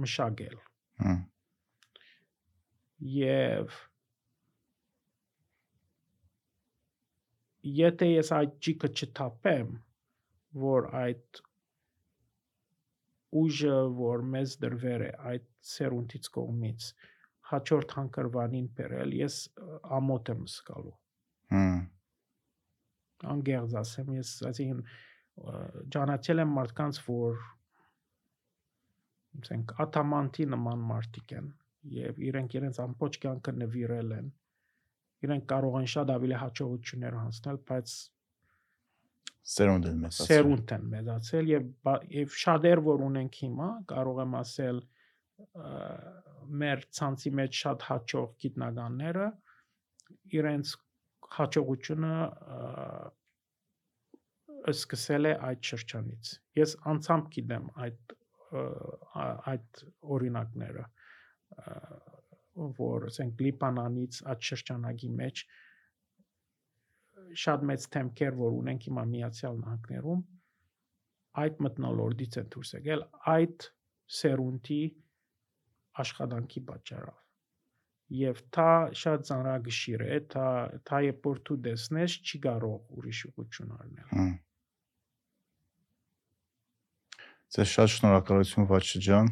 մշակել 0.03 0.57
Հմ, 0.97 1.19
եւ 3.17 3.75
եթե 7.77 8.07
ես 8.09 8.31
այդ 8.37 8.55
ջիկը 8.67 8.89
չթափեմ 8.97 9.75
որ 10.63 10.87
այդ 11.01 11.41
ուժը 13.41 13.77
որ 13.99 14.23
մեզ 14.33 14.55
դրվեր 14.63 15.03
է 15.07 15.11
այդ 15.31 15.45
սերունդից 15.71 16.29
կողմից 16.37 16.87
հաջորդ 17.51 17.93
հանգրվանին 17.97 18.69
բերել 18.77 19.13
ես 19.19 19.35
ամոթ 19.97 20.31
եմ 20.33 20.45
զգալու 20.53 20.95
հմ, 21.53 21.77
անգերձ 23.35 23.77
ասեմ 23.83 24.15
ես 24.17 24.33
այսինքն 24.51 24.81
ճանաչել 25.95 26.43
եմ 26.43 26.51
մարդկանց 26.57 26.99
որ 27.07 27.39
ասենք 29.37 29.73
աթամանտի 29.85 30.45
նման 30.53 30.83
մարդիկ 30.91 31.33
են 31.39 31.49
եւ 31.97 32.21
իրենք 32.29 32.55
իրենց 32.59 32.79
ամբողջ 32.83 33.17
կյանքը 33.25 33.53
նվիրել 33.61 34.13
են 34.17 34.29
իրենք 35.27 35.45
կարող 35.51 35.75
են 35.81 35.89
շատ 35.93 36.13
ավելի 36.17 36.37
հաջողություններ 36.43 37.17
հասնել 37.21 37.59
բայց 37.71 37.95
Սերունդ 39.47 39.85
են 39.87 39.99
մեծացել։ 40.03 40.27
սերունդ 40.27 40.71
են 40.75 40.87
մեծացել 40.93 41.49
եւ 41.53 41.91
եւ 42.17 42.33
շատեր 42.43 42.81
որ 42.87 43.03
ունենք 43.05 43.37
հիմա 43.43 43.67
կարող 43.91 44.17
եմ 44.23 44.33
ասել 44.41 44.81
մեր 46.63 46.83
ցանցի 46.97 47.31
մեջ 47.39 47.61
շատ 47.61 47.85
հաջող 47.87 48.27
գիտնականները 48.43 49.29
իրենց 50.39 50.73
հաջողությունը 51.37 52.11
սկսել 54.73 55.29
է 55.29 55.33
այդ 55.49 55.69
շրջանից 55.71 56.31
ես 56.59 56.75
անցամբ 56.93 57.29
գիտեմ 57.35 57.67
այդ 57.85 58.15
այդ 59.51 59.83
օրինակները 60.17 60.85
որ 62.79 63.07
ասենք 63.11 63.43
Լիբանանից 63.45 64.19
այդ 64.33 64.47
շրջանագի 64.49 65.09
մեջ 65.21 65.43
շատ 67.43 67.65
մեծ 67.69 67.87
թեմքեր 67.95 68.39
որ 68.39 68.57
ունենք 68.61 68.87
հիմա 68.89 69.03
միացյալ 69.13 69.59
նահանգներում 69.61 70.23
այդ 71.43 71.61
մտնոլորտից 71.67 72.39
են 72.41 72.49
դուրս 72.55 72.73
եկել 72.77 73.05
այդ 73.35 73.67
սերունդի 74.19 74.81
աշխատանքի 76.03 76.63
պատճառով 76.71 77.23
եւ 78.17 78.41
թա 78.55 78.71
շատ 79.03 79.29
ծանրագշիր 79.29 80.03
է 80.07 80.19
թա 80.33 80.49
թա 80.89 80.99
երբ 81.05 81.25
որ 81.29 81.41
դու 81.49 81.57
դեսնես 81.67 82.17
չի 82.23 82.39
կարող 82.47 82.99
ուրիշ 82.99 83.23
ուղղություն 83.29 83.73
առնել 83.77 84.13
Հմ։ 84.13 84.35
Ձեզ 87.55 87.69
շատ 87.73 87.91
շնորհակալություն 87.93 88.65
Վաչե 88.67 88.99
ջան։ 89.07 89.27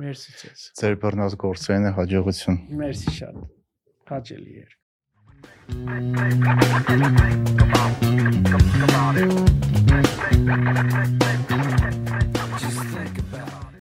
մերսի 0.00 0.32
ցես 0.40 0.64
Ձեր 0.80 0.96
բռնած 1.04 1.36
գործերին 1.44 1.94
հաջողություն։ 2.00 2.58
մերսի 2.82 3.16
շատ 3.20 3.36
հաճելի 4.10 4.54
էր 4.64 4.72
Come 5.70 6.16
on, 6.18 6.34
come 7.56 7.74
on, 7.78 7.94
come 8.80 8.96
on. 11.58 11.69